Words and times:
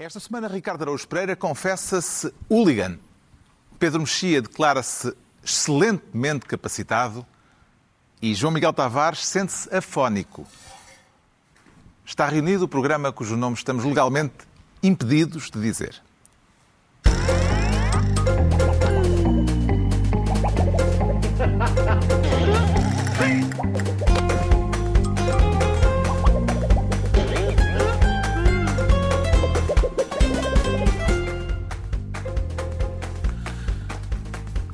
Esta 0.00 0.20
semana, 0.20 0.46
Ricardo 0.46 0.82
Araújo 0.82 1.08
Pereira 1.08 1.34
confessa-se 1.34 2.32
hooligan. 2.48 3.00
Pedro 3.80 3.98
Mexia 3.98 4.40
declara-se 4.40 5.12
excelentemente 5.42 6.46
capacitado 6.46 7.26
e 8.22 8.32
João 8.32 8.52
Miguel 8.52 8.72
Tavares 8.72 9.26
sente-se 9.26 9.74
afónico. 9.74 10.46
Está 12.06 12.28
reunido 12.28 12.66
o 12.66 12.68
programa 12.68 13.10
cujo 13.10 13.36
nome 13.36 13.56
estamos 13.56 13.84
legalmente 13.84 14.46
impedidos 14.84 15.50
de 15.50 15.60
dizer. 15.60 16.00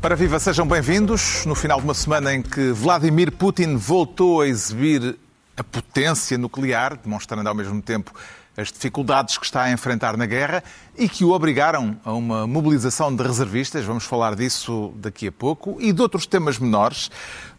Para 0.05 0.17
Viva, 0.17 0.39
sejam 0.39 0.67
bem-vindos. 0.69 1.47
No 1.47 1.55
final 1.55 1.79
de 1.79 1.85
uma 1.85 1.95
semana 1.95 2.35
em 2.35 2.43
que 2.43 2.73
Vladimir 2.73 3.33
Putin 3.33 3.77
voltou 3.77 4.43
a 4.43 4.47
exibir 4.47 5.17
a 5.57 5.65
potência 5.65 6.37
nuclear, 6.37 6.99
demonstrando 7.03 7.49
ao 7.49 7.55
mesmo 7.55 7.80
tempo 7.80 8.13
as 8.55 8.71
dificuldades 8.71 9.39
que 9.39 9.47
está 9.47 9.63
a 9.63 9.73
enfrentar 9.73 10.15
na 10.19 10.27
guerra 10.27 10.63
e 10.95 11.09
que 11.09 11.25
o 11.25 11.30
obrigaram 11.30 11.97
a 12.05 12.13
uma 12.13 12.47
mobilização 12.47 13.17
de 13.17 13.23
reservistas. 13.23 13.87
Vamos 13.87 14.05
falar 14.05 14.37
disso 14.37 14.93
daqui 14.97 15.29
a 15.29 15.33
pouco 15.33 15.79
e 15.80 15.91
de 15.91 16.03
outros 16.03 16.27
temas 16.27 16.59
menores. 16.59 17.11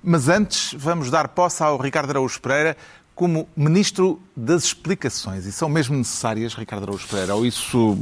Mas 0.04 0.30
antes, 0.30 0.76
vamos 0.78 1.10
dar 1.10 1.30
posse 1.30 1.64
ao 1.64 1.80
Ricardo 1.80 2.12
Araújo 2.12 2.40
Pereira 2.40 2.78
como 3.16 3.48
Ministro 3.56 4.22
das 4.36 4.66
Explicações. 4.66 5.46
E 5.46 5.52
são 5.52 5.70
mesmo 5.70 5.96
necessárias, 5.96 6.54
Ricardo 6.54 6.84
Araújo 6.84 7.08
Pereira? 7.08 7.34
Ou 7.34 7.46
isso 7.46 7.98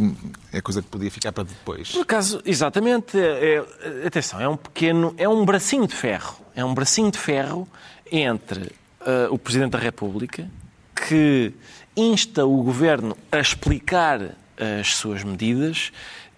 é 0.51 0.59
coisa 0.59 0.81
que 0.81 0.87
podia 0.87 1.11
ficar 1.11 1.31
para 1.31 1.43
depois? 1.43 1.91
Por 1.91 2.01
acaso, 2.01 2.41
exatamente. 2.43 3.17
É, 3.17 3.63
é, 4.03 4.07
atenção, 4.07 4.41
é 4.41 4.49
um 4.49 4.57
pequeno... 4.57 5.13
É 5.15 5.29
um 5.29 5.45
bracinho 5.45 5.87
de 5.87 5.93
ferro. 5.93 6.35
É 6.55 6.65
um 6.65 6.73
bracinho 6.73 7.11
de 7.11 7.19
ferro 7.19 7.67
entre 8.11 8.63
uh, 9.01 9.31
o 9.31 9.37
Presidente 9.37 9.71
da 9.71 9.77
República, 9.77 10.49
que 10.95 11.53
insta 11.95 12.43
o 12.43 12.63
Governo 12.63 13.15
a 13.31 13.39
explicar 13.39 14.35
as 14.79 14.95
suas 14.95 15.23
medidas 15.23 15.91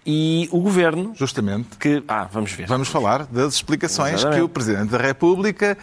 e 0.04 0.48
o 0.52 0.60
Governo... 0.60 1.14
Justamente. 1.16 1.76
Que, 1.78 2.02
ah, 2.06 2.28
vamos 2.30 2.52
ver. 2.52 2.66
Vamos 2.66 2.88
falar 2.88 3.24
das 3.26 3.54
explicações 3.54 4.14
Exatamente. 4.14 4.38
que 4.38 4.44
o 4.44 4.48
Presidente 4.48 4.90
da 4.90 4.98
República 4.98 5.78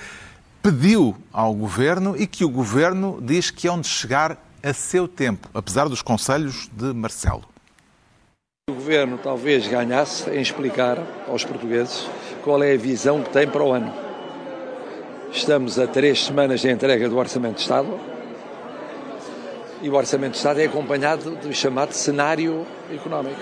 pediu 0.63 1.13
ao 1.33 1.53
Governo 1.53 2.15
e 2.17 2.25
que 2.25 2.45
o 2.45 2.49
Governo 2.49 3.19
diz 3.21 3.51
que 3.51 3.67
hão 3.67 3.81
de 3.81 3.87
chegar 3.87 4.41
a 4.63 4.73
seu 4.73 5.09
tempo, 5.09 5.49
apesar 5.53 5.89
dos 5.89 6.01
conselhos 6.01 6.69
de 6.71 6.93
Marcelo. 6.93 7.43
O 8.69 8.73
Governo 8.73 9.19
talvez 9.21 9.67
ganhasse 9.67 10.29
em 10.29 10.39
explicar 10.39 10.97
aos 11.27 11.43
portugueses 11.43 12.07
qual 12.45 12.63
é 12.63 12.73
a 12.73 12.77
visão 12.77 13.21
que 13.21 13.29
tem 13.29 13.45
para 13.45 13.61
o 13.61 13.73
ano. 13.73 13.93
Estamos 15.33 15.77
a 15.77 15.85
três 15.85 16.23
semanas 16.23 16.61
de 16.61 16.71
entrega 16.71 17.09
do 17.09 17.17
Orçamento 17.17 17.55
de 17.55 17.61
Estado 17.61 17.99
e 19.81 19.89
o 19.89 19.93
Orçamento 19.95 20.31
de 20.31 20.37
Estado 20.37 20.61
é 20.61 20.65
acompanhado 20.65 21.31
do 21.35 21.53
chamado 21.53 21.91
cenário 21.91 22.65
económico. 22.89 23.41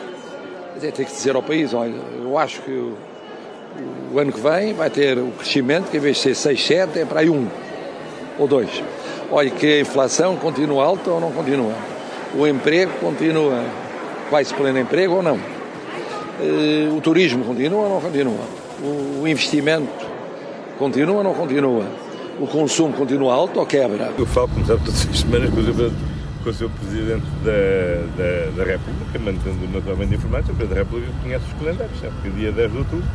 Tem 0.80 0.92
que 0.92 1.04
dizer 1.04 1.36
ao 1.36 1.44
país, 1.44 1.72
olha, 1.72 1.94
eu 2.20 2.36
acho 2.36 2.64
que 2.64 2.96
o 4.14 4.20
ano 4.20 4.32
que 4.32 4.42
vem 4.42 4.74
vai 4.74 4.90
ter 4.90 5.18
o 5.18 5.32
crescimento, 5.32 5.90
que 5.90 5.98
em 5.98 6.00
vez 6.00 6.18
de 6.18 6.24
ser 6.24 6.36
6, 6.36 6.66
7, 6.66 7.00
é 7.00 7.06
para 7.06 7.22
aí 7.22 7.30
1 7.30 7.48
ou 8.38 8.48
2. 8.48 8.84
Olha 9.32 9.50
que 9.50 9.66
a 9.66 9.80
inflação 9.80 10.36
continua 10.36 10.84
alta 10.84 11.10
ou 11.10 11.22
não 11.22 11.32
continua. 11.32 11.74
O 12.36 12.46
emprego 12.46 12.92
continua 13.00 13.64
quase 14.30 14.54
pleno 14.54 14.80
emprego 14.80 15.16
ou 15.16 15.24
não. 15.24 15.40
Eh, 16.42 16.90
o 16.96 17.00
turismo 17.00 17.46
continua 17.46 17.84
ou 17.84 17.90
não 17.90 18.02
continua. 18.02 18.46
O 18.84 19.28
investimento 19.28 20.06
continua 20.78 21.18
ou 21.18 21.24
não 21.24 21.34
continua. 21.34 21.86
O 22.40 22.48
consumo 22.48 22.94
continua 22.94 23.34
alto 23.34 23.60
ou 23.60 23.66
quebra. 23.66 24.12
Eu 24.18 24.26
falo, 24.26 24.50
como 24.50 24.66
sabe, 24.66 24.84
todas 24.84 25.08
as 25.08 25.20
semanas 25.20 25.50
com 25.50 26.50
o, 26.50 26.54
seu 26.54 26.70
Presidente 26.70 27.26
da, 27.46 27.52
da, 28.18 28.52
da 28.58 28.72
República, 28.72 29.20
mantendo 29.20 29.68
naturalmente 29.72 30.16
informado, 30.16 30.52
o 30.52 30.56
Presidente 30.56 30.70
da 30.70 30.84
República 30.84 31.12
conhece 31.22 31.46
os 31.46 31.54
calendários, 31.54 32.00
sabe 32.00 32.14
que 32.24 32.30
dia 32.32 32.52
10 32.52 32.72
de 32.72 32.78
outubro 32.80 33.06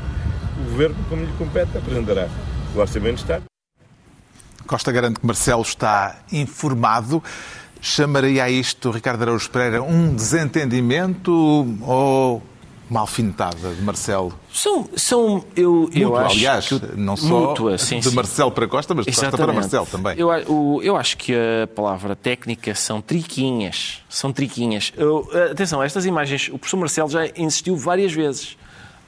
o 0.59 0.71
Governo, 0.71 0.97
como 1.09 1.23
lhe 1.23 1.33
compete, 1.39 1.77
apresentará 1.77 2.29
o 2.75 2.79
Orçamento 2.79 3.17
de 3.17 3.21
Estado. 3.23 3.45
Costa 4.67 4.91
garante 4.91 5.21
que 5.21 5.27
Marcelo 5.27 5.63
está 5.63 6.17
informado. 6.33 7.23
Chamaria 7.81 8.45
a 8.45 8.51
isto, 8.51 8.91
Ricardo 8.91 9.23
Araújo 9.23 9.49
Pereira, 9.51 9.83
um 9.83 10.15
desentendimento 10.15 11.31
ou 11.83 12.43
uma 12.91 13.01
alfinetada 13.01 13.75
de 13.75 13.83
Marcelo? 13.83 14.33
São, 14.53 14.89
são 14.97 15.45
eu, 15.55 15.89
eu 15.93 16.09
mútua, 16.09 16.27
acho 16.27 16.37
aliás, 16.37 16.69
que, 16.69 16.81
não 16.97 17.17
só 17.17 17.27
mútua, 17.27 17.79
sim, 17.79 18.01
de 18.01 18.11
Marcelo 18.13 18.51
para 18.51 18.67
Costa, 18.67 18.95
mas 18.95 19.05
de 19.05 19.11
Exatamente. 19.11 19.37
Costa 19.37 19.45
para 19.47 19.61
Marcelo 19.61 19.87
também. 19.87 20.19
Eu, 20.19 20.81
eu 20.83 20.97
acho 20.97 21.17
que 21.17 21.33
a 21.35 21.67
palavra 21.69 22.17
técnica 22.17 22.75
são 22.75 23.01
triquinhas. 23.01 24.03
São 24.09 24.33
triquinhas. 24.33 24.93
Eu, 24.97 25.29
atenção, 25.51 25.83
estas 25.83 26.07
imagens, 26.07 26.49
o 26.49 26.59
professor 26.59 26.79
Marcelo 26.79 27.11
já 27.11 27.27
insistiu 27.37 27.77
várias 27.77 28.13
vezes 28.13 28.57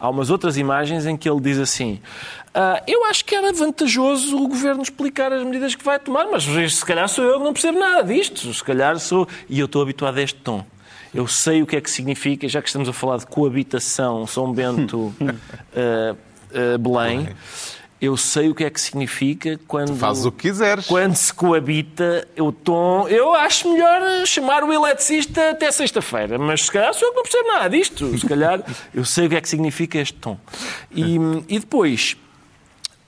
Há 0.00 0.08
umas 0.08 0.30
outras 0.30 0.56
imagens 0.56 1.06
em 1.06 1.16
que 1.16 1.28
ele 1.28 1.40
diz 1.40 1.58
assim: 1.58 2.00
ah, 2.54 2.82
Eu 2.86 3.04
acho 3.06 3.24
que 3.24 3.34
era 3.34 3.52
vantajoso 3.52 4.36
o 4.36 4.48
governo 4.48 4.82
explicar 4.82 5.32
as 5.32 5.42
medidas 5.44 5.74
que 5.74 5.84
vai 5.84 5.98
tomar, 5.98 6.26
mas 6.26 6.44
se 6.44 6.84
calhar 6.84 7.08
sou 7.08 7.24
eu 7.24 7.38
que 7.38 7.44
não 7.44 7.52
percebo 7.52 7.78
nada 7.78 8.02
disto. 8.02 8.52
Se 8.52 8.62
calhar 8.62 8.98
sou. 8.98 9.26
E 9.48 9.58
eu 9.58 9.66
estou 9.66 9.82
habituado 9.82 10.18
a 10.18 10.22
este 10.22 10.38
tom. 10.40 10.64
Eu 11.14 11.26
sei 11.26 11.62
o 11.62 11.66
que 11.66 11.76
é 11.76 11.80
que 11.80 11.90
significa, 11.90 12.46
já 12.48 12.60
que 12.60 12.68
estamos 12.68 12.88
a 12.88 12.92
falar 12.92 13.16
de 13.16 13.26
coabitação 13.26 14.26
São 14.26 14.52
Bento, 14.52 15.14
uh, 15.20 16.12
uh, 16.74 16.78
Belém 16.78 17.28
eu 18.00 18.16
sei 18.16 18.48
o 18.48 18.54
que 18.54 18.64
é 18.64 18.70
que 18.70 18.80
significa 18.80 19.58
quando. 19.66 19.88
Tu 19.88 19.96
fazes 19.96 20.24
o 20.24 20.30
que 20.30 20.48
quiseres. 20.48 20.86
Quando 20.86 21.16
se 21.16 21.34
coabita 21.34 22.26
o 22.38 22.52
tom. 22.52 23.08
Eu 23.08 23.34
acho 23.34 23.72
melhor 23.72 24.24
chamar 24.24 24.62
o 24.62 24.72
eletricista 24.72 25.50
até 25.50 25.70
sexta-feira, 25.72 26.38
mas 26.38 26.62
se 26.62 26.70
calhar 26.70 26.94
sou 26.94 27.08
eu 27.08 27.12
que 27.12 27.16
não 27.16 27.22
percebo 27.24 27.48
nada 27.48 27.68
disto. 27.68 28.18
Se 28.18 28.26
calhar 28.26 28.62
eu 28.94 29.04
sei 29.04 29.26
o 29.26 29.28
que 29.28 29.36
é 29.36 29.40
que 29.40 29.48
significa 29.48 29.98
este 29.98 30.14
tom. 30.14 30.38
E, 30.94 31.16
e 31.48 31.58
depois. 31.58 32.16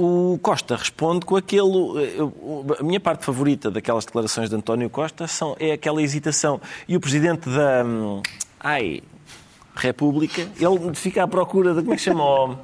O 0.02 0.38
Costa 0.40 0.76
responde 0.76 1.26
com 1.26 1.36
aquele. 1.36 1.68
A 2.78 2.82
minha 2.82 2.98
parte 2.98 3.22
favorita 3.22 3.70
daquelas 3.70 4.06
declarações 4.06 4.48
de 4.48 4.56
António 4.56 4.88
Costa 4.88 5.26
são, 5.26 5.54
é 5.60 5.72
aquela 5.72 6.02
hesitação. 6.02 6.58
E 6.88 6.96
o 6.96 7.00
presidente 7.00 7.50
da. 7.50 7.84
Ai. 8.58 9.02
República, 9.76 10.40
ele 10.58 10.94
fica 10.94 11.22
à 11.22 11.28
procura 11.28 11.74
de. 11.74 11.82
Como 11.82 11.92
é 11.92 11.96
que 11.96 12.02
chama? 12.02 12.58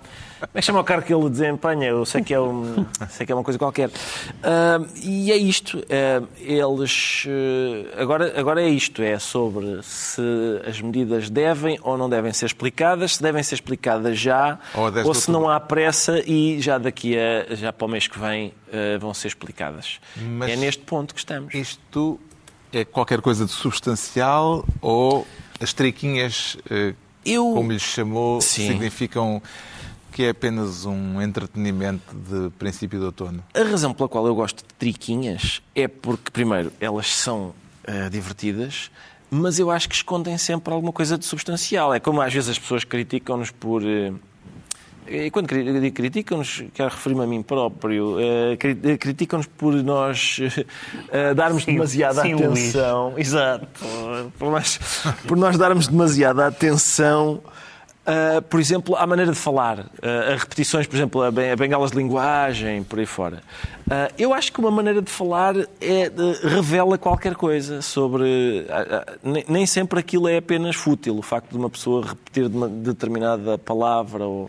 Como 0.46 0.58
é 0.58 0.62
chama 0.62 0.80
o 0.80 0.84
cargo 0.84 1.06
que 1.06 1.14
ele 1.14 1.28
desempenha? 1.28 1.88
Eu 1.88 2.04
sei 2.04 2.22
que 2.22 2.32
é, 2.32 2.40
um, 2.40 2.86
sei 3.10 3.26
que 3.26 3.32
é 3.32 3.34
uma 3.34 3.44
coisa 3.44 3.58
qualquer. 3.58 3.88
Uh, 3.88 4.86
e 5.02 5.32
é 5.32 5.36
isto. 5.36 5.78
Uh, 5.78 6.26
eles. 6.38 7.24
Uh, 7.26 8.00
agora, 8.00 8.38
agora 8.38 8.62
é 8.62 8.68
isto. 8.68 9.02
É 9.02 9.18
sobre 9.18 9.82
se 9.82 10.22
as 10.66 10.80
medidas 10.80 11.28
devem 11.30 11.78
ou 11.82 11.98
não 11.98 12.08
devem 12.08 12.32
ser 12.32 12.46
explicadas, 12.46 13.16
se 13.16 13.22
devem 13.22 13.42
ser 13.42 13.56
explicadas 13.56 14.18
já, 14.18 14.58
ou, 14.74 15.08
ou 15.08 15.14
se 15.14 15.30
não 15.30 15.48
há 15.48 15.58
pressa 15.60 16.22
e 16.26 16.60
já 16.60 16.78
daqui 16.78 17.16
a. 17.18 17.54
já 17.54 17.72
para 17.72 17.86
o 17.86 17.88
mês 17.88 18.06
que 18.06 18.18
vem 18.18 18.52
vão 19.00 19.14
ser 19.14 19.28
explicadas. 19.28 20.00
Mas 20.16 20.50
é 20.50 20.56
neste 20.56 20.82
ponto 20.82 21.14
que 21.14 21.20
estamos. 21.20 21.54
Isto 21.54 22.20
é 22.72 22.84
qualquer 22.84 23.20
coisa 23.20 23.46
de 23.46 23.52
substancial 23.52 24.66
ou 24.80 25.26
as 25.60 25.72
triquinhas, 25.72 26.56
eu... 27.24 27.44
como 27.54 27.72
lhes 27.72 27.82
chamou, 27.82 28.40
Sim. 28.40 28.68
significam 28.68 29.42
que 30.16 30.24
é 30.24 30.30
apenas 30.30 30.86
um 30.86 31.20
entretenimento 31.20 32.16
de 32.16 32.48
princípio 32.58 32.98
de 32.98 33.04
outono? 33.04 33.44
A 33.52 33.62
razão 33.62 33.92
pela 33.92 34.08
qual 34.08 34.26
eu 34.26 34.34
gosto 34.34 34.66
de 34.66 34.74
triquinhas 34.78 35.60
é 35.74 35.86
porque, 35.86 36.30
primeiro, 36.30 36.72
elas 36.80 37.14
são 37.14 37.52
uh, 37.86 38.08
divertidas, 38.10 38.90
mas 39.30 39.58
eu 39.58 39.70
acho 39.70 39.86
que 39.86 39.94
escondem 39.94 40.38
sempre 40.38 40.72
alguma 40.72 40.90
coisa 40.90 41.18
de 41.18 41.26
substancial. 41.26 41.92
É 41.92 42.00
como 42.00 42.22
às 42.22 42.32
vezes 42.32 42.48
as 42.48 42.58
pessoas 42.58 42.82
criticam-nos 42.82 43.50
por. 43.50 43.82
Uh, 43.82 44.18
e 45.06 45.30
quando 45.30 45.48
criticam-nos, 45.92 46.64
quero 46.72 46.88
referir-me 46.88 47.22
a 47.22 47.26
mim 47.26 47.42
próprio, 47.42 48.16
uh, 48.16 48.98
criticam-nos 48.98 49.46
por 49.46 49.74
nós 49.74 50.38
uh, 50.38 51.34
darmos 51.36 51.64
sim, 51.64 51.74
demasiada 51.74 52.22
sim, 52.22 52.32
atenção. 52.32 53.10
Luís. 53.10 53.26
Exato. 53.28 53.68
Por 54.38 54.50
nós, 54.50 54.80
por 55.28 55.36
nós 55.36 55.58
darmos 55.58 55.88
demasiada 55.88 56.46
atenção 56.46 57.42
Uh, 58.06 58.40
por 58.42 58.60
exemplo, 58.60 58.94
à 58.94 59.04
maneira 59.04 59.32
de 59.32 59.38
falar, 59.38 59.80
uh, 59.80 60.32
a 60.32 60.36
repetições, 60.36 60.86
por 60.86 60.94
exemplo, 60.94 61.22
a, 61.22 61.30
bengalas 61.30 61.90
de 61.90 61.96
linguagem, 61.96 62.84
por 62.84 63.00
aí 63.00 63.06
fora. 63.06 63.42
Uh, 63.84 64.14
eu 64.16 64.32
acho 64.32 64.52
que 64.52 64.60
uma 64.60 64.70
maneira 64.70 65.02
de 65.02 65.10
falar 65.10 65.56
é, 65.56 66.12
revela 66.44 66.96
qualquer 66.96 67.34
coisa 67.34 67.82
sobre. 67.82 68.64
Nem, 69.24 69.44
nem, 69.48 69.66
sempre 69.66 69.98
aquilo 69.98 70.28
é 70.28 70.36
apenas 70.36 70.76
fútil, 70.76 71.18
o 71.18 71.22
facto 71.22 71.50
de 71.50 71.56
uma 71.56 71.68
pessoa 71.68 72.06
repetir 72.06 72.46
uma 72.46 72.68
determinada 72.68 73.58
palavra 73.58 74.24
ou. 74.24 74.48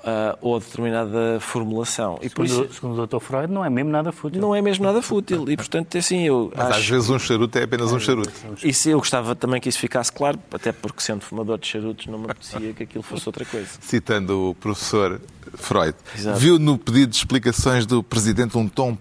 Uh, 0.00 0.38
ou 0.40 0.58
determinada 0.58 1.38
formulação. 1.40 2.18
E 2.22 2.28
por 2.28 2.46
Segundo, 2.46 2.66
isso 2.66 2.74
segundo 2.74 3.02
o 3.02 3.06
Dr. 3.06 3.18
Freud, 3.18 3.52
não 3.52 3.64
é 3.64 3.70
mesmo 3.70 3.90
nada 3.90 4.12
fútil. 4.12 4.40
não 4.40 4.54
é 4.54 4.62
mesmo 4.62 4.84
nada 4.84 5.02
fútil. 5.02 5.48
E, 5.48 5.56
portanto, 5.56 5.96
assim, 5.96 6.22
eu 6.26 6.52
Mas 6.56 6.66
às 6.66 6.76
acho... 6.76 6.92
vezes 6.92 7.10
um 7.10 7.18
charuto 7.18 7.58
é 7.58 7.64
apenas 7.64 7.92
um 7.92 8.00
charuto. 8.00 8.30
Isso 8.62 8.88
eu 8.88 8.98
gostava 8.98 9.34
também 9.34 9.60
que 9.60 9.68
isso 9.68 9.78
ficasse 9.78 10.12
claro, 10.12 10.38
até 10.52 10.72
porque 10.72 11.00
sendo 11.00 11.20
fumador 11.20 11.58
de 11.58 11.66
charutos 11.66 12.06
não 12.06 12.18
me 12.18 12.26
apetecia 12.26 12.72
que 12.72 12.82
aquilo 12.82 13.02
fosse 13.02 13.28
outra 13.28 13.44
coisa. 13.44 13.68
Citando 13.80 14.50
o 14.50 14.54
professor 14.54 15.20
Freud. 15.54 15.94
Exato. 16.16 16.38
Viu 16.38 16.58
no 16.58 16.78
pedido 16.78 17.10
de 17.10 17.16
explicações 17.16 17.86
do 17.86 18.02
Presidente 18.02 18.56
um 18.56 18.68
tom 18.68 18.96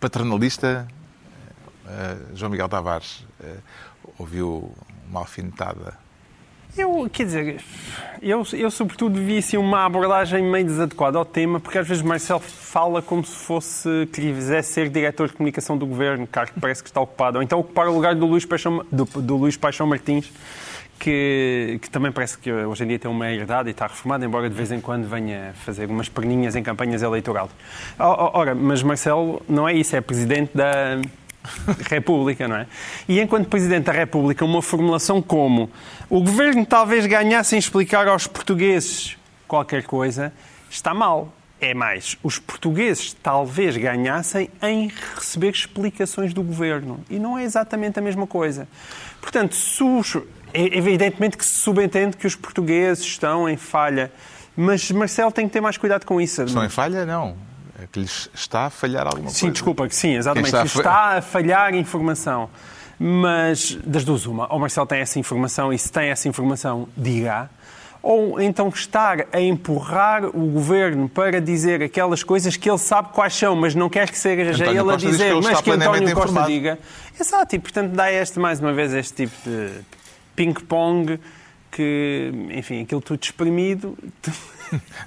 paternalista? 0.00 0.86
Eh, 1.86 2.16
João 2.34 2.50
Miguel 2.50 2.68
Tavares 2.68 3.24
eh, 3.42 3.56
ouviu 4.18 4.72
uma 5.08 5.20
alfinetada 5.20 5.94
Eu, 6.76 7.08
quer 7.12 7.24
dizer, 7.24 7.60
eu, 8.22 8.44
eu 8.52 8.70
sobretudo 8.70 9.18
vi 9.20 9.38
assim, 9.38 9.56
uma 9.56 9.84
abordagem 9.84 10.42
meio 10.42 10.64
desadequada 10.64 11.18
ao 11.18 11.24
tema, 11.24 11.58
porque 11.58 11.78
às 11.78 11.86
vezes 11.86 12.02
Marcelo 12.02 12.40
fala 12.40 13.00
como 13.00 13.24
se 13.24 13.34
fosse 13.34 14.08
que 14.12 14.20
quisesse 14.20 14.72
ser 14.72 14.88
diretor 14.88 15.28
de 15.28 15.34
comunicação 15.34 15.76
do 15.76 15.86
governo, 15.86 16.26
cargo 16.26 16.52
que 16.52 16.60
parece 16.60 16.82
que 16.82 16.88
está 16.88 17.00
ocupado, 17.00 17.38
ou 17.38 17.42
então 17.42 17.58
ocupar 17.58 17.88
o 17.88 17.92
lugar 17.92 18.14
do 18.14 18.26
Luís 18.26 18.44
Paixão, 18.44 18.84
do, 18.90 19.04
do 19.04 19.36
Luís 19.36 19.56
Paixão 19.56 19.86
Martins, 19.86 20.30
que, 20.98 21.78
que 21.80 21.88
também 21.90 22.10
parece 22.10 22.36
que 22.38 22.52
hoje 22.52 22.84
em 22.84 22.88
dia 22.88 22.98
tem 22.98 23.10
uma 23.10 23.30
herdade 23.30 23.68
e 23.68 23.70
está 23.70 23.86
reformado, 23.86 24.24
embora 24.24 24.48
de 24.48 24.54
vez 24.54 24.72
em 24.72 24.80
quando 24.80 25.08
venha 25.08 25.52
fazer 25.64 25.88
umas 25.88 26.08
perninhas 26.08 26.56
em 26.56 26.62
campanhas 26.62 27.02
eleitorais. 27.02 27.50
Ora, 27.98 28.54
mas 28.54 28.82
Marcelo 28.82 29.40
não 29.48 29.68
é 29.68 29.74
isso, 29.74 29.94
é 29.94 30.00
presidente 30.00 30.50
da, 30.56 31.00
República, 31.88 32.48
não 32.48 32.56
é? 32.56 32.66
E 33.08 33.20
enquanto 33.20 33.48
Presidente 33.48 33.84
da 33.84 33.92
República, 33.92 34.44
uma 34.44 34.62
formulação 34.62 35.22
como 35.22 35.70
o 36.08 36.20
governo 36.20 36.64
talvez 36.66 37.06
ganhasse 37.06 37.56
em 37.56 37.58
explicar 37.58 38.06
aos 38.08 38.26
portugueses 38.26 39.16
qualquer 39.46 39.84
coisa, 39.84 40.32
está 40.70 40.92
mal. 40.92 41.32
É 41.60 41.74
mais, 41.74 42.16
os 42.22 42.38
portugueses 42.38 43.16
talvez 43.20 43.76
ganhassem 43.76 44.48
em 44.62 44.92
receber 45.16 45.50
explicações 45.50 46.32
do 46.32 46.40
governo. 46.40 47.04
E 47.10 47.18
não 47.18 47.36
é 47.36 47.42
exatamente 47.42 47.98
a 47.98 48.02
mesma 48.02 48.28
coisa. 48.28 48.68
Portanto, 49.20 49.56
é 50.54 50.78
evidentemente 50.78 51.36
que 51.36 51.44
se 51.44 51.58
subentende 51.58 52.16
que 52.16 52.28
os 52.28 52.36
portugueses 52.36 53.04
estão 53.04 53.48
em 53.48 53.56
falha, 53.56 54.12
mas 54.56 54.88
Marcelo 54.92 55.32
tem 55.32 55.48
que 55.48 55.52
ter 55.52 55.60
mais 55.60 55.76
cuidado 55.76 56.04
com 56.04 56.20
isso. 56.20 56.44
Estão 56.44 56.64
em 56.64 56.68
falha? 56.68 57.04
Não. 57.04 57.47
Que 57.92 58.00
lhes 58.00 58.28
está 58.34 58.66
a 58.66 58.70
falhar 58.70 59.06
alguma 59.06 59.30
Sim, 59.30 59.40
coisa. 59.46 59.52
desculpa, 59.52 59.88
que 59.88 59.94
sim, 59.94 60.14
exatamente. 60.16 60.48
Está, 60.54 60.64
está 60.64 60.80
a 60.80 60.92
fa- 61.12 61.18
a 61.18 61.22
falhar 61.22 61.74
informação. 61.74 62.50
Mas 62.98 63.78
das 63.84 64.04
duas, 64.04 64.26
uma. 64.26 64.52
Ou 64.52 64.58
Marcelo 64.58 64.86
tem 64.86 64.98
essa 65.00 65.18
informação 65.18 65.72
e 65.72 65.78
se 65.78 65.90
tem 65.90 66.08
essa 66.10 66.28
informação, 66.28 66.88
diga. 66.96 67.48
Ou 68.02 68.40
então 68.40 68.68
estar 68.68 69.26
a 69.32 69.40
empurrar 69.40 70.24
o 70.26 70.46
governo 70.50 71.08
para 71.08 71.40
dizer 71.40 71.82
aquelas 71.82 72.22
coisas 72.22 72.56
que 72.56 72.68
ele 72.70 72.78
sabe 72.78 73.08
quais 73.12 73.34
são, 73.34 73.56
mas 73.56 73.74
não 73.74 73.88
quer 73.88 74.08
que 74.10 74.16
seja 74.18 74.50
António 74.52 74.70
ele 74.70 74.78
a 74.80 74.82
Costa 74.84 74.98
que 74.98 75.06
dizer, 75.12 75.24
ele 75.26 75.34
mas 75.36 75.46
está 75.46 75.62
que 75.62 75.70
António 75.70 76.14
Costa 76.14 76.20
informado. 76.30 76.46
diga. 76.48 76.78
Exato, 77.20 77.56
e 77.56 77.58
portanto 77.58 77.90
dá 77.92 78.10
este, 78.12 78.38
mais 78.38 78.60
uma 78.60 78.72
vez, 78.72 78.92
este 78.94 79.14
tipo 79.26 79.34
de 79.44 79.70
ping-pong 80.36 81.18
que, 81.72 82.32
enfim, 82.50 82.82
aquilo 82.82 83.00
tudo 83.00 83.22
exprimido. 83.22 83.96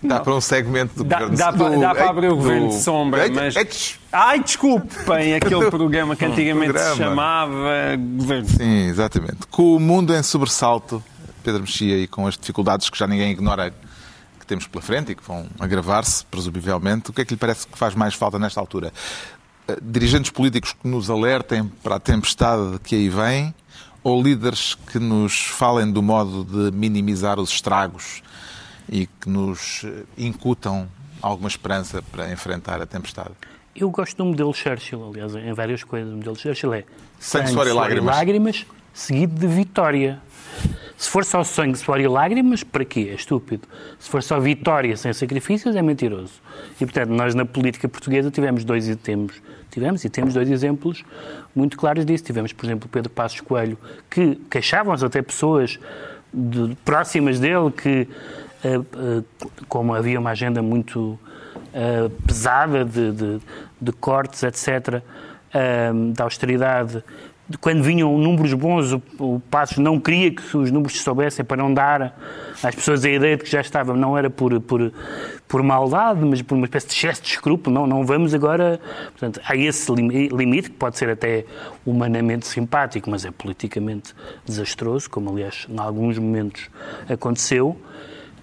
Dá 0.01 0.15
Não. 0.15 0.23
para 0.23 0.35
um 0.35 0.41
segmento 0.41 0.95
do 0.95 1.03
Dá, 1.03 1.19
governo. 1.19 1.37
dá 1.37 1.51
do- 1.51 1.79
dá 1.79 1.95
para 1.95 2.09
abrir 2.09 2.27
o 2.27 2.29
do- 2.31 2.35
governo 2.37 2.69
de 2.69 2.75
sombra, 2.81 3.27
mas. 3.29 3.55
Ai, 4.11 4.39
desculpem, 4.41 5.35
aquele 5.35 5.69
programa 5.71 6.15
que 6.15 6.25
antigamente 6.25 6.71
programa. 6.73 6.95
se 6.95 7.01
chamava 7.01 7.95
Governo. 8.17 8.49
Sim, 8.49 8.87
exatamente. 8.87 9.47
Com 9.49 9.75
o 9.75 9.79
mundo 9.79 10.13
em 10.15 10.23
sobressalto, 10.23 11.03
Pedro 11.43 11.61
Mexia, 11.61 11.97
e 11.97 12.07
com 12.07 12.27
as 12.27 12.37
dificuldades 12.37 12.89
que 12.89 12.97
já 12.97 13.07
ninguém 13.07 13.31
ignora 13.31 13.73
que 14.39 14.45
temos 14.45 14.67
pela 14.67 14.81
frente 14.81 15.11
e 15.11 15.15
que 15.15 15.23
vão 15.25 15.45
agravar-se, 15.59 16.25
presumivelmente, 16.25 17.09
o 17.09 17.13
que 17.13 17.21
é 17.21 17.25
que 17.25 17.33
lhe 17.33 17.39
parece 17.39 17.65
que 17.67 17.77
faz 17.77 17.95
mais 17.95 18.13
falta 18.13 18.37
nesta 18.37 18.59
altura? 18.59 18.91
Eh, 19.67 19.77
Dirigentes 19.81 20.29
políticos 20.31 20.73
que 20.73 20.87
nos 20.87 21.09
alertem 21.09 21.71
para 21.83 21.95
a 21.95 21.99
tempestade 21.99 22.79
que 22.83 22.95
aí 22.95 23.07
vem 23.09 23.53
ou 24.03 24.21
líderes 24.21 24.75
que 24.91 24.97
nos 24.99 25.45
falem 25.45 25.89
do 25.91 26.01
modo 26.01 26.43
de 26.43 26.75
minimizar 26.75 27.39
os 27.39 27.51
estragos 27.51 28.21
e 28.89 29.07
que 29.07 29.29
nos 29.29 29.83
eh, 29.85 30.03
incutam 30.17 30.87
alguma 31.21 31.47
esperança 31.47 32.01
para 32.11 32.31
enfrentar 32.31 32.81
a 32.81 32.85
tempestade? 32.85 33.31
Eu 33.75 33.89
gosto 33.89 34.17
do 34.17 34.25
modelo 34.25 34.53
Churchill, 34.53 35.07
aliás, 35.09 35.35
em 35.35 35.53
várias 35.53 35.83
coisas. 35.83 36.11
O 36.11 36.15
modelo 36.17 36.35
Churchill 36.35 36.73
é 36.73 36.83
Sangue, 37.19 37.49
suor 37.51 37.67
e 37.67 37.71
lágrimas. 37.73 38.15
lágrimas, 38.15 38.65
seguido 38.93 39.39
de 39.39 39.47
vitória. 39.47 40.19
Se 40.97 41.09
for 41.09 41.23
só 41.25 41.43
sangue, 41.43 41.77
suor 41.79 41.99
e 41.99 42.07
lágrimas, 42.07 42.63
para 42.63 42.85
quê? 42.85 43.07
É 43.11 43.15
estúpido. 43.15 43.67
Se 43.99 44.07
for 44.09 44.21
só 44.21 44.39
vitória 44.39 44.95
sem 44.97 45.11
sacrifícios, 45.13 45.75
é 45.75 45.81
mentiroso. 45.81 46.33
E, 46.79 46.85
portanto, 46.85 47.09
nós 47.09 47.33
na 47.33 47.43
política 47.45 47.87
portuguesa 47.89 48.29
tivemos 48.29 48.63
dois 48.63 48.87
e 48.87 48.95
temos, 48.95 49.41
tivemos 49.71 50.03
e 50.05 50.09
temos 50.09 50.33
dois 50.35 50.47
exemplos 50.51 51.03
muito 51.55 51.75
claros 51.77 52.05
disso. 52.05 52.23
Tivemos, 52.25 52.53
por 52.53 52.65
exemplo, 52.65 52.85
o 52.87 52.89
Pedro 52.89 53.09
Passos 53.09 53.39
Coelho, 53.41 53.79
que 54.11 54.35
queixavam-se 54.51 55.03
até 55.03 55.21
pessoas 55.23 55.79
de- 56.31 56.75
próximas 56.85 57.39
dele 57.39 57.71
que, 57.71 58.07
como 59.67 59.93
havia 59.93 60.19
uma 60.19 60.31
agenda 60.31 60.61
muito 60.61 61.17
eh, 61.73 62.09
pesada 62.25 62.85
de, 62.85 63.11
de- 63.11 63.39
de 63.79 63.91
cortes, 63.91 64.43
etc., 64.43 65.01
eh, 65.53 65.91
da 66.13 66.23
austeridade. 66.25 67.03
De 67.49 67.57
Quando 67.57 67.83
vinham 67.83 68.17
números 68.17 68.53
bons, 68.53 68.93
o, 68.93 69.01
o 69.19 69.41
Passos 69.51 69.77
não 69.79 69.99
queria 69.99 70.31
que 70.31 70.55
os 70.55 70.71
números 70.71 70.97
se 70.97 71.03
soubessem 71.03 71.43
para 71.43 71.57
não 71.57 71.73
dar 71.73 72.17
às 72.63 72.73
pessoas 72.75 73.03
a 73.03 73.09
ideia 73.09 73.35
de 73.35 73.43
que 73.43 73.49
já 73.49 73.59
estava, 73.59 73.93
não 73.93 74.17
era 74.17 74.29
por, 74.29 74.57
por, 74.61 74.93
por 75.49 75.61
maldade, 75.61 76.21
mas 76.23 76.41
por 76.41 76.55
uma 76.55 76.65
espécie 76.65 76.87
de 76.87 76.93
excesso 76.93 77.21
de 77.23 77.27
escrúpulo. 77.29 77.73
Não, 77.73 77.85
não 77.87 78.05
vamos 78.05 78.33
agora. 78.33 78.79
Portanto, 79.11 79.41
há 79.45 79.53
esse 79.55 79.91
limi- 79.91 80.29
limite, 80.29 80.69
que 80.69 80.77
pode 80.77 80.97
ser 80.97 81.09
até 81.09 81.43
humanamente 81.85 82.47
simpático, 82.47 83.09
mas 83.09 83.25
é 83.25 83.31
politicamente 83.31 84.13
desastroso, 84.45 85.09
como 85.09 85.29
aliás 85.31 85.65
em 85.69 85.77
alguns 85.79 86.17
momentos 86.17 86.69
aconteceu. 87.09 87.75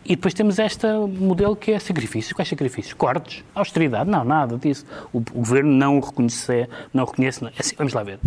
E 0.08 0.16
depois 0.16 0.32
temos 0.32 0.58
este 0.58 0.86
modelo 0.86 1.54
que 1.54 1.72
é 1.72 1.78
sacrifícios. 1.78 2.32
Quais 2.32 2.48
sacrifícios? 2.48 2.94
Cortes? 2.94 3.44
Austeridade? 3.54 4.08
Não, 4.08 4.24
nada 4.24 4.56
disso. 4.56 4.86
O, 5.12 5.18
o 5.18 5.20
governo 5.20 5.70
não 5.70 5.98
o 5.98 6.00
reconhece. 6.00 6.66
Não 6.94 7.04
reconhece 7.04 7.42
não. 7.42 7.50
É 7.50 7.56
assim, 7.58 7.76
vamos 7.76 7.92
lá 7.92 8.02
ver. 8.02 8.18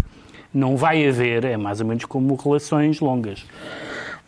Não 0.54 0.78
vai 0.78 1.08
haver, 1.08 1.44
é 1.44 1.58
mais 1.58 1.82
ou 1.82 1.88
menos 1.88 2.06
como 2.06 2.36
relações 2.36 3.00
longas, 3.00 3.46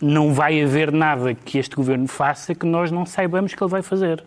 não 0.01 0.33
vai 0.33 0.63
haver 0.63 0.91
nada 0.91 1.35
que 1.35 1.59
este 1.59 1.75
governo 1.75 2.07
faça 2.07 2.55
que 2.55 2.65
nós 2.65 2.89
não 2.89 3.05
saibamos 3.05 3.53
que 3.53 3.63
ele 3.63 3.69
vai 3.69 3.83
fazer. 3.83 4.23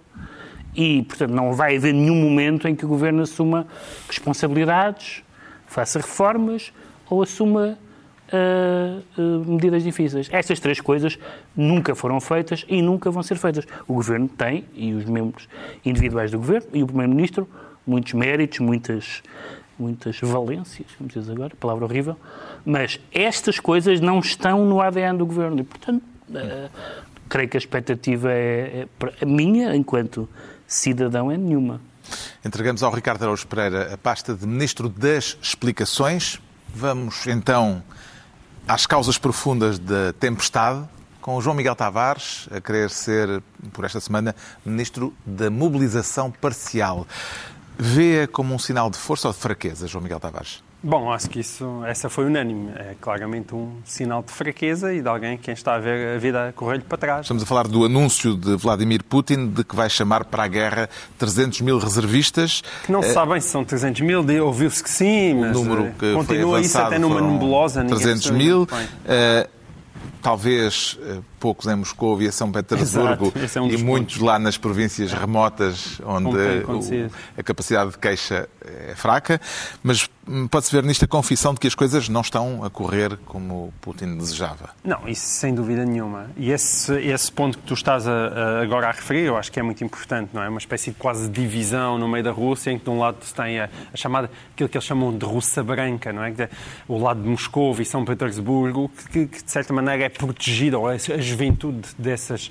E, 0.75 1.03
portanto, 1.03 1.31
não 1.31 1.53
vai 1.53 1.77
haver 1.77 1.95
nenhum 1.95 2.17
momento 2.17 2.69
em 2.69 2.77
que 2.77 2.85
o 2.85 2.89
governo 2.89 3.23
assuma 3.23 3.67
responsabilidades, 4.07 5.25
faça 5.67 5.99
reformas 5.99 6.73
ou 7.09 7.23
assuma 7.23 7.79
ah, 8.33 9.01
medidas 9.47 9.83
difíceis. 9.83 10.29
Estas 10.33 10.61
três 10.61 10.81
coisas 10.81 11.19
nunca 11.55 11.95
foram 11.95 12.21
feitas 12.21 12.65
e 12.69 12.83
nunca 12.83 13.11
vão 13.11 13.23
ser 13.23 13.37
feitas. 13.37 13.67
O 13.87 13.95
Governo 13.95 14.29
tem, 14.29 14.65
e 14.75 14.93
os 14.93 15.05
membros 15.05 15.49
individuais 15.85 16.31
do 16.31 16.39
Governo, 16.39 16.69
e 16.73 16.83
o 16.83 16.87
Primeiro-Ministro, 16.87 17.49
muitos 17.87 18.13
méritos, 18.15 18.59
muitas, 18.59 19.23
muitas 19.79 20.19
valências, 20.21 20.89
como 20.99 21.09
diz 21.09 21.29
agora, 21.29 21.55
palavra 21.59 21.85
horrível, 21.85 22.17
mas 22.65 23.01
estas 23.13 23.61
coisas 23.61 24.01
não 24.01 24.19
estão 24.19 24.67
no 24.67 24.81
ADN 24.81 25.19
do 25.19 25.27
Governo. 25.27 25.61
E, 25.61 25.65
portanto, 25.65 26.03
ah, 26.35 26.69
creio 27.29 27.49
que 27.49 27.57
a 27.57 27.61
expectativa 27.61 28.33
é, 28.33 28.87
é- 29.01 29.13
a 29.23 29.27
minha, 29.27 29.75
enquanto 29.75 30.29
cidadão, 30.67 31.31
é 31.31 31.37
nenhuma. 31.37 31.81
Entregamos 32.45 32.83
ao 32.83 32.93
Ricardo 32.93 33.23
Araújo 33.23 33.47
Pereira 33.47 33.95
a 33.95 33.99
pasta 33.99 34.35
de 34.35 34.47
Ministro 34.47 34.89
das 34.89 35.37
Explicações. 35.43 36.41
Vamos 36.73 37.27
então 37.27 37.83
às 38.67 38.87
causas 38.87 39.17
profundas 39.17 39.79
da 39.79 40.13
tempestade, 40.15 40.85
com 41.21 41.37
o 41.37 41.41
João 41.41 41.57
Miguel 41.57 41.75
Tavares 41.75 42.49
a 42.51 42.61
querer 42.61 42.91
ser, 42.91 43.43
por 43.73 43.85
esta 43.85 44.01
semana, 44.01 44.35
Ministro 44.65 45.15
da 45.25 45.51
Mobilização 45.51 46.31
Parcial. 46.31 47.07
Vê-a 47.79 48.27
como 48.27 48.55
um 48.55 48.59
sinal 48.59 48.91
de 48.91 48.97
força 48.97 49.29
ou 49.29 49.35
de 49.35 49.41
fraqueza, 49.41 49.87
João 49.87 50.03
Miguel 50.03 50.21
Tavares? 50.21 50.63
Bom, 50.83 51.11
acho 51.11 51.29
que 51.29 51.41
isso, 51.41 51.83
essa 51.85 52.09
foi 52.09 52.27
unânime. 52.27 52.71
É 52.77 52.95
claramente 53.01 53.55
um 53.55 53.73
sinal 53.85 54.23
de 54.23 54.31
fraqueza 54.31 54.93
e 54.95 55.03
de 55.03 55.09
alguém 55.09 55.37
quem 55.37 55.53
está 55.53 55.75
a 55.75 55.79
ver 55.79 56.15
a 56.17 56.19
vida 56.19 56.53
correr-lhe 56.55 56.85
para 56.85 56.97
trás. 56.99 57.21
Estamos 57.23 57.43
a 57.43 57.47
falar 57.47 57.67
do 57.67 57.85
anúncio 57.85 58.37
de 58.37 58.55
Vladimir 58.57 59.03
Putin 59.03 59.49
de 59.49 59.65
que 59.65 59.75
vai 59.75 59.91
chamar 59.91 60.25
para 60.27 60.45
a 60.45 60.49
guerra 60.49 60.89
300 61.19 61.63
mil 61.63 61.79
reservistas. 61.79 62.63
Que 62.85 62.93
não 62.93 63.03
se 63.03 63.09
Eh, 63.09 63.13
sabe 63.15 63.33
bem 63.33 63.41
se 63.41 63.49
são 63.49 63.65
300 63.65 64.01
mil, 64.03 64.25
ouviu-se 64.45 64.83
que 64.83 64.91
sim, 64.91 65.33
O 65.35 65.41
mas 65.41 65.53
número 65.57 65.87
eh, 65.87 65.93
que 65.99 66.13
continua 66.15 66.51
foi 66.53 66.61
isso 66.61 66.79
avançado 66.79 66.87
até 66.95 66.99
numa 66.99 67.21
nebulosa. 67.21 67.83
ninguém 67.83 67.99
300 67.99 68.23
percebe 68.31 68.45
mil. 68.45 68.69
Eh, 69.07 69.49
talvez 70.23 70.99
eh, 71.03 71.19
poucos 71.47 71.69
em 71.69 71.77
Moscou 71.77 72.21
e 72.21 72.27
a 72.27 72.33
São 72.33 72.51
Petersburgo 72.51 73.33
é 73.37 73.61
um 73.61 73.69
e 73.71 73.77
muitos 73.77 74.17
lá 74.19 74.37
nas 74.37 74.59
províncias 74.59 75.13
remotas 75.13 76.01
onde 76.05 76.37
o- 76.67 77.11
a 77.39 77.43
capacidade 77.45 77.93
de 77.93 77.99
queixa 77.99 78.49
é 78.65 78.95
fraca, 78.97 79.41
mas 79.81 80.09
hum, 80.27 80.49
pode-se 80.49 80.73
ver 80.73 80.83
nisto 80.83 81.05
a 81.05 81.07
confissão 81.09 81.55
de 81.55 81.61
que 81.61 81.69
as 81.69 81.75
coisas 81.77 82.09
não 82.09 82.21
estão 82.21 82.65
a 82.65 82.69
correr 82.71 83.17
como 83.27 83.73
Putin 83.81 84.17
desejava. 84.17 84.71
Não, 84.83 85.07
isso 85.07 85.25
sem 85.25 85.55
dúvida 85.55 85.85
nenhuma. 85.85 86.29
E 86.37 86.51
esse, 86.51 86.93
esse 86.95 87.31
ponto 87.31 87.59
que 87.59 87.65
tu 87.65 87.75
estás 87.75 88.09
a- 88.09 88.11
a- 88.13 88.63
agora 88.63 88.89
a 88.89 88.91
referir, 88.91 89.27
eu 89.27 89.37
acho 89.37 89.53
que 89.53 89.61
é 89.61 89.63
muito 89.63 89.85
importante, 89.85 90.31
não 90.33 90.43
é? 90.43 90.49
Uma 90.49 90.59
espécie 90.59 90.91
de 90.91 90.97
quase 90.97 91.29
divisão 91.29 91.97
no 91.97 92.09
meio 92.09 92.25
da 92.25 92.33
Rússia, 92.33 92.73
em 92.73 92.79
que 92.79 92.85
de 92.87 92.91
um 92.91 92.99
lado 92.99 93.19
se 93.23 93.33
tem 93.33 93.61
a, 93.61 93.71
a 93.95 93.97
chamada, 93.97 94.29
aquilo 94.53 94.69
que 94.69 94.77
eles 94.77 94.85
chamam 94.85 95.17
de 95.17 95.25
Rússia 95.25 95.63
Branca, 95.63 96.13
não 96.13 96.25
é? 96.25 96.31
É 96.37 96.49
O 96.89 96.99
lado 96.99 97.23
de 97.23 97.29
Moscou 97.29 97.77
e 97.81 97.85
São 97.85 98.05
Petersburgo, 98.05 98.91
que, 99.13 99.27
que, 99.29 99.45
de 99.45 99.51
certa 99.53 99.73
maneira 99.73 100.03
é 100.05 100.09
protegida, 100.09 100.77
ou 100.77 100.89
a, 100.89 100.95
a 100.95 100.97
juventude 101.37 101.89
dessas, 101.99 102.51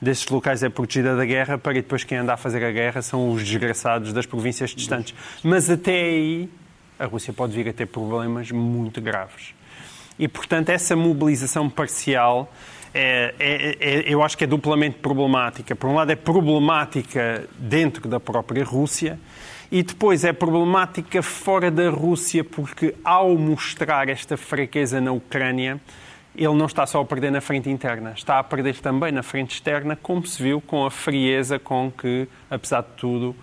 desses 0.00 0.28
locais 0.28 0.62
é 0.62 0.68
protegida 0.68 1.16
da 1.16 1.24
guerra, 1.24 1.56
para 1.56 1.72
depois 1.72 2.04
quem 2.04 2.18
anda 2.18 2.34
a 2.34 2.36
fazer 2.36 2.62
a 2.62 2.70
guerra 2.70 3.00
são 3.00 3.32
os 3.32 3.42
desgraçados 3.42 4.12
das 4.12 4.26
províncias 4.26 4.70
distantes. 4.70 5.14
Mas 5.42 5.70
até 5.70 5.92
aí, 5.92 6.50
a 6.98 7.06
Rússia 7.06 7.32
pode 7.32 7.54
vir 7.54 7.68
a 7.68 7.72
ter 7.72 7.86
problemas 7.86 8.50
muito 8.50 9.00
graves. 9.00 9.54
E, 10.18 10.28
portanto, 10.28 10.68
essa 10.68 10.94
mobilização 10.94 11.68
parcial 11.68 12.52
é, 12.94 13.34
é- 13.38 13.76
é- 13.80 14.04
eu 14.06 14.22
acho 14.22 14.36
que 14.38 14.44
é 14.44 14.46
duplamente 14.46 14.98
problemática. 14.98 15.74
Por 15.76 15.90
um 15.90 15.94
lado, 15.94 16.10
é 16.10 16.16
problemática 16.16 17.46
dentro 17.58 18.08
da 18.08 18.18
própria 18.18 18.64
Rússia 18.64 19.18
e 19.70 19.82
depois 19.82 20.24
é 20.24 20.32
problemática 20.32 21.22
fora 21.22 21.70
da 21.70 21.90
Rússia, 21.90 22.42
porque 22.42 22.94
ao 23.04 23.36
mostrar 23.36 24.08
esta 24.08 24.36
fraqueza 24.38 24.98
na 25.00 25.12
Ucrânia, 25.12 25.78
ele 26.36 26.54
não 26.54 26.66
está 26.66 26.86
só 26.86 27.00
a 27.00 27.04
perder 27.04 27.30
na 27.30 27.40
frente 27.40 27.70
interna, 27.70 28.12
está 28.16 28.38
a 28.38 28.44
perder 28.44 28.78
também 28.80 29.10
na 29.10 29.22
frente 29.22 29.54
externa, 29.54 29.96
como 29.96 30.26
se 30.26 30.42
viu 30.42 30.60
com 30.60 30.84
a 30.84 30.90
frieza 30.90 31.58
com 31.58 31.90
que, 31.90 32.28
apesar 32.50 32.82
de 32.82 32.88
tudo, 32.96 33.34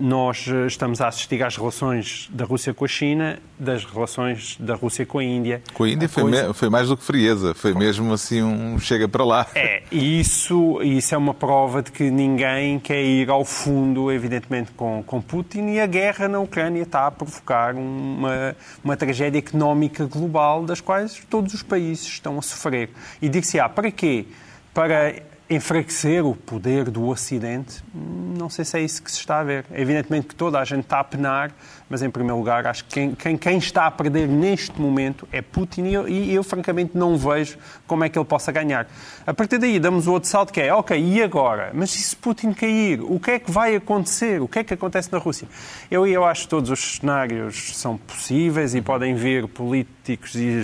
nós 0.00 0.46
eh, 0.48 0.66
estamos 0.66 1.00
a 1.00 1.08
assistir 1.08 1.42
às 1.42 1.56
relações 1.56 2.28
da 2.32 2.44
Rússia 2.44 2.74
com 2.74 2.84
a 2.84 2.88
China, 2.88 3.38
das 3.58 3.84
relações 3.84 4.56
da 4.58 4.74
Rússia 4.74 5.06
com 5.06 5.18
a 5.18 5.24
Índia. 5.24 5.62
Com 5.72 5.84
a 5.84 5.88
Índia 5.90 6.08
foi, 6.08 6.24
coisa- 6.24 6.48
me- 6.48 6.54
foi 6.54 6.68
mais 6.68 6.88
do 6.88 6.96
que 6.96 7.04
frieza, 7.04 7.54
foi 7.54 7.72
mesmo 7.72 8.12
assim 8.12 8.42
um 8.42 8.78
chega 8.80 9.06
para 9.08 9.24
lá. 9.24 9.46
É, 9.54 9.82
e 9.92 10.18
isso, 10.20 10.80
isso 10.82 11.14
é 11.14 11.18
uma 11.18 11.32
prova 11.32 11.82
de 11.82 11.92
que 11.92 12.10
ninguém 12.10 12.78
quer 12.80 13.02
ir 13.02 13.30
ao 13.30 13.44
fundo, 13.44 14.10
evidentemente, 14.10 14.72
com, 14.72 15.02
com 15.06 15.20
Putin 15.20 15.68
e 15.68 15.80
a 15.80 15.86
guerra 15.86 16.26
na 16.26 16.40
Ucrânia 16.40 16.82
está 16.82 17.06
a 17.06 17.10
provocar 17.10 17.74
uma, 17.76 18.56
uma 18.82 18.96
tragédia 18.96 19.38
económica 19.38 20.04
global 20.06 20.64
das 20.64 20.80
quais 20.80 21.22
todos 21.30 21.54
os 21.54 21.62
países 21.62 22.04
estão 22.06 22.38
a 22.38 22.42
sofrer. 22.42 22.90
E 23.22 23.28
dir-se, 23.28 23.60
ah, 23.60 23.68
para 23.68 23.90
quê? 23.90 24.26
Para 24.74 25.14
enfraquecer 25.48 26.24
o 26.24 26.34
poder 26.34 26.90
do 26.90 27.06
Ocidente? 27.06 27.84
Não 27.94 28.48
sei 28.48 28.64
se 28.64 28.78
é 28.78 28.82
isso 28.82 29.02
que 29.02 29.10
se 29.10 29.18
está 29.18 29.40
a 29.40 29.44
ver. 29.44 29.66
Evidentemente 29.72 30.28
que 30.28 30.34
toda 30.34 30.58
a 30.58 30.64
gente 30.64 30.84
está 30.84 31.00
a 31.00 31.04
penar, 31.04 31.52
mas 31.88 32.02
em 32.02 32.10
primeiro 32.10 32.38
lugar 32.38 32.66
acho 32.66 32.84
que 32.86 32.94
quem, 32.94 33.14
quem, 33.14 33.36
quem 33.36 33.58
está 33.58 33.86
a 33.86 33.90
perder 33.90 34.26
neste 34.26 34.80
momento 34.80 35.28
é 35.30 35.42
Putin 35.42 35.84
e 35.84 35.94
eu, 35.94 36.08
e 36.08 36.34
eu, 36.34 36.42
francamente 36.42 36.96
não 36.96 37.16
vejo 37.16 37.58
como 37.86 38.04
é 38.04 38.08
que 38.08 38.18
ele 38.18 38.24
possa 38.24 38.50
ganhar. 38.50 38.86
A 39.26 39.34
partir 39.34 39.58
daí 39.58 39.78
damos 39.78 40.06
o 40.06 40.12
outro 40.12 40.28
salto 40.28 40.52
que 40.52 40.60
é, 40.60 40.72
ok, 40.72 40.98
e 40.98 41.22
agora? 41.22 41.70
Mas 41.74 41.94
e 41.94 41.98
se 41.98 42.16
Putin 42.16 42.52
cair? 42.52 43.00
O 43.02 43.20
que 43.20 43.32
é 43.32 43.38
que 43.38 43.50
vai 43.50 43.76
acontecer? 43.76 44.40
O 44.40 44.48
que 44.48 44.60
é 44.60 44.64
que 44.64 44.72
acontece 44.72 45.12
na 45.12 45.18
Rússia? 45.18 45.46
Eu, 45.90 46.06
eu 46.06 46.24
acho 46.24 46.42
que 46.42 46.48
todos 46.48 46.70
os 46.70 46.96
cenários 46.96 47.76
são 47.76 47.98
possíveis 47.98 48.74
e 48.74 48.80
podem 48.80 49.14
vir 49.14 49.46
políticos 49.46 50.34
e, 50.34 50.62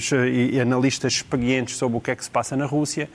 e 0.53 0.61
analistas 0.61 1.13
experientes 1.13 1.77
sobre 1.77 1.99
o 1.99 2.01
que 2.01 2.11
é 2.11 2.17
que 2.17 2.25
se 2.25 2.31
passa 2.31 2.57
na 2.57 2.65
Rússia, 2.65 3.11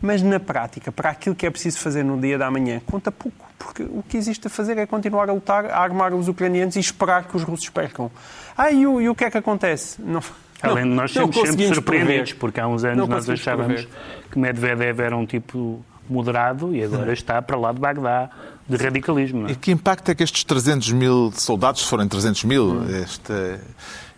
mas 0.00 0.22
na 0.22 0.40
prática, 0.40 0.90
para 0.90 1.10
aquilo 1.10 1.34
que 1.34 1.46
é 1.46 1.50
preciso 1.50 1.78
fazer 1.78 2.02
no 2.04 2.18
dia 2.20 2.38
da 2.38 2.50
manhã, 2.50 2.80
conta 2.86 3.10
pouco, 3.12 3.46
porque 3.58 3.82
o 3.82 4.02
que 4.08 4.16
existe 4.16 4.46
a 4.46 4.50
fazer 4.50 4.78
é 4.78 4.86
continuar 4.86 5.28
a 5.28 5.32
lutar, 5.32 5.66
a 5.66 5.78
armar 5.78 6.14
os 6.14 6.28
ucranianos 6.28 6.76
e 6.76 6.80
esperar 6.80 7.24
que 7.24 7.36
os 7.36 7.42
russos 7.42 7.68
percam. 7.68 8.10
Ah, 8.56 8.70
e 8.70 8.86
o, 8.86 9.00
e 9.00 9.08
o 9.08 9.14
que 9.14 9.24
é 9.24 9.30
que 9.30 9.38
acontece? 9.38 10.00
Não, 10.00 10.20
Além 10.62 10.84
de 10.84 10.90
não- 10.90 10.96
nós 10.96 11.14
não 11.14 11.22
sermos 11.24 11.34
sempre 11.36 11.48
conseguimos 11.50 11.74
surpreendidos, 11.76 12.16
prever. 12.32 12.38
porque 12.38 12.60
há 12.60 12.66
uns 12.68 12.84
anos 12.84 13.08
nós 13.08 13.28
achávamos 13.28 13.82
prever. 13.84 13.88
que 14.30 14.38
Medvedev 14.38 15.00
era 15.00 15.16
um 15.16 15.24
tipo 15.26 15.84
moderado 16.08 16.74
e 16.74 16.82
agora 16.82 17.12
está 17.12 17.40
para 17.40 17.56
lá 17.56 17.72
de 17.72 17.78
Bagdá 17.80 18.28
de 18.68 18.76
radicalismo. 18.76 19.42
Não 19.42 19.48
é? 19.48 19.52
E 19.52 19.56
que 19.56 19.70
impacto 19.70 20.10
é 20.10 20.14
que 20.14 20.22
estes 20.22 20.42
300 20.44 20.92
mil 20.92 21.32
soldados, 21.32 21.82
se 21.82 21.88
forem 21.88 22.06
300 22.08 22.44
mil, 22.44 22.82
este- 23.02 23.58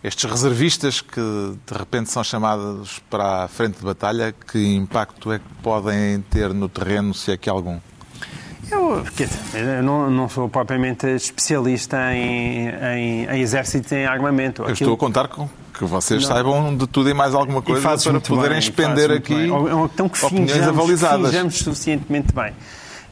estes 0.03 0.29
reservistas 0.29 1.01
que 1.01 1.19
de 1.65 1.77
repente 1.77 2.09
são 2.11 2.23
chamados 2.23 2.99
para 3.09 3.43
a 3.45 3.47
frente 3.47 3.77
de 3.79 3.85
batalha, 3.85 4.33
que 4.51 4.75
impacto 4.75 5.31
é 5.31 5.39
que 5.39 5.45
podem 5.61 6.19
ter 6.29 6.53
no 6.53 6.67
terreno, 6.67 7.13
se 7.13 7.31
é 7.31 7.37
que 7.37 7.49
algum? 7.49 7.79
Eu, 8.71 9.03
eu 9.53 9.83
não, 9.83 10.09
não 10.09 10.27
sou 10.29 10.49
propriamente 10.49 11.05
especialista 11.07 12.13
em, 12.13 12.67
em, 12.69 13.25
em 13.25 13.39
exército 13.41 13.93
e 13.93 13.97
em 13.99 14.05
armamento. 14.05 14.63
Eu 14.63 14.71
estou 14.73 14.93
a 14.93 14.97
contar 14.97 15.27
com 15.27 15.47
que 15.77 15.83
vocês 15.85 16.21
Não. 16.23 16.27
saibam 16.29 16.75
de 16.75 16.87
tudo 16.87 17.09
e 17.09 17.13
mais 17.13 17.33
alguma 17.35 17.61
coisa 17.61 17.81
para 17.97 18.19
poderem 18.21 18.49
bem, 18.51 18.59
expender 18.59 19.11
aqui 19.11 19.35
bem. 19.35 19.51
Ou- 19.51 19.79
ou 19.79 19.85
então 19.85 20.07
que 20.09 20.23
opiniões 20.25 20.51
finjamos, 20.51 20.77
avalizadas. 20.79 21.27
finjamos 21.31 21.57
suficientemente 21.57 22.33
bem. 22.33 22.53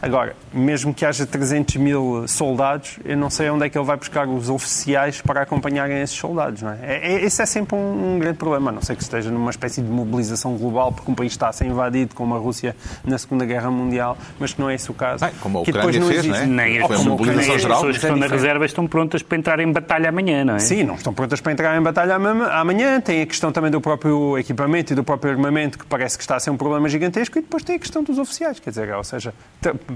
Agora, 0.02 0.36
mesmo 0.52 0.94
que 0.94 1.06
haja 1.06 1.28
300 1.28 1.76
mil 1.76 2.26
soldados, 2.28 2.98
eu 3.06 3.16
não 3.16 3.30
sei 3.30 3.50
onde 3.52 3.66
é 3.66 3.70
que 3.70 3.78
ele 3.78 3.86
vai 3.86 3.96
buscar 3.98 4.28
os 4.28 4.50
oficiais 4.50 5.22
para 5.22 5.42
acompanharem 5.44 6.02
esses 6.02 6.16
soldados. 6.18 6.62
Não 6.64 6.72
é? 6.72 6.78
É- 6.82 7.14
é- 7.14 7.24
esse 7.24 7.40
é 7.42 7.46
sempre 7.46 7.76
um, 7.76 8.16
um 8.16 8.20
grande 8.20 8.38
problema. 8.40 8.72
A 8.72 8.74
não 8.74 8.82
sei 8.82 8.96
que 8.96 9.04
esteja 9.04 9.30
numa 9.30 9.52
espécie 9.52 9.82
de 9.82 9.88
mobilização 9.90 10.56
global, 10.58 10.92
porque 10.92 11.12
um 11.12 11.14
país 11.14 11.32
está 11.34 11.50
a 11.50 11.54
ser 11.54 11.66
invadido, 11.66 12.16
como 12.16 12.34
a 12.34 12.40
Rússia 12.40 12.76
na 13.06 13.18
Segunda 13.18 13.46
Guerra 13.46 13.70
Mundial, 13.70 14.18
mas 14.40 14.54
que 14.54 14.60
não 14.62 14.70
é 14.70 14.76
esse 14.76 14.90
o 14.90 14.94
caso. 14.96 15.24
Bem, 15.24 15.34
como 15.40 15.60
a 15.60 15.66
Que 15.66 15.72
depois 15.72 15.96
Ucrânia 15.96 16.14
fez, 16.22 16.26
existe- 16.26 16.48
não 16.48 16.64
é? 16.64 16.66
Nem 16.68 16.80
as, 16.82 16.88
Foi 16.88 16.96
uma 16.98 17.06
mobilização 17.06 17.56
pessoas 17.56 17.98
que 17.98 18.04
estão 18.06 18.16
na 18.18 18.28
reserva 18.28 18.66
estão 18.66 18.88
prontas 18.88 19.22
para 19.22 19.38
entrar 19.38 19.60
em 19.60 19.72
batalha 19.72 20.10
amanhã, 20.10 20.44
não 20.44 20.56
é? 20.56 20.60
Sim, 20.60 20.84
não 20.84 20.96
estão 20.96 21.14
prontas 21.14 21.40
para 21.40 21.52
entrar 21.52 21.78
em 21.78 21.82
batalha 21.84 22.16
ama- 22.16 22.48
amanhã. 22.54 23.00
Tem 23.00 23.22
a 23.22 23.26
questão 23.28 23.52
também 23.52 23.70
do 23.70 23.80
próprio 23.80 24.38
equipamento 24.40 24.94
e 24.94 24.96
do 24.96 25.04
próprio 25.04 25.32
armamento, 25.32 25.78
que 25.78 25.86
parece 25.86 26.18
que 26.18 26.24
está 26.24 26.38
a 26.38 26.40
ser 26.40 26.50
um 26.50 26.58
problema 26.58 26.90
gigantesco, 26.90 27.38
e 27.38 27.42
depois 27.42 27.64
tem 27.64 27.76
a 27.76 27.80
questão 27.80 28.04
dos 28.04 28.18
oficiais. 28.18 28.60
Quer 28.60 28.72
dizer, 28.72 28.92
ou 28.96 29.04
seja, 29.04 29.32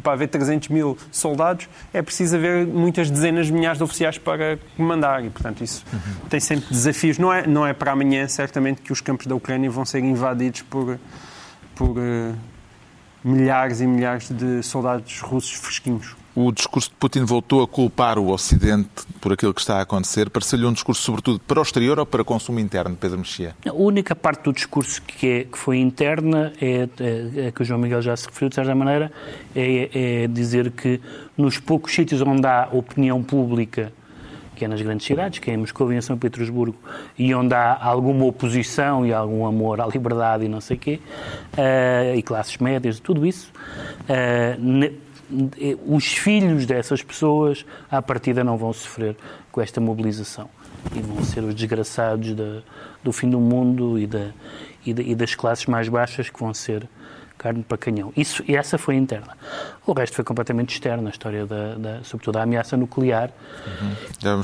para 0.01 0.13
haver 0.13 0.27
300 0.27 0.69
mil 0.69 0.97
soldados, 1.11 1.67
é 1.93 2.01
preciso 2.01 2.35
haver 2.35 2.65
muitas 2.65 3.09
dezenas 3.09 3.47
de 3.47 3.53
milhares 3.53 3.77
de 3.77 3.83
oficiais 3.83 4.17
para 4.17 4.57
comandar, 4.75 5.23
e 5.23 5.29
portanto 5.29 5.63
isso 5.63 5.85
tem 6.29 6.39
sempre 6.39 6.67
desafios. 6.69 7.17
Não 7.17 7.31
é, 7.31 7.47
não 7.47 7.65
é 7.65 7.73
para 7.73 7.91
amanhã, 7.91 8.27
certamente, 8.27 8.81
que 8.81 8.91
os 8.91 9.01
campos 9.01 9.27
da 9.27 9.35
Ucrânia 9.35 9.69
vão 9.69 9.85
ser 9.85 9.99
invadidos 9.99 10.61
por, 10.63 10.99
por 11.75 11.95
eh, 11.97 12.33
milhares 13.23 13.81
e 13.81 13.87
milhares 13.87 14.29
de 14.29 14.61
soldados 14.63 15.19
russos 15.21 15.53
fresquinhos. 15.53 16.15
O 16.37 16.51
discurso 16.51 16.89
de 16.89 16.95
Putin 16.97 17.23
voltou 17.23 17.63
a 17.63 17.67
culpar 17.67 18.19
o 18.19 18.27
Ocidente 18.29 18.89
por 19.21 19.31
aquilo 19.31 19.53
que 19.53 19.61
está 19.61 19.77
a 19.77 19.81
acontecer. 19.83 20.29
Pareceu-lhe 20.29 20.65
um 20.65 20.73
discurso, 20.73 21.01
sobretudo, 21.01 21.39
para 21.39 21.59
o 21.59 21.63
exterior 21.63 21.97
ou 21.97 22.05
para 22.05 22.25
consumo 22.25 22.59
interno, 22.59 22.93
Pedro 22.99 23.19
Mexia? 23.19 23.55
A 23.65 23.71
única 23.71 24.13
parte 24.13 24.43
do 24.43 24.51
discurso 24.51 25.01
que, 25.01 25.27
é, 25.27 25.43
que 25.45 25.57
foi 25.57 25.77
interna, 25.77 26.51
é, 26.59 26.89
é, 26.99 27.47
é 27.47 27.51
que 27.53 27.61
o 27.61 27.63
João 27.63 27.79
Miguel 27.79 28.01
já 28.01 28.17
se 28.17 28.27
referiu 28.27 28.49
de 28.49 28.55
certa 28.55 28.75
maneira, 28.75 29.09
é, 29.55 30.23
é 30.23 30.27
dizer 30.27 30.71
que 30.71 30.99
nos 31.37 31.57
poucos 31.57 31.95
sítios 31.95 32.21
onde 32.21 32.45
há 32.45 32.67
opinião 32.69 33.23
pública, 33.23 33.93
que 34.57 34.65
é 34.65 34.67
nas 34.67 34.81
grandes 34.81 35.07
cidades, 35.07 35.39
que 35.39 35.49
é 35.49 35.53
em 35.53 35.57
Moscou 35.57 35.91
e 35.93 35.95
em 35.95 36.01
São 36.01 36.17
Petersburgo, 36.17 36.77
e 37.17 37.33
onde 37.33 37.53
há 37.53 37.77
alguma 37.81 38.25
oposição 38.25 39.05
e 39.05 39.13
algum 39.13 39.45
amor 39.45 39.79
à 39.79 39.87
liberdade 39.87 40.43
e 40.43 40.49
não 40.49 40.59
sei 40.59 40.75
o 40.75 40.79
quê, 40.79 40.99
eh, 41.57 42.15
e 42.17 42.21
classes 42.21 42.57
médias, 42.57 42.99
tudo 42.99 43.25
isso, 43.25 43.51
eh, 44.07 44.57
os 45.85 46.05
filhos 46.05 46.65
dessas 46.65 47.01
pessoas, 47.01 47.65
à 47.89 48.01
partida, 48.01 48.43
não 48.43 48.57
vão 48.57 48.71
sofrer 48.73 49.15
com 49.51 49.61
esta 49.61 49.79
mobilização. 49.81 50.49
E 50.95 50.99
vão 50.99 51.23
ser 51.23 51.43
os 51.43 51.55
desgraçados 51.55 52.33
da- 52.35 52.61
do 53.03 53.11
fim 53.11 53.29
do 53.29 53.39
mundo 53.39 53.97
e, 53.97 54.05
da- 54.05 54.29
e 54.85 54.93
da- 54.93 55.01
e 55.01 55.15
das 55.15 55.33
classes 55.33 55.65
mais 55.65 55.87
baixas 55.89 56.29
que 56.29 56.39
vão 56.39 56.53
ser 56.53 56.87
carne 57.37 57.63
para 57.63 57.77
canhão. 57.77 58.13
Isso, 58.15 58.43
e 58.47 58.55
essa 58.55 58.77
foi 58.77 58.95
interna. 58.95 59.35
O 59.85 59.93
resto 59.93 60.15
foi 60.15 60.23
completamente 60.23 60.73
externo, 60.73 61.07
a 61.07 61.09
história 61.09 61.45
da, 61.45 61.75
da 61.75 62.03
sobretudo 62.03 62.37
a 62.37 62.43
ameaça 62.43 62.77
nuclear, 62.77 63.31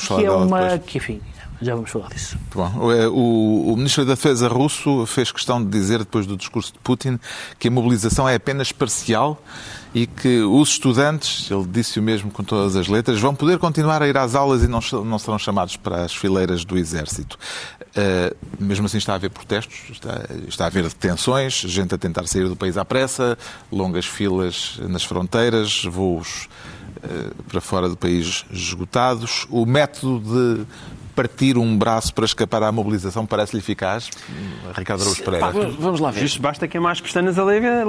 falar 0.06 0.20
que 0.22 0.26
é 0.26 0.32
uma. 0.32 0.60
depois. 0.70 0.82
que, 0.86 0.98
enfim, 0.98 1.22
já 1.62 1.76
vamos 1.76 1.92
falar 1.92 2.10
disso. 2.10 2.38
Muito 2.38 2.58
bom. 2.58 2.80
O, 2.80 3.10
o, 3.10 3.74
o 3.74 3.78
Ministro 3.78 4.04
da 4.06 4.14
Defesa 4.14 4.48
russo 4.48 5.06
fez 5.06 5.32
questão 5.32 5.64
de 5.64 5.70
dizer, 5.70 6.00
depois 6.00 6.26
do 6.26 6.36
discurso 6.36 6.74
de 6.74 6.80
Putin, 6.80 7.20
que 7.60 7.68
a 7.68 7.72
mobilização 7.72 8.28
é 8.28 8.36
apenas 8.36 8.72
parcial 8.72 9.42
e 9.94 10.08
que 10.08 10.40
os 10.42 10.70
estudantes, 10.70 11.52
ele 11.52 11.66
disse 11.70 12.00
o 12.00 12.04
mesmo 12.04 12.32
com 12.32 12.44
todas 12.44 12.76
as 12.76 12.88
letras, 12.88 13.20
vão 13.20 13.36
poder 13.36 13.60
continuar 13.60 14.02
a 14.02 14.08
ir 14.08 14.18
às 14.18 14.36
aulas 14.36 14.64
e 14.64 14.68
não, 14.68 14.80
não 15.04 15.20
serão 15.20 15.38
chamados 15.38 15.76
para 15.76 16.04
as 16.04 16.16
fileiras 16.16 16.64
do 16.64 16.78
Exército. 16.78 17.38
Uh, 17.92 18.36
mesmo 18.58 18.86
assim 18.86 18.98
está 18.98 19.12
a 19.12 19.16
haver 19.16 19.30
protestos, 19.30 19.90
está, 19.92 20.22
está 20.48 20.64
a 20.64 20.68
haver 20.68 20.84
detenções, 20.84 21.54
gente 21.54 21.94
a 21.94 21.98
tentar 21.98 22.26
sair 22.26 22.48
do 22.48 22.56
país 22.56 22.78
à 22.78 22.86
pressa, 22.86 23.38
longas 23.70 24.06
filas 24.06 24.80
nas 24.88 25.04
fronteiras, 25.04 25.84
voos 25.84 26.48
uh, 27.04 27.44
para 27.44 27.60
fora 27.60 27.90
do 27.90 27.98
país 27.98 28.46
esgotados. 28.50 29.46
O 29.50 29.66
método 29.66 30.20
de 30.22 30.66
partir 31.12 31.58
um 31.58 31.78
braço 31.78 32.14
para 32.14 32.26
escapar 32.26 32.64
à 32.64 32.72
mobilização 32.72 33.26
parece-lhe 33.26 33.60
eficaz? 33.60 34.10
Ricardo 34.76 35.02
Araújo 35.02 35.24
Pereira. 35.24 35.46
Pá, 35.48 35.52
vamos 35.80 36.00
lá 36.00 36.12
ver. 36.12 36.24
Isto 36.24 36.42
basta 36.42 36.68
queimar 36.68 36.94
as 36.94 37.02
pestanas 37.02 37.36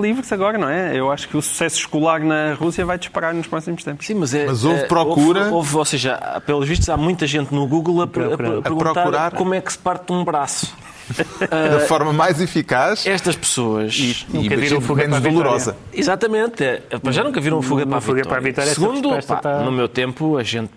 livres 0.01 0.31
agora, 0.33 0.59
não 0.59 0.69
é? 0.69 0.97
Eu 0.99 1.11
acho 1.11 1.29
que 1.29 1.37
o 1.37 1.43
sucesso 1.43 1.77
escolar 1.79 2.21
na 2.21 2.55
Rússia 2.55 2.85
vai 2.85 2.99
disparar 2.99 3.33
nos 3.35 3.47
próximos 3.47 3.83
tempos. 3.85 4.07
Sim, 4.07 4.15
mas, 4.15 4.35
é, 4.35 4.47
Mas 4.47 4.65
houve 4.65 4.81
é, 4.81 4.85
procura? 4.85 5.41
Houve, 5.45 5.53
houve, 5.55 5.77
ou 5.77 5.85
seja, 5.85 6.43
pelos 6.47 6.69
vistos, 6.69 6.89
há 6.89 6.97
muita 6.97 7.27
gente 7.27 7.55
no 7.55 7.67
Google 7.67 8.01
a, 8.01 8.05
a 8.05 8.07
a 8.07 8.09
perguntar 8.09 8.59
A 8.59 8.93
procurar. 8.95 9.33
como 9.33 9.55
é 9.55 9.61
que 9.61 9.73
se 9.73 9.79
parte 9.79 10.13
um 10.13 10.25
braço. 10.25 10.73
Da 11.51 11.81
forma 11.81 12.13
mais 12.13 12.41
eficaz 12.41 13.05
Estas 13.07 13.35
pessoas. 13.35 13.95
e 13.99 14.17
Nunca 14.29 14.41
viram 14.41 14.57
imagino, 14.57 14.81
fuga 14.81 15.03
menos 15.03 15.19
para 15.21 15.29
a 15.29 15.33
dolorosa. 15.33 15.77
Exatamente. 15.93 16.63
É, 16.65 16.83
já 17.11 17.25
nunca 17.25 17.41
viram 17.41 17.61
fuga, 17.61 17.85
para, 17.85 17.99
a 17.99 18.01
fuga 18.01 18.23
para 18.23 18.37
a 18.37 18.41
vitória, 18.41 18.73
Segundo, 18.73 19.11
pá, 19.11 19.19
está- 19.19 19.63
no 19.63 19.73
meu 19.73 19.89
tempo, 19.89 20.39
a 20.39 20.43
gente 20.45 20.71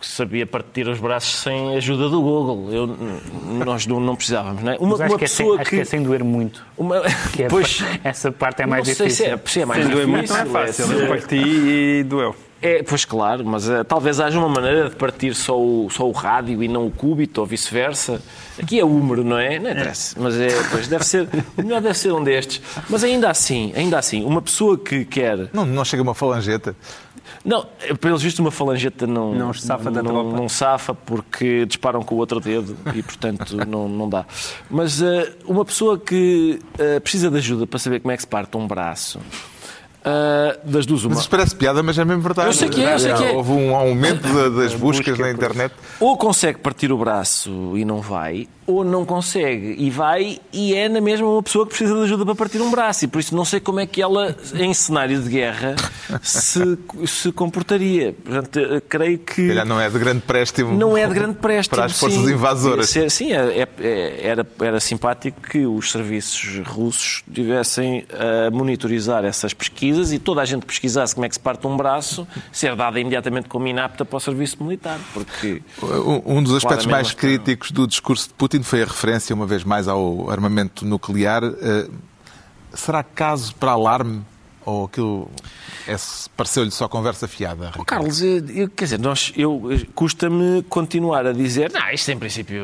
p- 0.00 0.06
sabia 0.06 0.46
partir 0.46 0.88
os 0.88 0.98
braços 0.98 1.36
sem 1.42 1.76
ajuda 1.76 2.08
do 2.08 2.20
Google. 2.20 2.68
Eu, 2.72 2.96
nós 3.64 3.86
não, 3.86 4.00
não 4.00 4.16
precisávamos, 4.16 4.62
não 4.62 4.72
é? 4.72 4.76
Uma, 4.78 4.96
uma 4.96 5.18
que 5.18 5.24
é 5.24 5.28
sem, 5.28 5.44
pessoa 5.46 5.60
acho 5.60 5.70
que 5.70 5.80
é 5.80 5.84
sem 5.84 6.02
doer 6.02 6.24
muito. 6.24 6.64
Uma... 6.76 7.02
Que 7.32 7.44
é- 7.44 7.48
Pois, 7.48 7.82
essa 8.02 8.32
parte 8.32 8.62
é 8.62 8.66
mais 8.66 8.86
não 8.88 8.94
sei 8.94 9.06
difícil. 9.06 9.26
se 9.26 9.32
é, 9.32 9.40
se 9.44 9.60
é 9.60 9.66
mais 9.66 9.82
Sem 9.84 9.92
doer 9.92 10.06
muito 10.06 10.22
difícil. 10.32 10.44
não 10.52 10.60
é 10.60 10.66
fácil. 10.66 10.86
se- 10.86 10.92
Eu 10.94 11.08
parti 11.08 11.36
e 11.36 12.04
doeu. 12.04 12.34
É, 12.62 12.82
pois 12.82 13.06
claro, 13.06 13.42
mas 13.42 13.66
eh, 13.70 13.82
talvez 13.84 14.20
haja 14.20 14.38
uma 14.38 14.46
maneira 14.48 14.90
de 14.90 14.94
partir 14.94 15.34
só 15.34 15.58
o, 15.58 15.88
só 15.90 16.06
o 16.06 16.12
rádio 16.12 16.62
e 16.62 16.68
não 16.68 16.86
o 16.88 16.90
cúbito, 16.90 17.40
ou 17.40 17.46
vice-versa. 17.46 18.20
Aqui 18.62 18.78
é 18.78 18.84
húmero, 18.84 19.24
não 19.24 19.38
é? 19.38 19.58
Não 19.58 19.70
interessa. 19.70 20.14
Mas 20.20 20.38
é, 20.38 20.48
pois 20.70 20.86
deve 20.86 21.02
ser, 21.06 21.26
o 21.56 21.62
melhor 21.62 21.80
deve 21.80 21.96
ser 21.96 22.12
um 22.12 22.22
destes. 22.22 22.60
Mas 22.90 23.02
ainda 23.02 23.30
assim, 23.30 23.72
ainda 23.74 23.98
assim, 23.98 24.22
uma 24.26 24.42
pessoa 24.42 24.76
que 24.76 25.06
quer. 25.06 25.48
Não, 25.54 25.64
não 25.64 25.82
chega 25.86 26.02
uma 26.02 26.12
falangeta. 26.14 26.76
Não, 27.44 27.66
pelos 28.00 28.22
vistos, 28.22 28.38
uma 28.40 28.50
falangeta 28.50 29.06
não, 29.06 29.34
Não 29.34 29.52
safa 29.54 29.90
não, 29.90 30.02
tropa. 30.04 30.36
não 30.36 30.48
safa 30.48 30.94
porque 30.94 31.64
disparam 31.64 32.02
com 32.02 32.14
o 32.14 32.18
outro 32.18 32.38
dedo 32.38 32.76
e, 32.94 33.02
portanto, 33.02 33.56
não, 33.66 33.88
não 33.88 34.08
dá. 34.08 34.26
Mas 34.70 35.00
eh, 35.00 35.32
uma 35.46 35.64
pessoa 35.64 35.98
que 35.98 36.58
eh, 36.78 37.00
precisa 37.00 37.30
de 37.30 37.38
ajuda 37.38 37.66
para 37.66 37.78
saber 37.78 38.00
como 38.00 38.12
é 38.12 38.16
que 38.16 38.22
se 38.22 38.28
parte 38.28 38.56
um 38.56 38.66
braço, 38.66 39.18
eh, 40.04 40.58
das 40.64 40.86
duas, 40.86 41.02
uma. 41.04 41.10
Mas 41.14 41.20
isto 41.20 41.30
parece 41.30 41.54
piada, 41.54 41.82
mas 41.82 41.98
é 41.98 42.04
mesmo 42.04 42.22
verdade. 42.22 42.48
Eu 42.48 42.52
sei 42.52 42.68
que 42.68 42.82
é, 42.82 42.94
eu 42.94 42.98
sei 42.98 43.12
que 43.14 43.24
é. 43.24 43.32
Houve 43.32 43.52
um 43.52 43.74
aumento 43.74 44.22
da- 44.32 44.48
das 44.48 44.74
buscas 44.74 45.06
busca 45.16 45.22
na 45.22 45.30
internet. 45.30 45.74
ou 45.98 46.16
consegue 46.16 46.58
partir 46.58 46.90
o 46.92 46.98
braço 46.98 47.76
e 47.76 47.84
não 47.84 48.00
vai, 48.00 48.48
ou 48.66 48.84
não 48.84 49.04
consegue 49.04 49.74
e 49.78 49.90
vai 49.90 50.38
e 50.52 50.74
é 50.74 50.88
na 50.88 51.00
mesma 51.00 51.28
uma 51.28 51.42
pessoa 51.42 51.64
que 51.66 51.70
precisa 51.70 51.94
de 51.96 52.02
ajuda 52.04 52.24
para 52.24 52.34
partir 52.34 52.60
um 52.60 52.70
braço. 52.70 53.04
E 53.04 53.08
por 53.08 53.18
isso 53.18 53.34
não 53.34 53.44
sei 53.44 53.60
como 53.60 53.80
é 53.80 53.86
que 53.86 54.00
ela, 54.00 54.34
em 54.54 54.72
cenário 54.72 55.20
de 55.20 55.28
guerra, 55.28 55.76
se, 56.22 56.78
se 57.06 57.32
comportaria. 57.32 58.14
Portanto, 58.24 58.60
creio 58.88 59.18
que. 59.18 59.34
Se 59.42 59.48
calhar 59.48 59.66
não 59.66 59.80
é 59.80 59.90
de 59.90 59.98
grande 59.98 60.20
préstimo. 60.22 60.72
Não 60.76 60.96
é 60.96 61.06
de 61.06 61.14
grande 61.14 61.34
préstimo. 61.36 61.76
Para 61.76 61.86
as 61.86 61.98
forças 61.98 62.20
sim. 62.22 62.32
invasoras. 62.32 62.88
Sim, 62.88 63.08
Sim, 63.08 63.32
é- 63.32 63.66
é- 63.82 64.20
era, 64.22 64.46
era 64.60 64.80
simpático 64.80 65.40
que 65.40 65.66
os 65.66 65.90
serviços 65.90 66.60
russos 66.66 67.22
tivessem 67.32 68.06
a 68.12 68.50
monitorizar 68.50 69.24
essas 69.24 69.52
pesquisas 69.52 69.89
e 70.12 70.18
toda 70.18 70.40
a 70.40 70.44
gente 70.44 70.66
pesquisasse 70.66 71.14
como 71.14 71.24
é 71.24 71.28
que 71.28 71.34
se 71.34 71.40
parte 71.40 71.66
um 71.66 71.76
braço, 71.76 72.26
ser 72.52 72.74
dada 72.76 72.98
imediatamente 73.00 73.48
como 73.48 73.66
inapta 73.66 74.04
para 74.04 74.16
o 74.16 74.20
serviço 74.20 74.62
militar. 74.62 74.98
Porque. 75.12 75.62
Um 76.24 76.42
dos 76.42 76.54
aspectos 76.54 76.86
mais 76.86 77.08
está. 77.08 77.20
críticos 77.20 77.70
do 77.70 77.86
discurso 77.86 78.28
de 78.28 78.34
Putin 78.34 78.62
foi 78.62 78.82
a 78.82 78.86
referência, 78.86 79.34
uma 79.34 79.46
vez 79.46 79.64
mais, 79.64 79.88
ao 79.88 80.30
armamento 80.30 80.84
nuclear. 80.84 81.42
Eh, 81.44 81.88
Será 82.72 83.02
caso 83.02 83.54
para 83.56 83.72
alarme? 83.72 84.22
Ou 84.70 84.84
aquilo 84.84 85.28
é, 85.88 85.96
pareceu-lhe 86.36 86.70
só 86.70 86.88
conversa 86.88 87.26
fiada? 87.26 87.72
Oh? 87.78 87.84
Carlos, 87.84 88.22
eu, 88.22 88.68
quer 88.68 88.84
dizer, 88.84 88.98
nós, 88.98 89.32
eu, 89.36 89.62
custa-me 89.94 90.62
continuar 90.68 91.26
a 91.26 91.32
dizer, 91.32 91.72
não, 91.72 91.90
isto 91.90 92.10
em 92.10 92.18
princípio, 92.18 92.62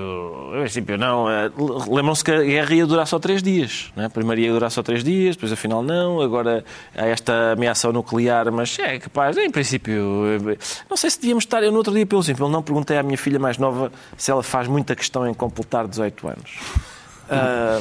em 0.54 0.60
princípio 0.60 0.96
não. 0.96 1.28
Eh, 1.30 1.50
Lembram-se 1.88 2.22
que 2.22 2.30
a 2.30 2.42
guerra 2.42 2.75
ia 2.75 2.86
durar 2.86 3.06
só 3.06 3.18
três 3.18 3.42
dias. 3.42 3.90
Não 3.96 4.04
é? 4.04 4.08
Primeiro 4.08 4.40
ia 4.40 4.52
durar 4.52 4.70
só 4.70 4.82
três 4.82 5.02
dias, 5.02 5.34
depois 5.36 5.50
afinal 5.52 5.82
não. 5.82 6.20
Agora 6.20 6.64
há 6.96 7.06
esta 7.06 7.52
ameaça 7.52 7.90
nuclear, 7.92 8.50
mas 8.52 8.78
é 8.78 8.98
capaz, 8.98 9.36
em 9.36 9.50
princípio. 9.50 10.25
eh, 10.50 10.56
Não 10.88 10.96
sei 10.96 11.10
se 11.10 11.20
devíamos 11.20 11.44
estar. 11.44 11.62
Eu 11.62 11.72
no 11.72 11.78
outro 11.78 11.92
dia, 11.92 12.06
pelo 12.06 12.22
simples, 12.22 12.48
não 12.50 12.62
perguntei 12.62 12.96
à 12.96 13.02
minha 13.02 13.18
filha 13.18 13.38
mais 13.38 13.58
nova 13.58 13.90
se 14.16 14.30
ela 14.30 14.42
faz 14.42 14.68
muita 14.68 14.94
questão 14.94 15.26
em 15.26 15.34
completar 15.34 15.88
18 15.88 16.28
anos. 16.28 16.58
Ah, 17.30 17.78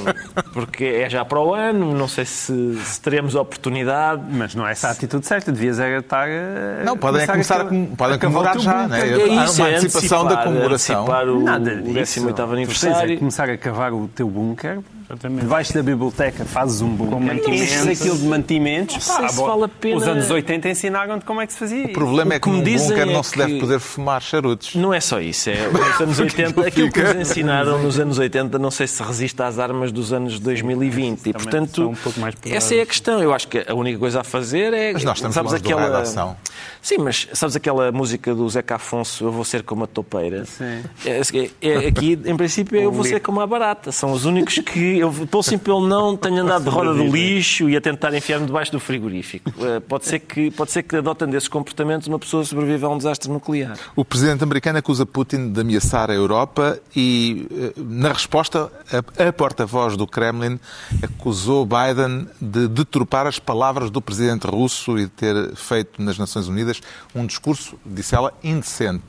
porque 0.53 0.83
é 0.85 1.09
já 1.09 1.23
para 1.23 1.39
o 1.39 1.53
ano, 1.53 1.93
não 1.93 2.07
sei 2.07 2.25
se, 2.25 2.77
se 2.83 3.01
teremos 3.01 3.35
oportunidade. 3.35 4.21
Mas 4.29 4.55
não 4.55 4.67
é 4.67 4.71
essa 4.71 4.87
a 4.87 4.91
atitude 4.91 5.25
certa. 5.25 5.51
Devias 5.51 5.79
estar 5.99 6.27
a. 6.27 6.83
Não, 6.83 6.97
podem 6.97 7.25
começar 7.27 7.61
a, 7.61 7.65
com- 7.65 7.95
podem 7.95 8.17
comemorar 8.19 8.59
já, 8.59 8.87
não 8.87 8.95
é? 8.95 9.09
É 9.09 9.39
Há 9.39 9.45
isso, 9.45 9.61
uma 9.61 9.69
é 9.69 9.75
antecipação 9.77 10.25
da 10.25 10.37
comemoração. 10.37 10.95
antecipar 11.03 11.27
o, 11.29 11.43
Nada 11.43 11.71
o 11.73 11.81
disso. 11.93 12.19
18 12.19 12.33
Tu 12.33 12.35
tens 12.35 12.49
é 12.49 12.53
aniversário. 12.53 13.17
começar 13.19 13.49
a 13.49 13.57
cavar 13.57 13.93
o 13.93 14.07
teu 14.07 14.27
bunker. 14.29 14.79
Exatamente. 15.07 15.41
Debaixo 15.41 15.73
da 15.73 15.83
biblioteca 15.83 16.45
fazes 16.45 16.81
um 16.81 16.89
bunker. 16.89 17.19
mantimentos. 17.19 17.61
Enches 17.61 18.01
aquilo 18.01 18.17
de 18.17 18.23
mantimentos. 18.25 19.07
Vale 19.35 19.63
a 19.65 19.67
pena- 19.67 19.97
Os 19.97 20.03
anos 20.07 20.29
80 20.31 20.69
ensinaram-te 20.69 21.25
como 21.25 21.41
é 21.41 21.47
que 21.47 21.53
se 21.53 21.59
fazia. 21.59 21.85
O 21.85 21.93
problema 21.93 22.33
é 22.33 22.37
O 22.37 22.39
que 22.39 22.43
que 22.45 22.49
me 22.49 22.57
num 22.57 22.63
dizem 22.63 22.89
bunker 22.89 23.07
é 23.09 23.13
não 23.13 23.23
se 23.23 23.37
deve 23.37 23.53
que- 23.53 23.59
poder 23.59 23.79
fumar 23.79 24.21
charutos. 24.21 24.75
Não 24.75 24.93
é 24.93 24.99
só 24.99 25.19
isso, 25.21 25.49
é 25.49 25.67
nos 25.69 26.01
anos 26.01 26.19
80, 26.19 26.67
aquilo 26.67 26.91
que 26.91 27.01
nos 27.01 27.15
ensinaram 27.29 27.81
nos 27.83 27.99
anos 27.99 28.17
80, 28.17 28.57
não 28.57 28.71
sei 28.71 28.87
se 28.87 29.01
resiste 29.03 29.41
às 29.41 29.59
armas 29.59 29.91
dos 29.91 30.11
anos 30.11 30.39
2020. 30.39 31.27
E, 31.29 31.33
portanto, 31.33 31.87
um 31.89 31.95
pouco 31.95 32.19
mais 32.19 32.33
pesadas. 32.35 32.63
essa 32.63 32.75
é 32.75 32.81
a 32.81 32.85
questão. 32.85 33.21
Eu 33.21 33.33
acho 33.33 33.47
que 33.47 33.63
a 33.67 33.73
única 33.75 33.99
coisa 33.99 34.21
a 34.21 34.23
fazer 34.23 34.73
é. 34.73 34.93
Mas 34.93 35.03
nós 35.03 35.17
estamos 35.17 35.35
sabes 35.35 35.53
aquela... 35.53 35.99
ação. 35.99 36.35
Sim, 36.81 36.97
mas 36.99 37.27
sabes 37.33 37.55
aquela 37.55 37.91
música 37.91 38.33
do 38.33 38.47
Zeca 38.49 38.75
Afonso, 38.75 39.25
Eu 39.25 39.31
vou 39.31 39.43
ser 39.43 39.63
como 39.63 39.83
a 39.83 39.87
topeira? 39.87 40.45
Sim. 40.45 40.83
É, 41.05 41.21
é- 41.61 41.87
aqui, 41.87 42.19
em 42.25 42.35
princípio, 42.37 42.79
eu 42.79 42.91
vou 42.91 43.03
ser 43.03 43.19
como 43.19 43.39
a 43.41 43.47
barata. 43.47 43.91
São 43.91 44.11
os 44.11 44.25
únicos 44.25 44.55
que, 44.59 44.94
eu, 44.99 45.11
pelo 45.27 45.43
simples 45.43 45.81
não, 45.83 46.15
tenho 46.15 46.41
andado 46.41 46.63
de 46.63 46.69
roda 46.69 46.93
do 46.93 47.03
lixo 47.05 47.69
e 47.69 47.75
a 47.75 47.81
tentar 47.81 48.13
enfiar-me 48.13 48.45
debaixo 48.45 48.71
do 48.71 48.79
frigorífico. 48.79 49.51
Eh, 49.59 49.79
Pode 49.79 50.05
ser, 50.05 50.19
que, 50.19 50.51
pode 50.51 50.71
ser 50.71 50.83
que, 50.83 50.95
adotando 50.95 51.35
esses 51.35 51.49
comportamentos, 51.49 52.07
uma 52.07 52.19
pessoa 52.19 52.43
sobreviva 52.43 52.87
a 52.87 52.89
um 52.89 52.97
desastre 52.97 53.31
nuclear. 53.31 53.77
O 53.95 54.03
presidente 54.03 54.43
americano 54.43 54.79
acusa 54.79 55.05
Putin 55.05 55.51
de 55.51 55.61
ameaçar 55.61 56.09
a 56.09 56.13
Europa 56.13 56.79
e, 56.95 57.47
eh, 57.51 57.73
na 57.77 58.11
resposta, 58.11 58.71
a, 58.91 59.27
a 59.27 59.33
porta-voz 59.33 59.95
do 59.95 60.07
Kremlin 60.07 60.59
acusou 61.01 61.65
Biden 61.65 62.27
de 62.41 62.67
deturpar 62.67 63.27
as 63.27 63.39
palavras 63.39 63.89
do 63.89 64.01
presidente 64.01 64.47
russo 64.47 64.97
e 64.97 65.03
de 65.03 65.11
ter 65.11 65.55
feito 65.55 66.01
nas 66.01 66.17
Nações 66.17 66.47
Unidas 66.47 66.81
um 67.13 67.25
discurso, 67.25 67.77
disse 67.85 68.15
ela, 68.15 68.33
indecente. 68.43 69.03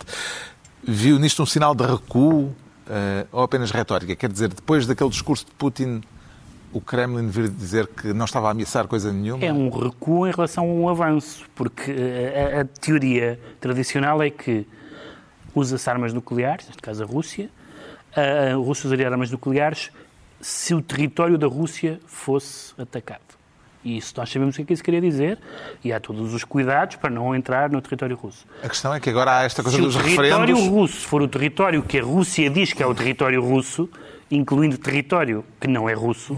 Viu 0.83 1.18
nisto 1.18 1.42
um 1.42 1.46
sinal 1.46 1.75
de 1.75 1.85
recuo 1.85 2.55
eh, 2.88 3.27
ou 3.33 3.42
apenas 3.42 3.70
retórica? 3.70 4.14
Quer 4.14 4.31
dizer, 4.31 4.49
depois 4.49 4.87
daquele 4.87 5.11
discurso 5.11 5.44
de 5.44 5.53
Putin, 5.53 6.03
o 6.72 6.81
Kremlin 6.81 7.29
vir 7.29 7.49
dizer 7.49 7.87
que 7.87 8.12
não 8.12 8.25
estava 8.25 8.49
a 8.49 8.51
ameaçar 8.51 8.87
coisa 8.87 9.12
nenhuma? 9.12 9.44
É 9.44 9.53
um 9.53 9.68
recuo 9.68 10.27
em 10.27 10.31
relação 10.31 10.64
a 10.64 10.72
um 10.72 10.88
avanço, 10.88 11.44
porque 11.55 11.90
eh, 11.90 12.59
a, 12.59 12.61
a 12.62 12.64
teoria 12.64 13.40
tradicional 13.61 14.22
é 14.22 14.31
que 14.31 14.66
usa-se 15.55 15.88
armas 15.88 16.12
nucleares, 16.12 16.66
neste 16.66 16.83
caso 16.83 17.03
a 17.03 17.07
Rússia, 17.07 17.51
a 18.14 18.53
a 18.53 18.55
Rússia 18.55 18.87
usaria 18.87 19.09
armas 19.09 19.31
nucleares 19.31 19.90
se 20.40 20.75
o 20.75 20.83
território 20.83 21.37
da 21.38 21.46
Rússia 21.46 22.01
fosse 22.07 22.72
atacado. 22.81 23.26
E 23.87 23.99
isso 23.99 24.12
nós 24.16 24.29
sabemos 24.29 24.55
o 24.55 24.57
que 24.57 24.62
é 24.62 24.64
que 24.64 24.72
isso 24.72 24.83
queria 24.83 25.01
dizer, 25.01 25.38
e 25.85 25.92
há 25.92 26.01
todos 26.01 26.35
os 26.35 26.42
cuidados 26.42 26.96
para 26.96 27.09
não 27.09 27.33
entrar 27.37 27.70
no 27.70 27.81
território 27.81 28.16
russo. 28.16 28.44
A 28.61 28.68
questão 28.68 28.92
é 28.92 28.99
que 28.99 29.09
agora 29.09 29.38
há 29.38 29.42
esta 29.44 29.62
coisa 29.62 29.77
Se 29.77 29.83
o 29.83 29.87
dos 29.87 29.94
território 29.94 30.57
referendos. 30.57 30.66
russo 30.66 31.07
for 31.07 31.22
o 31.22 31.29
território 31.29 31.81
que 31.85 32.01
a 32.01 32.03
Rússia 32.03 32.51
diz 32.51 32.72
que 32.72 32.83
é 32.83 32.87
o 32.87 32.92
território 32.92 33.40
russo, 33.40 33.88
incluindo 34.29 34.77
território 34.77 35.44
que 35.61 35.68
não 35.68 35.88
é 35.88 35.94
russo, 35.94 36.37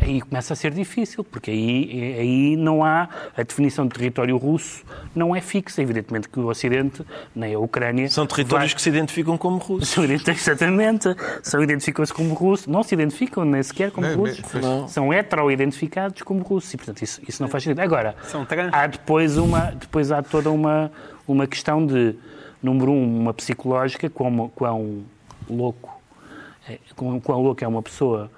aí 0.00 0.20
começa 0.20 0.52
a 0.52 0.56
ser 0.56 0.72
difícil, 0.72 1.22
porque 1.24 1.50
aí, 1.50 2.16
aí 2.18 2.56
não 2.56 2.84
há 2.84 3.08
a 3.36 3.42
definição 3.42 3.86
de 3.86 3.94
território 3.94 4.36
russo, 4.36 4.84
não 5.14 5.34
é 5.34 5.40
fixa. 5.40 5.82
Evidentemente 5.82 6.28
que 6.28 6.38
o 6.38 6.46
Ocidente, 6.48 7.04
nem 7.34 7.54
a 7.54 7.58
Ucrânia. 7.58 8.08
São 8.08 8.26
territórios 8.26 8.70
vai- 8.72 8.76
que 8.76 8.82
se 8.82 8.88
identificam 8.88 9.36
como 9.38 9.56
russos. 9.58 9.88
São 9.88 10.04
exatamente, 10.04 11.08
são 11.42 11.62
identificam-se 11.62 12.12
como 12.12 12.34
russos, 12.34 12.66
não 12.66 12.82
se 12.82 12.94
identificam 12.94 13.44
nem 13.44 13.62
sequer 13.62 13.90
como 13.90 14.06
Nem- 14.06 14.16
russos. 14.16 14.52
Não. 14.54 14.88
são 14.88 15.12
hetero-identificados 15.12 16.22
como 16.22 16.42
russos 16.42 16.72
e, 16.74 16.76
portanto, 16.76 17.02
isso, 17.02 17.20
isso 17.28 17.42
não 17.42 17.48
faz 17.48 17.64
sentido. 17.64 17.80
Agora, 17.80 18.14
São 18.24 18.44
trans. 18.44 18.70
há 18.72 18.86
depois, 18.86 19.36
uma, 19.36 19.72
depois 19.72 20.12
há 20.12 20.22
toda 20.22 20.50
uma, 20.50 20.90
uma 21.26 21.46
questão 21.46 21.84
de, 21.84 22.14
número 22.62 22.90
um, 22.92 23.20
uma 23.20 23.34
psicológica, 23.34 24.08
quão, 24.10 24.48
quão 24.54 25.04
louco, 25.48 26.00
é, 26.68 26.78
quão 26.94 27.40
louco 27.40 27.64
é 27.64 27.68
uma 27.68 27.82
pessoa 27.82 28.30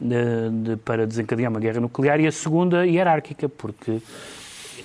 de- 0.00 0.50
de- 0.70 0.76
para 0.78 1.06
desencadear 1.06 1.50
uma 1.50 1.60
guerra 1.60 1.80
nuclear, 1.80 2.18
e 2.20 2.26
a 2.26 2.32
segunda, 2.32 2.86
hierárquica, 2.86 3.48
porque 3.48 4.00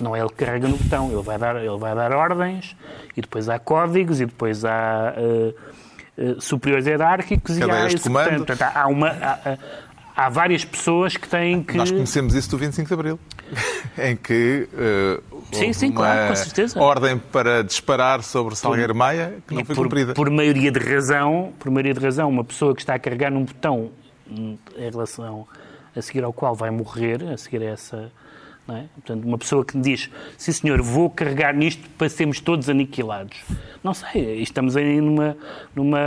não 0.00 0.14
é 0.14 0.20
ele 0.20 0.28
que 0.28 0.44
carrega 0.44 0.68
no 0.68 0.76
botão, 0.76 1.10
ele 1.10 1.22
vai 1.22 1.38
dar, 1.38 1.56
ele 1.56 1.78
vai 1.78 1.94
dar 1.94 2.12
ordens, 2.12 2.76
e 3.16 3.20
depois 3.20 3.48
há 3.48 3.58
códigos, 3.58 4.20
e 4.20 4.26
depois 4.26 4.64
há 4.64 5.14
eh, 5.16 5.54
eh, 6.18 6.34
superiores 6.38 6.86
hierárquicos, 6.86 7.56
e 7.56 7.62
há 7.62 7.86
de 7.88 8.00
comando. 8.00 8.44
Portanto, 8.44 8.62
há, 8.74 8.86
uma, 8.88 9.08
há, 9.08 9.58
há- 10.14 10.28
várias 10.28 10.64
pessoas 10.64 11.16
que 11.16 11.26
têm 11.28 11.62
que... 11.62 11.76
Nós 11.76 11.90
conhecemos 11.90 12.34
isso 12.34 12.50
do 12.50 12.58
25 12.58 12.86
de 12.88 12.94
Abril. 12.94 13.18
em 13.96 14.16
que 14.16 14.68
uh, 14.72 15.44
sim, 15.52 15.72
sim, 15.72 15.86
uma 15.90 15.96
claro, 15.96 16.28
com 16.28 16.34
certeza. 16.34 16.80
ordem 16.80 17.16
para 17.16 17.62
disparar 17.62 18.22
sobre 18.22 18.56
Salgueiro 18.56 18.92
Maia 18.94 19.36
que 19.46 19.54
não 19.54 19.64
foi 19.64 19.74
por, 19.76 19.84
cumprida. 19.84 20.14
Por 20.14 20.28
maioria 20.30 20.72
de 20.72 20.80
razão, 20.80 21.52
por 21.58 21.70
maioria 21.70 21.94
de 21.94 22.00
razão, 22.00 22.28
uma 22.28 22.42
pessoa 22.42 22.74
que 22.74 22.80
está 22.82 22.94
a 22.94 22.98
carregar 22.98 23.30
num 23.30 23.44
botão 23.44 23.92
em 24.30 24.90
relação 24.90 25.46
a 25.94 26.02
seguir 26.02 26.24
ao 26.24 26.32
qual 26.32 26.54
vai 26.54 26.70
morrer, 26.70 27.22
a 27.24 27.36
seguir 27.36 27.62
a 27.62 27.66
essa 27.66 28.12
é? 28.74 28.84
Portanto, 28.94 29.24
uma 29.24 29.38
pessoa 29.38 29.64
que 29.64 29.78
diz, 29.78 30.10
sim 30.36 30.50
senhor, 30.50 30.82
vou 30.82 31.08
carregar 31.08 31.54
nisto 31.54 31.88
para 31.90 32.08
sermos 32.08 32.40
todos 32.40 32.68
aniquilados. 32.68 33.44
Não 33.82 33.94
sei, 33.94 34.42
estamos 34.42 34.76
aí 34.76 35.00
numa, 35.00 35.36
numa 35.72 36.00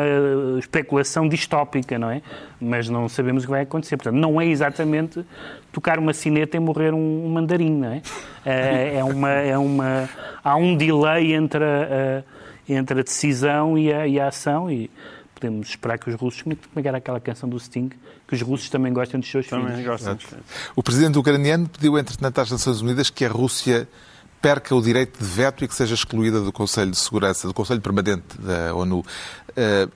especulação 0.59 1.29
distópica, 1.29 1.97
não 1.97 2.11
é? 2.11 2.21
Mas 2.59 2.89
não 2.89 3.07
sabemos 3.07 3.43
o 3.43 3.47
que 3.47 3.51
vai 3.51 3.61
acontecer. 3.61 3.95
Portanto, 3.95 4.19
não 4.19 4.41
é 4.41 4.45
exatamente 4.45 5.25
tocar 5.71 5.99
uma 5.99 6.13
sineta 6.13 6.57
e 6.57 6.59
morrer 6.59 6.93
um, 6.93 7.25
um 7.25 7.29
mandarim, 7.29 7.71
não 7.71 7.93
é? 7.93 8.01
É, 8.45 8.95
é 8.97 9.03
uma, 9.05 9.29
é 9.29 9.57
uma, 9.57 10.09
há 10.43 10.57
um 10.57 10.75
delay 10.75 11.33
entre 11.33 11.63
a, 11.63 12.23
a 12.25 12.39
entre 12.71 12.99
a 12.99 13.03
decisão 13.03 13.77
e 13.77 13.91
a, 13.91 14.05
e 14.05 14.19
a 14.19 14.27
ação 14.27 14.69
e 14.69 14.91
podemos 15.39 15.69
esperar 15.69 15.97
que 15.97 16.09
os 16.09 16.15
russos, 16.15 16.41
como 16.41 16.55
é 16.75 16.81
que 16.81 16.87
era 16.87 16.97
aquela 16.97 17.19
canção 17.19 17.47
do 17.47 17.59
Sting, 17.59 17.89
que 18.27 18.35
os 18.35 18.41
russos 18.41 18.69
também 18.69 18.91
gostem 18.91 19.19
dos 19.19 19.29
seus 19.29 19.47
também 19.47 19.71
filhos. 19.71 19.85
Gostam 19.85 20.15
dos 20.15 20.25
filhos. 20.25 20.45
O 20.75 20.83
presidente 20.83 21.17
ucraniano 21.17 21.67
pediu, 21.69 21.97
entretanto, 21.97 22.39
às 22.39 22.51
Nações 22.51 22.81
Unidas 22.81 23.09
que 23.09 23.25
a 23.25 23.29
Rússia 23.29 23.87
perca 24.41 24.75
o 24.75 24.81
direito 24.81 25.19
de 25.19 25.25
veto 25.25 25.63
e 25.63 25.67
que 25.67 25.75
seja 25.75 25.93
excluída 25.93 26.41
do 26.41 26.51
Conselho 26.51 26.91
de 26.91 26.97
Segurança, 26.97 27.47
do 27.47 27.53
Conselho 27.53 27.81
Permanente 27.81 28.37
da 28.39 28.73
ONU. 28.75 28.99
Uh, 28.99 29.91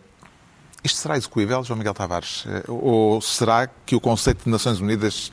isto 0.84 0.98
será 0.98 1.18
execuível, 1.18 1.64
João 1.64 1.78
Miguel 1.78 1.94
Tavares? 1.94 2.46
Uh, 2.46 2.74
ou 2.74 3.22
será 3.22 3.68
que 3.68 3.96
o 3.96 4.02
conceito 4.02 4.44
de 4.44 4.50
Nações 4.50 4.80
Unidas 4.80 5.32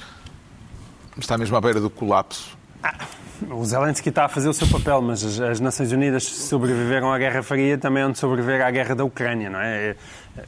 está 1.18 1.36
mesmo 1.36 1.56
à 1.56 1.60
beira 1.60 1.80
do 1.80 1.90
colapso? 1.90 2.56
Ah, 2.82 2.94
o 3.48 3.64
Zelensky 3.64 4.08
está 4.08 4.24
a 4.24 4.28
fazer 4.28 4.48
o 4.48 4.52
seu 4.52 4.66
papel, 4.66 5.00
mas 5.00 5.24
as, 5.24 5.40
as, 5.40 5.60
Nações 5.60 5.92
Unidas 5.92 6.24
sobreviveram 6.24 7.12
à 7.12 7.18
Guerra 7.18 7.42
Fria 7.42 7.78
também 7.78 8.04
onde 8.04 8.18
sobreviver 8.18 8.64
à 8.64 8.70
Guerra 8.70 8.94
da 8.94 9.04
Ucrânia, 9.04 9.48
não 9.48 9.60
é? 9.60 9.96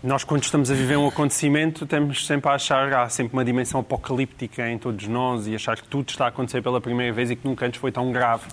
Nós, 0.02 0.24
quando 0.24 0.42
estamos 0.42 0.70
a 0.70 0.74
viver 0.74 0.96
um 0.96 1.09
acontecimento, 1.09 1.87
temos 1.87 2.26
sempre 2.26 2.50
a 2.50 2.55
achar 2.55 2.92
há 2.92 3.09
sempre 3.09 3.33
uma 3.33 3.44
dimensão 3.44 3.81
apocalíptica 3.81 4.68
em 4.68 4.78
todos 4.78 5.07
nós 5.09 5.46
e 5.46 5.55
achar 5.55 5.76
que 5.76 5.88
tudo 5.88 6.11
está 6.11 6.26
a 6.26 6.28
acontecer 6.28 6.62
pela 6.62 6.81
primeira 6.81 7.12
vez 7.12 7.31
e 7.31 7.37
que 7.37 7.46
nunca 7.46 7.66
antes 7.66 7.81
foi 7.81 7.90
tão 7.90 8.12
grave. 8.12 8.44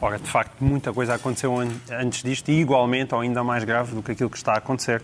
Ora, 0.00 0.18
de 0.18 0.28
facto, 0.28 0.62
muita 0.62 0.92
coisa 0.92 1.14
aconteceu 1.14 1.54
antes 1.90 2.22
disto 2.22 2.50
e 2.50 2.60
igualmente 2.60 3.14
ou 3.14 3.20
ainda 3.20 3.42
mais 3.44 3.64
grave 3.64 3.94
do 3.94 4.02
que 4.02 4.12
aquilo 4.12 4.30
que 4.30 4.36
está 4.36 4.52
a 4.52 4.58
acontecer 4.58 5.00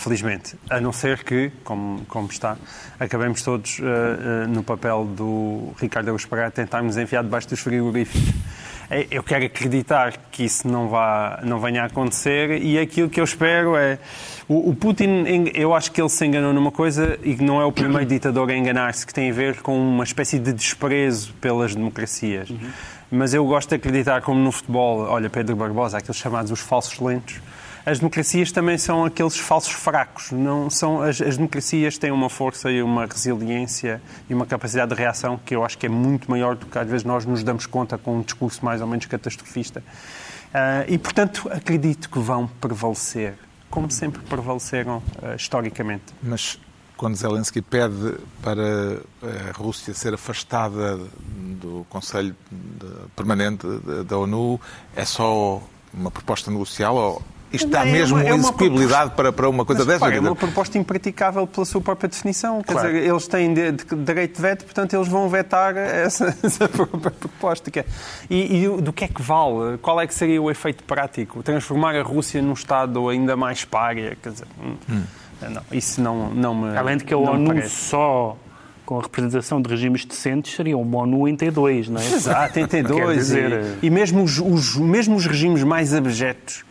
felizmente. 0.00 0.56
A 0.70 0.80
não 0.80 0.92
ser 0.92 1.22
que, 1.22 1.52
como, 1.62 2.04
como 2.06 2.26
está, 2.28 2.56
acabemos 2.98 3.42
todos 3.42 3.78
uh, 3.78 3.82
uh, 3.82 4.48
no 4.48 4.62
papel 4.62 5.04
do 5.04 5.72
Ricardo 5.78 6.08
Araújo 6.08 6.26
Pereira 6.26 6.50
tentarmos 6.50 6.96
enfiar 6.96 7.22
debaixo 7.22 7.48
dos 7.50 7.60
frigoríficos. 7.60 8.34
É, 8.88 9.06
eu 9.10 9.22
quero 9.22 9.44
acreditar 9.44 10.16
que 10.32 10.44
isso 10.44 10.66
não, 10.66 10.88
vá, 10.88 11.40
não 11.44 11.60
venha 11.60 11.82
a 11.82 11.86
acontecer 11.86 12.62
e 12.62 12.78
aquilo 12.78 13.10
que 13.10 13.20
eu 13.20 13.24
espero 13.24 13.76
é. 13.76 13.98
O, 14.48 14.70
o 14.70 14.74
Putin, 14.74 15.50
eu 15.54 15.74
acho 15.74 15.92
que 15.92 16.00
ele 16.00 16.08
se 16.08 16.24
enganou 16.26 16.52
numa 16.52 16.72
coisa 16.72 17.18
e 17.22 17.36
que 17.36 17.44
não 17.44 17.60
é 17.60 17.64
o 17.64 17.70
primeiro 17.70 18.06
ditador 18.08 18.50
a 18.50 18.56
enganar-se, 18.56 19.06
que 19.06 19.12
tem 19.12 19.30
a 19.30 19.34
ver 19.34 19.60
com 19.60 19.78
uma 19.78 20.02
espécie 20.02 20.38
de 20.38 20.52
desprezo 20.52 21.34
pelas 21.34 21.74
democracias. 21.74 22.48
Uhum. 22.48 22.70
Mas 23.12 23.34
eu 23.34 23.44
gosto 23.44 23.68
de 23.68 23.74
acreditar, 23.74 24.22
como 24.22 24.40
no 24.40 24.50
futebol, 24.50 25.00
olha, 25.00 25.28
Pedro 25.28 25.54
Barbosa, 25.56 25.98
aqueles 25.98 26.16
chamados 26.16 26.50
os 26.50 26.60
falsos 26.60 26.98
lentos 26.98 27.40
as 27.84 27.98
democracias 27.98 28.52
também 28.52 28.76
são 28.76 29.04
aqueles 29.04 29.38
falsos 29.38 29.72
fracos. 29.72 30.30
Não 30.30 30.68
são 30.68 31.02
as, 31.02 31.20
as, 31.20 31.36
democracias 31.36 31.96
têm 31.96 32.10
uma 32.10 32.28
força 32.28 32.70
e 32.70 32.82
uma 32.82 33.06
resiliência 33.06 34.02
e 34.28 34.34
uma 34.34 34.46
capacidade 34.46 34.94
de 34.94 35.00
reação 35.00 35.38
que 35.44 35.54
eu 35.54 35.64
acho 35.64 35.78
que 35.78 35.86
é 35.86 35.88
muito 35.88 36.30
maior 36.30 36.56
do 36.56 36.66
que 36.66 36.78
às 36.78 36.88
vezes 36.88 37.04
nós 37.04 37.24
nos 37.24 37.42
damos 37.42 37.66
conta 37.66 37.96
com 37.96 38.18
um 38.18 38.22
discurso 38.22 38.64
mais 38.64 38.80
ou 38.80 38.86
menos 38.86 39.06
catastrofista. 39.06 39.80
Uh, 39.80 40.84
e, 40.88 40.98
portanto, 40.98 41.48
acredito 41.50 42.10
que 42.10 42.18
vão 42.18 42.46
prevalecer, 42.46 43.34
como 43.70 43.90
sempre 43.90 44.20
prevaleceram 44.22 44.98
uh, 44.98 45.36
historicamente. 45.36 46.04
Mas 46.22 46.58
quando 46.96 47.14
Zelensky 47.14 47.62
pede 47.62 48.16
para 48.42 49.00
a 49.22 49.56
Rússia 49.56 49.94
ser 49.94 50.12
afastada 50.12 50.98
do 51.58 51.86
Conselho 51.88 52.36
Permanente 53.16 53.66
da 54.06 54.18
ONU, 54.18 54.60
é 54.94 55.06
só 55.06 55.62
uma 55.94 56.10
proposta 56.10 56.50
negocial 56.50 56.96
ou 56.96 57.22
isto 57.52 57.68
dá 57.68 57.86
é 57.86 57.90
mesmo 57.90 58.16
uma, 58.16 58.28
é 58.28 58.34
execuibilidade 58.34 59.10
para, 59.16 59.32
para 59.32 59.48
uma 59.48 59.64
coisa 59.64 59.84
dessa? 59.84 60.06
É 60.06 60.20
uma 60.20 60.36
proposta 60.36 60.78
impraticável 60.78 61.46
pela 61.46 61.66
sua 61.66 61.80
própria 61.80 62.08
definição. 62.08 62.62
Quer 62.62 62.72
claro. 62.72 62.88
dizer, 62.88 63.08
eles 63.08 63.26
têm 63.26 63.52
de, 63.52 63.72
de, 63.72 63.84
direito 63.96 64.36
de 64.36 64.42
veto, 64.42 64.64
portanto, 64.64 64.94
eles 64.94 65.08
vão 65.08 65.28
vetar 65.28 65.76
essa, 65.76 66.36
essa 66.42 66.68
própria 66.68 67.10
proposta. 67.10 67.70
E, 68.28 68.64
e, 68.64 68.68
do 68.80 68.92
que 68.92 69.04
é 69.04 69.08
que 69.08 69.20
vale? 69.20 69.78
Qual 69.78 70.00
é 70.00 70.06
que 70.06 70.14
seria 70.14 70.40
o 70.40 70.50
efeito 70.50 70.84
prático? 70.84 71.42
Transformar 71.42 71.96
a 71.96 72.02
Rússia 72.02 72.40
num 72.40 72.52
Estado 72.52 73.08
ainda 73.08 73.36
mais 73.36 73.64
párea? 73.64 74.16
Quer 74.22 74.30
dizer, 74.30 74.46
hum. 74.62 74.76
hum. 74.88 75.02
não, 75.42 75.62
isso 75.72 76.00
não, 76.00 76.30
não 76.30 76.54
me. 76.54 76.76
Além 76.76 76.98
de 76.98 77.04
que 77.04 77.12
a 77.12 77.18
ONU 77.18 77.68
só 77.68 78.36
com 78.86 78.98
a 78.98 79.02
representação 79.02 79.62
de 79.62 79.70
regimes 79.70 80.04
decentes, 80.04 80.54
seria 80.54 80.76
uma 80.76 80.98
ONU 80.98 81.28
em 81.28 81.36
T2, 81.36 81.88
não 81.88 82.00
é? 82.00 82.06
Exato, 82.06 82.58
em 82.58 82.66
T2. 82.66 83.14
Dizer... 83.14 83.78
E, 83.80 83.86
e 83.86 83.90
mesmo, 83.90 84.20
os, 84.20 84.40
os, 84.40 84.76
mesmo 84.76 85.14
os 85.14 85.26
regimes 85.26 85.62
mais 85.62 85.94
abjetos 85.94 86.64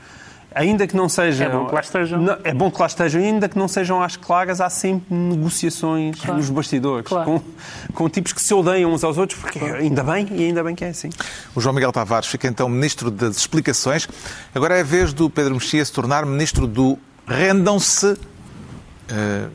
ainda 0.54 0.88
que 0.88 0.96
não 0.96 1.08
sejam. 1.08 1.48
É 1.48 1.50
bom 1.50 1.66
que 1.66 1.74
lá 1.74 1.82
estejam. 1.82 2.22
Não, 2.22 2.38
é 2.44 2.54
bom 2.54 2.72
que 2.72 2.80
lá 2.80 2.88
estejam, 2.88 3.22
ainda 3.22 3.50
que 3.50 3.58
não 3.58 3.68
sejam 3.68 4.02
às 4.02 4.16
claras, 4.16 4.62
há 4.62 4.70
sempre 4.70 5.14
negociações 5.16 6.20
claro. 6.20 6.38
nos 6.38 6.50
bastidores 6.50 7.08
claro. 7.08 7.26
com, 7.26 7.94
com 7.94 8.10
tipos 8.10 8.34
que 8.34 8.42
se 8.42 8.54
odeiam 8.54 8.92
uns 8.92 9.04
aos 9.04 9.18
outros, 9.18 9.40
porque 9.40 9.60
claro. 9.60 9.76
ainda 9.76 10.04
bem 10.04 10.28
e 10.32 10.46
ainda 10.46 10.64
bem 10.64 10.76
que 10.76 10.84
é 10.84 10.90
assim. 10.90 11.10
O 11.56 11.62
João 11.62 11.74
Miguel 11.74 11.92
Tavares 11.92 12.28
fica 12.28 12.48
então 12.48 12.68
ministro 12.68 13.12
das 13.12 13.38
explicações. 13.38 14.08
Agora 14.54 14.78
é 14.78 14.82
a 14.82 14.84
vez 14.84 15.14
do 15.14 15.30
Pedro 15.30 15.56
Mexia 15.56 15.84
se 15.84 15.92
tornar 15.92 16.26
ministro 16.26 16.68
do 16.68 16.98
rendam-se 17.28 18.08
uh, 18.08 19.52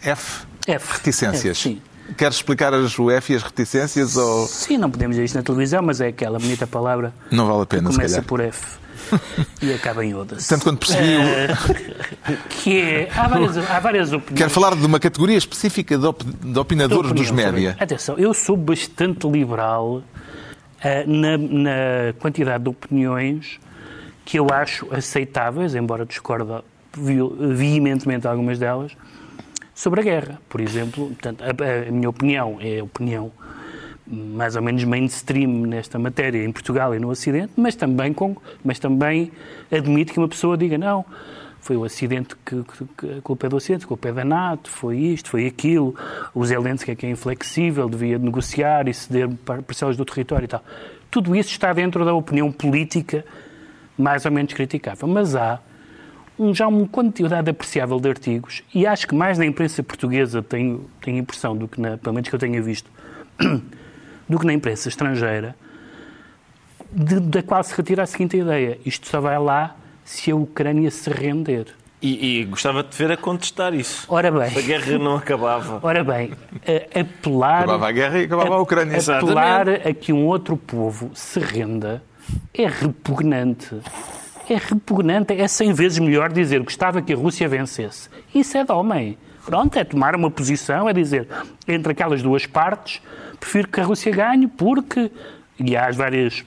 F. 0.00 0.46
F. 0.66 0.92
Reticências. 0.92 1.58
F, 1.58 1.68
sim. 1.68 1.82
Queres 2.16 2.36
explicar 2.36 2.74
as, 2.74 2.98
o 2.98 3.10
F 3.10 3.32
e 3.32 3.36
as 3.36 3.42
reticências? 3.42 4.16
Ou... 4.16 4.46
Sim, 4.46 4.78
não 4.78 4.90
podemos 4.90 5.14
dizer 5.14 5.24
isto 5.24 5.36
na 5.36 5.42
televisão, 5.42 5.82
mas 5.82 6.00
é 6.00 6.08
aquela 6.08 6.38
bonita 6.38 6.66
palavra. 6.66 7.14
Não 7.30 7.46
vale 7.46 7.62
a 7.62 7.66
pena, 7.66 7.88
que 7.88 7.94
começa 7.96 8.22
por 8.22 8.40
F. 8.40 8.78
e 9.62 9.72
acaba 9.72 10.04
em 10.04 10.14
Oda. 10.14 10.36
Tanto 10.48 10.64
quanto 10.64 10.86
percebi. 10.86 11.16
Uh, 11.16 12.36
que 12.48 12.80
é, 12.80 13.10
há, 13.14 13.28
várias, 13.28 13.58
há 13.58 13.80
várias 13.80 14.12
opiniões. 14.12 14.38
Quero 14.38 14.50
falar 14.50 14.74
de 14.74 14.84
uma 14.84 15.00
categoria 15.00 15.36
específica 15.36 15.96
de, 15.96 16.06
op, 16.06 16.24
de 16.24 16.58
opinadores 16.58 17.12
dos 17.12 17.30
média. 17.30 17.76
Atenção, 17.78 18.18
eu 18.18 18.32
sou 18.34 18.56
bastante 18.56 19.28
liberal 19.28 19.96
uh, 19.96 20.02
na, 21.06 21.38
na 21.38 22.12
quantidade 22.18 22.64
de 22.64 22.70
opiniões 22.70 23.58
que 24.24 24.38
eu 24.38 24.46
acho 24.52 24.86
aceitáveis, 24.94 25.74
embora 25.74 26.06
discorda 26.06 26.62
veementemente 26.92 28.26
algumas 28.26 28.58
delas, 28.58 28.92
sobre 29.74 30.00
a 30.00 30.02
guerra. 30.02 30.40
Por 30.48 30.60
exemplo, 30.60 31.08
portanto, 31.08 31.42
a, 31.42 31.88
a 31.88 31.90
minha 31.90 32.08
opinião 32.08 32.58
é 32.60 32.80
a 32.80 32.84
opinião 32.84 33.32
mais 34.10 34.56
ou 34.56 34.62
menos 34.62 34.82
mainstream 34.84 35.66
nesta 35.66 35.98
matéria 35.98 36.44
em 36.44 36.50
Portugal 36.50 36.94
e 36.94 36.98
no 36.98 37.08
Ocidente, 37.08 37.52
mas 37.56 37.74
também, 37.74 38.12
com, 38.12 38.36
mas 38.64 38.78
também 38.78 39.30
admite 39.70 40.12
que 40.12 40.18
uma 40.18 40.28
pessoa 40.28 40.56
diga 40.56 40.76
não, 40.76 41.04
foi 41.60 41.76
o 41.76 41.84
acidente 41.84 42.34
que, 42.44 42.64
que, 42.98 43.18
a 43.18 43.22
culpa 43.22 43.46
é 43.46 43.48
do 43.48 43.56
acidente, 43.56 43.84
a 43.84 43.88
culpa 43.88 44.08
é 44.08 44.12
da 44.12 44.24
NATO, 44.24 44.70
foi 44.70 44.98
isto, 44.98 45.30
foi 45.30 45.46
aquilo, 45.46 45.94
o 46.34 46.44
Zelensky 46.44 46.90
é 46.90 46.94
que 46.94 47.06
é 47.06 47.10
inflexível, 47.10 47.88
devia 47.88 48.18
negociar 48.18 48.88
e 48.88 48.94
ceder 48.94 49.28
parcelas 49.66 49.96
do 49.96 50.04
território 50.04 50.46
e 50.46 50.48
tal. 50.48 50.64
Tudo 51.10 51.36
isso 51.36 51.50
está 51.50 51.72
dentro 51.72 52.04
da 52.04 52.14
opinião 52.14 52.50
política 52.50 53.24
mais 53.96 54.24
ou 54.24 54.32
menos 54.32 54.52
criticável, 54.54 55.06
mas 55.06 55.36
há 55.36 55.60
um, 56.38 56.54
já 56.54 56.66
uma 56.66 56.88
quantidade 56.88 57.50
apreciável 57.50 58.00
de 58.00 58.08
artigos 58.08 58.62
e 58.74 58.86
acho 58.86 59.06
que 59.06 59.14
mais 59.14 59.36
na 59.36 59.44
imprensa 59.44 59.82
portuguesa 59.82 60.42
tenho, 60.42 60.88
tenho 61.02 61.18
impressão 61.18 61.54
do 61.54 61.68
que, 61.68 61.78
na, 61.78 61.98
pelo 61.98 62.14
menos 62.14 62.28
que 62.28 62.34
eu 62.34 62.38
tenha 62.38 62.62
visto, 62.62 62.90
do 64.30 64.38
que 64.38 64.46
na 64.46 64.52
imprensa 64.52 64.88
estrangeira, 64.88 65.56
de, 66.92 67.18
da 67.18 67.42
qual 67.42 67.62
se 67.64 67.74
retira 67.74 68.04
a 68.04 68.06
seguinte 68.06 68.36
ideia: 68.36 68.78
isto 68.86 69.08
só 69.08 69.20
vai 69.20 69.38
lá 69.38 69.74
se 70.04 70.30
a 70.30 70.36
Ucrânia 70.36 70.90
se 70.90 71.10
render. 71.10 71.66
E, 72.00 72.40
e, 72.40 72.44
gostava 72.46 72.82
de 72.82 72.96
ver 72.96 73.12
a 73.12 73.16
contestar 73.16 73.74
isso. 73.74 74.06
Ora 74.08 74.30
bem. 74.30 74.56
A 74.56 74.60
guerra 74.62 74.98
não 74.98 75.16
acabava. 75.16 75.80
Ora 75.86 76.02
bem, 76.02 76.32
a, 76.64 77.00
apelar. 77.00 77.64
Acabava 77.64 77.88
a 77.88 77.92
guerra 77.92 78.18
e 78.20 78.24
acabava 78.24 78.54
a, 78.54 78.56
a 78.56 78.60
Ucrânia. 78.60 78.98
Apelar 78.98 79.68
a 79.68 79.92
que 79.92 80.12
um 80.12 80.24
outro 80.24 80.56
povo 80.56 81.10
se 81.12 81.40
renda 81.40 82.02
é 82.54 82.66
repugnante. 82.66 83.80
É 84.48 84.54
repugnante. 84.54 85.34
É 85.34 85.46
cem 85.48 85.72
vezes 85.72 85.98
melhor 85.98 86.32
dizer 86.32 86.60
que 86.60 86.66
gostava 86.66 87.02
que 87.02 87.12
a 87.12 87.16
Rússia 87.16 87.48
vencesse. 87.48 88.08
Isso 88.34 88.56
é 88.56 88.64
de 88.64 88.72
homem. 88.72 89.18
Pronto, 89.44 89.78
é 89.78 89.84
tomar 89.84 90.14
uma 90.14 90.30
posição, 90.30 90.88
é 90.88 90.92
dizer, 90.92 91.28
entre 91.66 91.92
aquelas 91.92 92.22
duas 92.22 92.46
partes, 92.46 93.00
prefiro 93.38 93.68
que 93.68 93.80
a 93.80 93.84
Rússia 93.84 94.12
ganhe 94.12 94.46
porque, 94.46 95.10
e 95.58 95.76
há 95.76 95.90
várias 95.90 96.44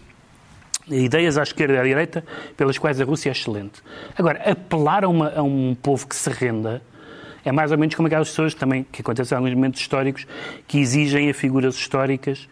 ideias 0.88 1.38
à 1.38 1.43
esquerda 1.43 1.75
e 1.75 1.79
à 1.79 1.84
direita 1.84 2.23
pelas 2.58 2.77
quais 2.77 2.99
a 2.99 3.06
Rússia 3.06 3.29
é 3.29 3.32
excelente. 3.32 3.82
Agora, 4.17 4.41
apelar 4.49 5.03
a, 5.03 5.08
uma, 5.08 5.34
a 5.34 5.41
um 5.41 5.75
povo 5.75 6.08
que 6.08 6.15
se 6.15 6.29
renda 6.29 6.82
é 7.45 7.51
mais 7.51 7.71
ou 7.71 7.77
menos 7.77 7.93
como 7.95 8.08
aquelas 8.08 8.29
pessoas 8.29 8.53
também, 8.53 8.86
que 8.89 9.01
acontecem 9.01 9.36
em 9.36 9.38
alguns 9.38 9.53
momentos 9.53 9.82
históricos, 9.82 10.25
que 10.67 10.79
exigem 10.79 11.29
a 11.29 11.34
figuras 11.34 11.75
históricas 11.75 12.47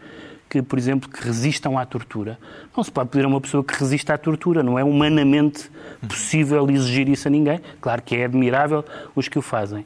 que, 0.50 0.60
por 0.60 0.78
exemplo, 0.78 1.08
que 1.08 1.24
resistam 1.24 1.78
à 1.78 1.86
tortura. 1.86 2.38
Não 2.76 2.82
se 2.82 2.90
pode 2.90 3.10
pedir 3.10 3.24
a 3.24 3.28
uma 3.28 3.40
pessoa 3.40 3.62
que 3.62 3.74
resista 3.78 4.14
à 4.14 4.18
tortura, 4.18 4.62
não 4.62 4.78
é 4.78 4.84
humanamente 4.84 5.70
possível 6.08 6.68
exigir 6.70 7.08
isso 7.08 7.28
a 7.28 7.30
ninguém. 7.30 7.60
Claro 7.80 8.00
que 8.02 8.16
é 8.16 8.24
admirável 8.24 8.82
os 9.14 9.28
que 9.28 9.38
o 9.38 9.42
fazem. 9.42 9.84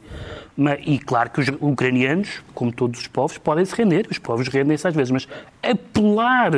Mas, 0.57 0.79
e 0.87 0.99
claro 0.99 1.29
que 1.31 1.41
os 1.41 1.49
ucranianos, 1.61 2.43
como 2.55 2.73
todos 2.73 3.01
os 3.01 3.07
povos, 3.09 3.37
podem 3.39 3.65
se 3.65 3.75
render, 3.75 4.07
os 4.11 4.19
povos 4.19 4.49
rendem-se 4.49 4.87
às 4.87 4.95
vezes, 4.95 5.11
mas 5.11 5.29
apelar. 5.63 6.53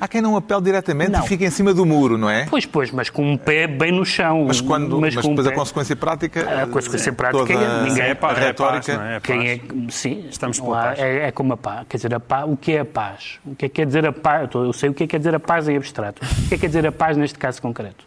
Há 0.00 0.08
quem 0.08 0.20
não 0.20 0.36
apele 0.36 0.60
diretamente 0.62 1.12
Não. 1.12 1.24
e 1.24 1.28
fica 1.28 1.44
em 1.44 1.50
cima 1.50 1.72
do 1.72 1.84
muro, 1.86 2.16
não 2.18 2.28
é? 2.28 2.46
Pois, 2.46 2.66
pois, 2.66 2.90
mas 2.90 3.08
com 3.10 3.22
um 3.32 3.36
pé 3.36 3.66
bem 3.66 3.92
no 3.92 4.04
chão. 4.04 4.44
Mas, 4.48 4.60
quando, 4.60 5.00
mas, 5.00 5.14
com 5.14 5.28
um 5.28 5.30
depois 5.30 5.46
a 5.46 5.50
pé- 5.50 5.56
consequência 5.56 5.94
prática. 5.96 6.62
A 6.62 6.66
consequência 6.66 7.12
prática 7.12 7.46
toda 7.46 7.64
é 7.64 7.82
ninguém- 7.82 8.02
a 8.02 8.06
É 8.06 8.14
paz, 8.14 8.38
é 8.38 8.40
retórica. 8.46 8.96
paz, 8.96 9.00
é? 9.10 9.16
É 9.16 9.20
Quem 9.20 9.48
é, 9.48 9.58
paz. 9.58 9.94
sim, 9.94 10.24
Estamos 10.28 10.58
pela 10.58 10.80
há- 10.80 10.84
paz. 10.86 10.98
É, 10.98 11.28
é 11.28 11.30
como 11.30 11.52
a 11.52 11.56
paz. 11.56 11.86
Quer 11.88 11.96
dizer, 11.98 12.14
a 12.14 12.20
paz, 12.20 12.50
o 12.50 12.56
que 12.56 12.72
é 12.72 12.80
a 12.80 12.84
paz? 12.84 13.38
O 13.44 13.54
que 13.54 13.66
é 13.66 13.68
que 13.68 13.74
quer 13.76 13.86
dizer 13.86 14.06
a 14.06 14.12
paz? 14.12 14.42
Eu 14.42 14.48
tô- 14.48 14.64
Eu 14.64 14.72
sei 14.72 14.88
o 14.88 14.94
que 14.94 15.04
é 15.04 15.06
que 15.06 15.10
quer 15.12 15.18
dizer 15.18 15.34
a 15.34 15.40
paz 15.40 15.65
em 15.68 15.76
abstrato. 15.76 16.22
O 16.24 16.48
que 16.48 16.54
é 16.54 16.56
que 16.56 16.58
quer 16.58 16.66
dizer 16.66 16.86
a 16.86 16.92
paz 16.92 17.16
neste 17.16 17.38
caso 17.38 17.60
concreto? 17.60 18.04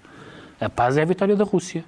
A 0.59 0.69
paz 0.69 0.97
é 0.97 1.01
a 1.01 1.05
vitória 1.05 1.35
da 1.35 1.43
Rússia. 1.43 1.83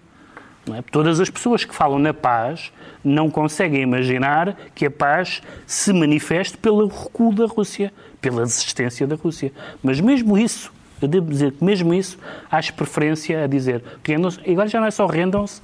é? 0.73 0.81
Todas 0.91 1.19
as 1.19 1.29
pessoas 1.29 1.65
que 1.65 1.75
falam 1.75 1.99
na 1.99 2.13
paz 2.13 2.71
não 3.03 3.29
conseguem 3.29 3.81
imaginar 3.81 4.55
que 4.73 4.85
a 4.85 4.91
paz 4.91 5.41
se 5.65 5.91
manifeste 5.91 6.57
pelo 6.57 6.87
recuo 6.87 7.33
da 7.33 7.45
Rússia, 7.45 7.91
pela 8.21 8.43
desistência 8.43 9.05
da 9.05 9.15
Rússia. 9.15 9.51
Mas 9.83 9.99
mesmo 9.99 10.37
isso, 10.37 10.71
eu 11.01 11.07
devo 11.07 11.29
dizer 11.29 11.51
que 11.51 11.63
mesmo 11.63 11.93
isso, 11.93 12.17
acho 12.49 12.73
preferência 12.73 13.43
a 13.43 13.47
dizer 13.47 13.83
rendam-se. 14.05 14.39
E 14.45 14.51
agora 14.51 14.69
já 14.69 14.79
não 14.79 14.87
é 14.87 14.91
só 14.91 15.05
rendam-se, 15.05 15.61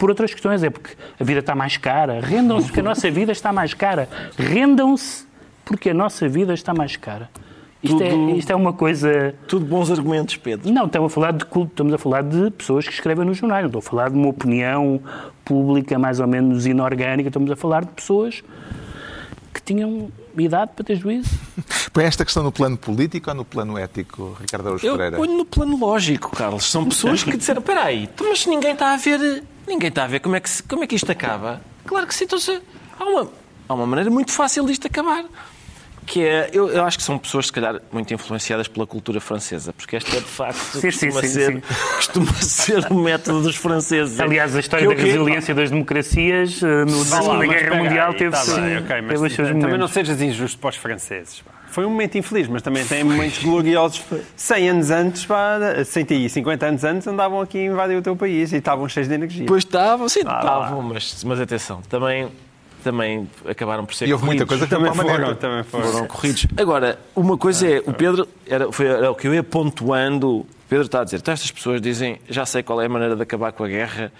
por 0.00 0.08
outras 0.08 0.32
questões, 0.32 0.62
é 0.62 0.70
porque 0.70 0.96
a 1.18 1.24
vida 1.24 1.40
está 1.40 1.54
mais 1.54 1.76
cara. 1.76 2.20
Rendam-se 2.20 2.68
porque 2.68 2.80
a 2.80 2.82
nossa 2.82 3.10
vida 3.10 3.32
está 3.32 3.52
mais 3.52 3.74
cara. 3.74 4.08
Rendam-se 4.38 5.26
porque 5.62 5.90
a 5.90 5.94
nossa 5.94 6.26
vida 6.26 6.54
está 6.54 6.72
mais 6.72 6.96
cara. 6.96 7.28
Isto, 7.82 8.02
é, 8.02 8.10
Tudo- 8.10 8.30
isto 8.36 8.50
é 8.50 8.54
uma 8.54 8.72
coisa. 8.74 9.34
Tudo 9.48 9.64
bons 9.64 9.90
argumentos, 9.90 10.36
Pedro. 10.36 10.70
Não, 10.70 10.84
estamos 10.86 11.10
a 11.10 11.14
falar 11.14 11.32
de 11.32 11.44
culto, 11.46 11.70
estamos 11.72 11.94
a 11.94 11.98
falar 11.98 12.22
de 12.22 12.50
pessoas 12.50 12.86
que 12.86 12.92
escrevem 12.92 13.24
nos 13.24 13.38
jornais, 13.38 13.62
não 13.62 13.68
estou 13.68 13.78
a 13.78 13.82
falar 13.82 14.10
de 14.10 14.16
uma 14.16 14.28
opinião 14.28 15.00
pública 15.44 15.98
mais 15.98 16.20
ou 16.20 16.26
menos 16.26 16.66
inorgânica, 16.66 17.28
estamos 17.30 17.50
a 17.50 17.56
falar 17.56 17.84
de 17.84 17.90
pessoas 17.92 18.42
que 19.54 19.62
tinham 19.62 20.10
idade 20.36 20.72
para 20.76 20.84
ter 20.84 20.96
juízo. 20.96 21.30
Põe 21.92 22.04
esta 22.04 22.24
questão 22.24 22.42
no 22.42 22.52
plano 22.52 22.76
político 22.76 23.30
ou 23.30 23.36
no 23.36 23.44
plano 23.44 23.76
ético, 23.78 24.36
Ricardo 24.40 24.66
Araújo 24.66 24.86
Eu 24.86 24.96
Pereira? 24.96 25.16
ponho 25.16 25.36
no 25.38 25.44
plano 25.44 25.76
lógico, 25.78 26.30
Carlos. 26.36 26.64
São 26.70 26.84
pessoas 26.84 27.24
que 27.24 27.36
disseram: 27.36 27.60
espera 27.60 27.84
aí, 27.84 28.08
mas 28.20 28.46
ninguém 28.46 28.72
está 28.72 28.92
a 28.92 28.96
ver, 28.96 29.42
ninguém 29.66 29.88
está 29.88 30.04
a 30.04 30.06
ver 30.06 30.20
como 30.20 30.36
é 30.36 30.40
que, 30.40 30.50
como 30.64 30.84
é 30.84 30.86
que 30.86 30.94
isto 30.96 31.10
acaba. 31.10 31.60
Claro 31.86 32.06
que 32.06 32.14
sim, 32.14 32.24
então, 32.24 32.38
há, 32.98 33.04
uma, 33.04 33.28
há 33.68 33.74
uma 33.74 33.86
maneira 33.86 34.10
muito 34.10 34.30
fácil 34.32 34.66
disto 34.66 34.86
acabar. 34.86 35.24
Que 36.06 36.24
é, 36.24 36.50
eu, 36.52 36.68
eu 36.70 36.84
acho 36.84 36.96
que 36.98 37.04
são 37.04 37.16
pessoas, 37.18 37.46
se 37.46 37.52
calhar, 37.52 37.80
muito 37.92 38.12
influenciadas 38.12 38.66
pela 38.66 38.86
cultura 38.86 39.20
francesa, 39.20 39.72
porque 39.72 39.96
esta 39.96 40.10
é, 40.16 40.20
de 40.20 40.26
facto, 40.26 40.58
Sim, 40.80 40.90
sim, 40.90 41.06
costuma, 41.08 41.20
sim, 41.22 41.28
ser, 41.28 41.52
sim. 41.52 41.60
costuma 41.96 42.32
ser 42.34 42.86
o 42.92 42.94
método 42.94 43.42
dos 43.42 43.54
franceses. 43.56 44.18
Aliás, 44.18 44.56
a 44.56 44.60
história 44.60 44.88
Que 44.88 44.94
da 44.94 45.00
que- 45.00 45.06
resiliência 45.06 45.54
das 45.54 45.70
democracias 45.70 46.62
eh, 46.62 46.66
no, 46.84 47.04
na 47.04 47.34
mas 47.34 47.48
Guerra 47.48 47.76
Mundial 47.76 48.10
aí, 48.10 48.16
teve, 48.16 48.30
tá 48.30 48.38
sim, 48.38 48.60
bem, 48.60 48.78
ok, 48.78 49.00
mas 49.02 49.36
teve 49.36 49.54
também 49.60 49.78
não 49.78 49.86
sejas 49.88 50.20
injusto 50.20 50.58
para 50.58 50.70
os 50.70 50.76
franceses. 50.76 51.40
pá. 51.40 51.52
Foi 51.68 51.84
um 51.86 51.90
momento 51.90 52.18
infeliz, 52.18 52.48
mas 52.48 52.62
também 52.62 52.84
tem 52.84 53.04
momentos 53.04 53.38
gloriosos. 53.44 54.02
100 54.34 54.68
anos 54.70 54.90
antes, 54.90 55.24
pá, 55.26 55.58
150 55.84 56.66
anos 56.66 56.82
antes, 56.82 57.06
andavam 57.06 57.40
aqui 57.40 57.58
a 57.58 57.64
invadir 57.66 57.96
o 57.96 58.02
teu 58.02 58.16
país 58.16 58.52
e 58.52 58.56
estavam 58.56 58.88
cheios 58.88 59.06
de 59.08 59.14
energia. 59.14 59.46
Pois 59.46 59.62
estavam, 59.62 60.08
sim, 60.08 60.22
Ah, 60.26 60.38
estavam, 60.40 60.82
mas, 60.82 61.22
mas 61.22 61.40
atenção, 61.40 61.80
também, 61.88 62.28
também 62.80 63.28
acabaram 63.48 63.84
por 63.86 63.94
ser 63.94 64.08
E 64.08 64.12
houve 64.12 64.24
muita 64.24 64.44
corridos. 64.46 64.68
coisa 64.68 64.84
que 64.84 64.94
também 64.94 65.12
foram, 65.16 65.34
também 65.36 65.62
foram. 65.64 65.84
foram 65.92 66.06
corridos. 66.06 66.46
Agora, 66.56 66.98
uma 67.14 67.36
coisa 67.38 67.68
é, 67.68 67.78
o 67.86 67.92
Pedro, 67.92 68.26
era, 68.46 68.70
foi, 68.72 68.86
era 68.86 69.10
o 69.10 69.14
que 69.14 69.28
eu 69.28 69.34
ia 69.34 69.42
pontuando, 69.42 70.38
o 70.40 70.46
Pedro 70.68 70.86
está 70.86 71.00
a 71.00 71.04
dizer, 71.04 71.18
então 71.18 71.32
estas 71.32 71.50
pessoas 71.50 71.80
dizem, 71.80 72.20
já 72.28 72.44
sei 72.46 72.62
qual 72.62 72.80
é 72.82 72.86
a 72.86 72.88
maneira 72.88 73.14
de 73.16 73.22
acabar 73.22 73.52
com 73.52 73.62
a 73.64 73.68
guerra, 73.68 74.12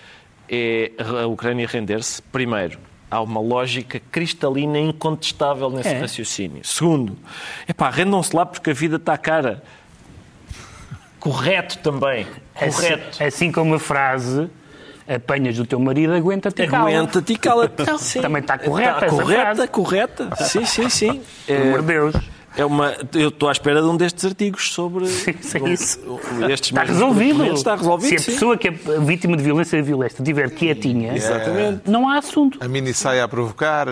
é 0.49 0.93
a 1.23 1.27
Ucrânia 1.27 1.67
render-se. 1.67 2.21
Primeiro, 2.23 2.79
há 3.11 3.21
uma 3.21 3.41
lógica 3.41 4.01
cristalina 4.11 4.79
incontestável 4.79 5.71
nesse 5.71 5.89
É. 5.89 5.99
raciocínio. 6.01 6.61
Segundo, 6.65 7.17
epá, 7.69 7.89
rendam-se 7.91 8.35
lá 8.35 8.45
porque 8.47 8.71
a 8.71 8.75
vida 8.75 8.97
está 8.97 9.17
cara. 9.19 9.63
Correto 11.19 11.79
também, 11.79 12.27
correto. 12.55 13.09
Assim, 13.11 13.25
assim 13.25 13.53
como 13.53 13.75
a 13.75 13.79
frase 13.79 14.49
apanhas 15.15 15.57
do 15.57 15.67
teu 15.67 15.79
marido, 15.81 16.13
aguenta-te 16.15 16.63
e 16.63 16.69
cala. 16.69 16.89
Aguenta-te 16.91 17.33
e 17.33 17.37
cala-te. 17.37 17.85
Sim. 17.99 18.21
Também 18.23 18.41
está 18.41 18.59
correta 18.59 18.91
Está 18.93 19.07
correta, 19.09 19.43
frase. 19.55 19.69
correta. 19.69 20.31
Sim, 20.37 20.65
sim, 20.65 20.89
sim. 20.89 21.21
Pelo 21.47 21.63
amor 21.69 21.81
de 21.81 21.87
Deus. 21.87 22.15
É 22.57 22.65
uma, 22.65 22.93
eu 23.15 23.29
estou 23.29 23.49
à 23.49 23.53
espera 23.53 23.81
de 23.81 23.87
um 23.87 23.97
destes 23.97 24.25
artigos 24.25 24.73
sobre 24.73 25.07
Sim, 25.07 25.35
sim, 25.41 25.65
isso. 25.69 26.01
um- 26.05 26.35
um 26.45 26.47
destes 26.49 26.71
Está 26.71 26.81
mesmos 26.81 26.99
resolvido. 26.99 27.45
Está 27.55 27.77
resolvido, 27.77 28.09
Se 28.09 28.15
a 28.17 28.19
sim. 28.19 28.33
pessoa 28.33 28.57
que 28.59 28.69
é 28.69 28.71
vítima 28.73 29.37
de 29.37 29.43
violência 29.45 29.81
violenta 29.81 30.15
estiver 30.21 30.51
quietinha, 30.51 31.15
Exatamente. 31.15 31.89
não 31.89 32.09
há 32.09 32.19
assunto. 32.19 32.59
A 32.61 32.67
mini 32.67 32.93
saia 32.93 33.23
a 33.23 33.29
provocar. 33.29 33.87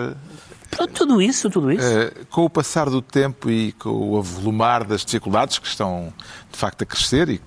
Pronto, 0.71 0.93
Tudo 0.93 1.21
isso, 1.21 1.49
tudo 1.49 1.71
isso. 1.71 1.83
Eh, 1.87 2.11
com 2.29 2.43
o 2.43 2.49
passar 2.49 2.89
do 2.89 3.01
tempo 3.01 3.49
e 3.49 3.71
com 3.71 3.89
o 3.89 4.17
avolumar 4.17 4.83
das 4.83 5.05
dificuldades 5.05 5.57
que 5.57 5.67
estão 5.67 6.13
de 6.51 6.57
facto 6.57 6.81
a 6.81 6.85
crescer 6.85 7.29
e 7.29 7.37
que 7.37 7.43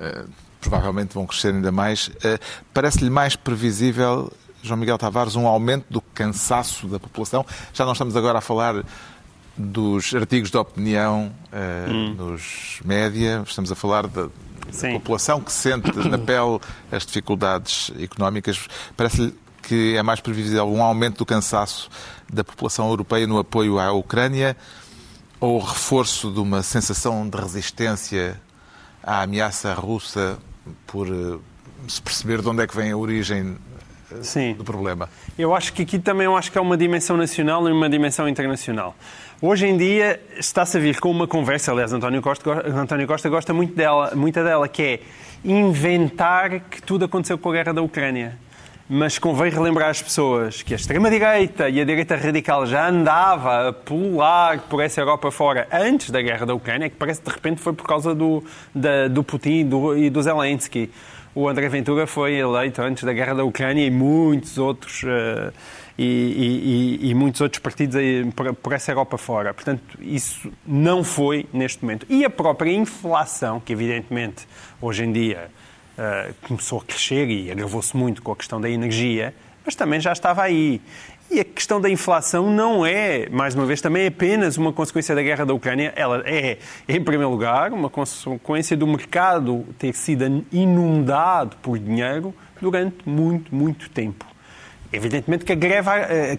eh, 0.00 0.24
provavelmente 0.68 1.14
vão 1.14 1.26
crescer 1.26 1.54
ainda 1.54 1.70
mais, 1.70 2.10
eh, 2.22 2.38
parece-lhe 2.72 3.10
mais 3.10 3.36
previsível, 3.36 4.32
João 4.62 4.78
Miguel 4.78 4.96
Tavares, 4.96 5.36
um 5.36 5.46
aumento 5.46 5.86
do 5.90 6.00
cansaço 6.00 6.86
da 6.86 6.98
população? 6.98 7.44
Já 7.72 7.84
não 7.84 7.92
estamos 7.92 8.16
agora 8.16 8.38
a 8.38 8.40
falar 8.40 8.82
dos 9.56 10.14
artigos 10.14 10.50
de 10.50 10.56
opinião 10.56 11.30
eh, 11.52 11.86
nos 12.16 12.80
média, 12.84 13.44
estamos 13.46 13.70
a 13.70 13.74
falar 13.74 14.06
da, 14.06 14.24
da 14.24 14.92
população 14.94 15.40
que 15.40 15.52
sente 15.52 15.92
na 16.08 16.18
pele 16.18 16.58
as 16.90 17.04
dificuldades 17.04 17.92
económicas. 18.00 18.66
Parece-lhe 18.96 19.34
que 19.62 19.96
é 19.96 20.02
mais 20.02 20.20
previsível 20.20 20.66
um 20.70 20.82
aumento 20.82 21.18
do 21.18 21.26
cansaço 21.26 21.90
da 22.32 22.42
população 22.42 22.88
europeia 22.88 23.26
no 23.26 23.38
apoio 23.38 23.78
à 23.78 23.92
Ucrânia 23.92 24.56
ou 25.40 25.56
o 25.56 25.64
reforço 25.64 26.30
de 26.30 26.40
uma 26.40 26.62
sensação 26.62 27.28
de 27.28 27.36
resistência 27.36 28.40
à 29.02 29.22
ameaça 29.22 29.74
russa 29.74 30.38
por 30.86 31.08
eh, 31.08 31.38
se 31.88 32.00
perceber 32.00 32.40
de 32.40 32.48
onde 32.48 32.62
é 32.62 32.66
que 32.66 32.76
vem 32.76 32.90
a 32.90 32.96
origem 32.96 33.56
eh, 34.10 34.22
Sim. 34.22 34.54
do 34.54 34.64
problema? 34.64 35.08
Eu 35.38 35.54
acho 35.54 35.72
que 35.72 35.82
aqui 35.82 35.98
também 35.98 36.24
eu 36.24 36.36
acho 36.36 36.50
que 36.50 36.58
há 36.58 36.62
uma 36.62 36.76
dimensão 36.76 37.16
nacional 37.16 37.68
e 37.68 37.72
uma 37.72 37.88
dimensão 37.88 38.28
internacional. 38.28 38.94
Hoje 39.40 39.66
em 39.66 39.76
dia 39.76 40.20
está-se 40.38 40.76
a 40.76 40.80
vir 40.80 41.00
com 41.00 41.10
uma 41.10 41.26
conversa, 41.26 41.72
aliás, 41.72 41.92
António 41.92 42.22
Costa, 42.22 42.50
António 42.68 43.06
Costa 43.06 43.28
gosta 43.28 43.52
muito 43.52 43.74
dela, 43.74 44.12
muita 44.14 44.42
dela, 44.42 44.68
que 44.68 44.82
é 44.82 45.00
inventar 45.44 46.60
que 46.60 46.80
tudo 46.80 47.04
aconteceu 47.04 47.36
com 47.36 47.50
a 47.50 47.52
guerra 47.52 47.74
da 47.74 47.82
Ucrânia. 47.82 48.38
Mas 48.88 49.18
convém 49.18 49.50
relembrar 49.50 49.88
às 49.88 50.02
pessoas 50.02 50.60
que 50.62 50.74
a 50.74 50.76
extrema-direita 50.76 51.70
e 51.70 51.80
a 51.80 51.84
direita 51.84 52.16
radical 52.16 52.66
já 52.66 52.86
andava 52.88 53.68
a 53.68 53.72
pular 53.72 54.58
por 54.68 54.82
essa 54.82 55.00
Europa 55.00 55.30
fora 55.30 55.66
antes 55.72 56.10
da 56.10 56.20
guerra 56.20 56.44
da 56.44 56.54
Ucrânia, 56.54 56.90
que 56.90 56.96
parece 56.96 57.20
que 57.20 57.26
de 57.30 57.34
repente 57.34 57.62
foi 57.62 57.72
por 57.72 57.86
causa 57.86 58.14
do, 58.14 58.44
da- 58.74 59.08
do 59.08 59.24
Putin 59.24 59.64
do, 59.66 59.96
e 59.96 60.10
do 60.10 60.22
Zelensky. 60.22 60.90
O 61.34 61.48
André 61.48 61.66
Ventura 61.70 62.06
foi 62.06 62.34
eleito 62.34 62.82
antes 62.82 63.02
da 63.04 63.12
guerra 63.14 63.34
da 63.34 63.42
Ucrânia 63.44 63.84
e 63.86 63.90
muitos 63.90 64.58
outros 64.58 65.02
eh, 65.04 65.50
e, 65.98 67.00
e- 67.02 67.08
e- 67.10 67.14
muitos 67.14 67.40
outros 67.40 67.60
partidos 67.60 67.96
por, 68.36 68.52
por 68.54 68.72
essa 68.74 68.92
Europa 68.92 69.16
fora. 69.16 69.54
Portanto, 69.54 69.82
isso 69.98 70.52
não 70.66 71.02
foi 71.02 71.46
neste 71.54 71.82
momento. 71.82 72.04
E 72.10 72.22
a 72.24 72.30
própria 72.30 72.70
inflação, 72.70 73.58
que 73.60 73.72
evidentemente 73.72 74.46
hoje 74.80 75.04
em 75.04 75.10
dia 75.12 75.48
eh, 75.98 76.32
começou 76.46 76.80
a 76.80 76.84
crescer 76.84 77.28
e 77.28 77.50
agravou-se 77.50 77.96
muito 77.96 78.22
com 78.22 78.32
a 78.32 78.36
questão 78.36 78.60
da 78.60 78.68
energia, 78.68 79.34
mas 79.64 79.74
também 79.74 80.00
já 80.00 80.12
estava 80.12 80.42
aí. 80.42 80.80
E 81.30 81.40
a 81.40 81.44
questão 81.44 81.80
da 81.80 81.88
inflação 81.88 82.50
não 82.50 82.84
é, 82.84 83.28
mais 83.30 83.54
uma 83.54 83.64
vez, 83.64 83.80
também 83.80 84.06
apenas 84.06 84.58
uma 84.58 84.72
consequência 84.72 85.14
da 85.14 85.22
guerra 85.22 85.44
da 85.46 85.54
Ucrânia. 85.54 85.92
Ela 85.96 86.22
é, 86.26 86.58
em 86.86 87.02
primeiro 87.02 87.30
lugar, 87.30 87.72
uma 87.72 87.88
consequência 87.88 88.76
do 88.76 88.86
mercado 88.86 89.64
ter 89.78 89.94
sido 89.94 90.44
inundado 90.52 91.56
por 91.62 91.78
dinheiro 91.78 92.34
durante 92.60 93.08
muito, 93.08 93.54
muito 93.54 93.88
tempo. 93.88 94.26
Evidentemente 94.92 95.44
que 95.44 95.52
a, 95.52 95.56
greve, 95.56 95.90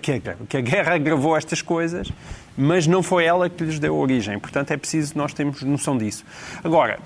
que 0.01 0.11
a 0.13 0.17
greve- 0.19 0.45
que 0.47 0.57
a 0.57 0.61
guerra 0.61 0.93
agravou 0.93 1.35
estas 1.35 1.61
coisas, 1.61 2.09
mas 2.55 2.87
não 2.87 3.03
foi 3.03 3.25
ela 3.25 3.49
que 3.49 3.63
lhes 3.65 3.79
deu 3.79 3.93
origem. 3.97 4.39
Portanto, 4.39 4.71
é 4.71 4.77
preciso 4.77 5.17
nós 5.17 5.33
termos 5.33 5.61
noção 5.63 5.97
disso. 5.97 6.23
Agora, 6.63 6.99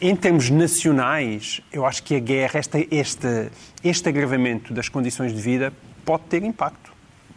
em 0.00 0.14
termos 0.16 0.50
nacionais, 0.50 1.60
eu 1.72 1.86
acho 1.86 2.02
que 2.02 2.14
a 2.14 2.18
guerra, 2.18 2.58
este, 2.60 2.88
este, 2.90 3.48
este 3.82 4.08
agravamento 4.08 4.72
das 4.74 4.88
condições 4.88 5.32
de 5.32 5.40
vida, 5.40 5.72
pode 6.04 6.24
ter 6.24 6.42
impacto. 6.42 6.92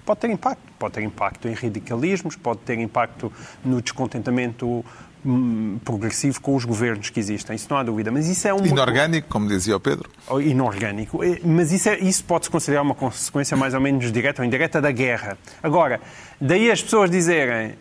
Pode 0.05 0.19
ter 0.21 0.29
impacto. 0.29 0.61
Pode 0.79 0.93
ter 0.93 1.01
impacto 1.03 1.47
em 1.47 1.53
radicalismos, 1.53 2.35
pode 2.35 2.59
ter 2.59 2.77
impacto 2.79 3.31
no 3.65 3.81
descontentamento 3.81 4.83
hum, 5.25 5.79
progressivo 5.83 6.39
com 6.41 6.55
os 6.55 6.63
governos 6.65 7.09
que 7.09 7.19
existem. 7.19 7.55
Isso 7.55 7.67
não 7.69 7.77
há 7.77 7.83
dúvida. 7.83 8.11
Mas 8.11 8.27
isso 8.27 8.47
é 8.47 8.53
uma 8.53 8.65
Inorgânico, 8.67 9.27
como 9.27 9.47
dizia 9.47 9.75
o 9.75 9.79
Pedro. 9.79 10.09
ou 10.27 10.41
inorgânico. 10.41 11.23
Eh, 11.23 11.39
Mas 11.43 11.71
isso, 11.71 11.89
é- 11.89 11.99
isso 11.99 12.23
pode-se 12.23 12.49
considerar 12.49 12.81
uma 12.83 12.95
consequência 12.95 13.57
mais 13.57 13.73
ou 13.73 13.81
menos 13.81 14.11
direta 14.11 14.41
ou 14.41 14.45
indireta 14.45 14.79
da 14.81 14.91
guerra. 14.91 15.37
Agora, 15.61 15.99
daí 16.39 16.69
as 16.71 16.81
pessoas 16.81 17.09
dizerem 17.09 17.73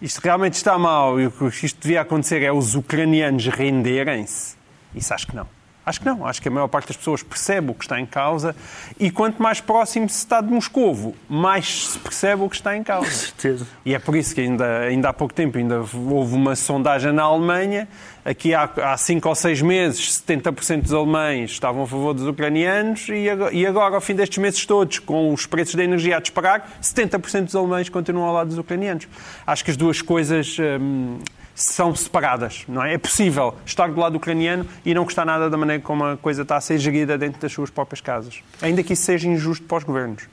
isto 0.00 0.20
realmente 0.20 0.54
está 0.54 0.78
mal 0.78 1.18
e 1.20 1.26
o 1.26 1.30
que 1.30 1.66
isto 1.66 1.80
devia 1.80 2.00
acontecer 2.02 2.42
é 2.42 2.52
os 2.52 2.74
ucranianos 2.74 3.46
renderem-se, 3.46 4.56
isso 4.94 5.12
acho 5.14 5.26
que 5.26 5.36
não. 5.36 5.48
Acho 5.86 6.00
que 6.00 6.06
não. 6.06 6.26
Acho 6.26 6.42
que 6.42 6.48
a 6.48 6.50
maior 6.50 6.66
parte 6.66 6.88
das 6.88 6.96
pessoas 6.96 7.22
percebe 7.22 7.70
o 7.70 7.74
que 7.74 7.84
está 7.84 8.00
em 8.00 8.06
causa 8.06 8.56
e 8.98 9.08
quanto 9.08 9.40
mais 9.40 9.60
próximo 9.60 10.08
se 10.08 10.18
está 10.18 10.40
de 10.40 10.52
Moscovo, 10.52 11.14
mais 11.28 11.90
se 11.90 11.98
percebe 12.00 12.42
o 12.42 12.48
que 12.48 12.56
está 12.56 12.76
em 12.76 12.82
causa. 12.84 13.08
certeza. 13.08 13.64
E 13.84 13.94
é 13.94 13.98
por 14.00 14.16
isso 14.16 14.34
que 14.34 14.40
ainda, 14.40 14.80
ainda 14.80 15.10
há 15.10 15.12
pouco 15.12 15.32
tempo 15.32 15.56
ainda 15.58 15.78
houve 15.78 16.34
uma 16.34 16.56
sondagem 16.56 17.12
na 17.12 17.22
Alemanha. 17.22 17.86
Aqui 18.26 18.52
há, 18.52 18.68
há 18.82 18.96
cinco 18.96 19.28
ou 19.28 19.36
seis 19.36 19.62
meses, 19.62 20.20
70% 20.20 20.82
dos 20.82 20.92
alemães 20.92 21.52
estavam 21.52 21.84
a 21.84 21.86
favor 21.86 22.12
dos 22.12 22.26
ucranianos 22.26 23.08
e 23.08 23.30
agora, 23.30 23.54
e 23.54 23.64
agora, 23.64 23.94
ao 23.94 24.00
fim 24.00 24.16
destes 24.16 24.38
meses 24.38 24.66
todos, 24.66 24.98
com 24.98 25.32
os 25.32 25.46
preços 25.46 25.76
da 25.76 25.84
energia 25.84 26.16
a 26.16 26.20
disparar, 26.20 26.68
70% 26.82 27.44
dos 27.44 27.54
alemães 27.54 27.88
continuam 27.88 28.26
ao 28.26 28.34
lado 28.34 28.48
dos 28.48 28.58
ucranianos. 28.58 29.06
Acho 29.46 29.64
que 29.64 29.70
as 29.70 29.76
duas 29.76 30.02
coisas 30.02 30.56
hum, 30.58 31.20
são 31.54 31.94
separadas, 31.94 32.64
não 32.66 32.82
é? 32.82 32.94
É 32.94 32.98
possível 32.98 33.54
estar 33.64 33.88
do 33.88 34.00
lado 34.00 34.16
ucraniano 34.16 34.66
e 34.84 34.92
não 34.92 35.04
gostar 35.04 35.24
nada 35.24 35.48
da 35.48 35.56
maneira 35.56 35.80
como 35.80 36.04
a 36.04 36.16
coisa 36.16 36.42
está 36.42 36.56
a 36.56 36.60
ser 36.60 36.78
gerida 36.78 37.16
dentro 37.16 37.40
das 37.40 37.52
suas 37.52 37.70
próprias 37.70 38.00
casas. 38.00 38.42
Ainda 38.60 38.82
que 38.82 38.94
isso 38.94 39.04
seja 39.04 39.28
injusto 39.28 39.64
para 39.66 39.78
os 39.78 39.84
governos. 39.84 40.24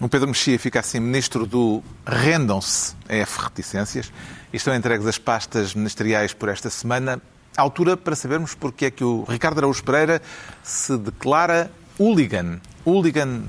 O 0.00 0.08
Pedro 0.08 0.28
Mexia 0.28 0.58
fica 0.58 0.80
assim 0.80 1.00
ministro 1.00 1.46
do 1.46 1.82
Rendam-se 2.06 2.94
a 3.08 3.14
F 3.14 3.40
reticências 3.42 4.12
e 4.52 4.56
estão 4.56 4.74
entregues 4.74 5.06
as 5.06 5.16
pastas 5.18 5.74
ministeriais 5.74 6.32
por 6.34 6.48
esta 6.48 6.68
semana. 6.68 7.20
À 7.56 7.62
altura 7.62 7.96
para 7.96 8.14
sabermos 8.14 8.54
porque 8.54 8.86
é 8.86 8.90
que 8.90 9.02
o 9.02 9.24
Ricardo 9.24 9.58
Araújo 9.58 9.82
Pereira 9.82 10.20
se 10.62 10.96
declara 10.98 11.70
hooligan. 11.98 12.60
Hooligan 12.86 13.44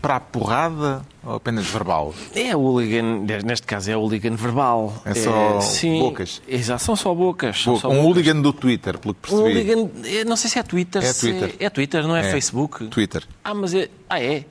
para 0.00 0.16
a 0.16 0.20
porrada 0.20 1.02
ou 1.22 1.34
apenas 1.34 1.66
verbal? 1.66 2.14
É 2.34 2.56
hooligan, 2.56 3.20
neste 3.44 3.66
caso 3.66 3.90
é 3.90 3.96
hooligan 3.96 4.34
verbal. 4.34 5.02
É 5.04 5.12
só 5.12 5.60
sim, 5.60 5.98
bocas? 5.98 6.40
Exato, 6.48 6.82
são 6.84 6.96
só 6.96 7.14
bocas. 7.14 7.60
são 7.62 7.74
um 7.74 7.78
só 7.78 7.88
bocas. 7.88 8.02
hooligan 8.04 8.40
do 8.40 8.52
Twitter, 8.54 8.96
pelo 8.98 9.12
que 9.12 9.34
Um 9.34 9.42
percebi. 9.42 9.70
hooligan, 9.70 9.90
é, 10.08 10.24
não 10.24 10.36
sei 10.36 10.48
se 10.48 10.58
é 10.58 10.62
Twitter. 10.62 11.04
É 11.04 11.12
Twitter. 11.12 11.54
É 11.60 11.68
Twitter, 11.68 12.02
não 12.06 12.16
é, 12.16 12.26
É. 12.28 12.30
Facebook? 12.32 12.86
Twitter. 12.86 13.24
Ah, 13.44 13.52
mas 13.52 13.74
é. 13.74 13.90
Ah, 14.08 14.22
é? 14.22 14.44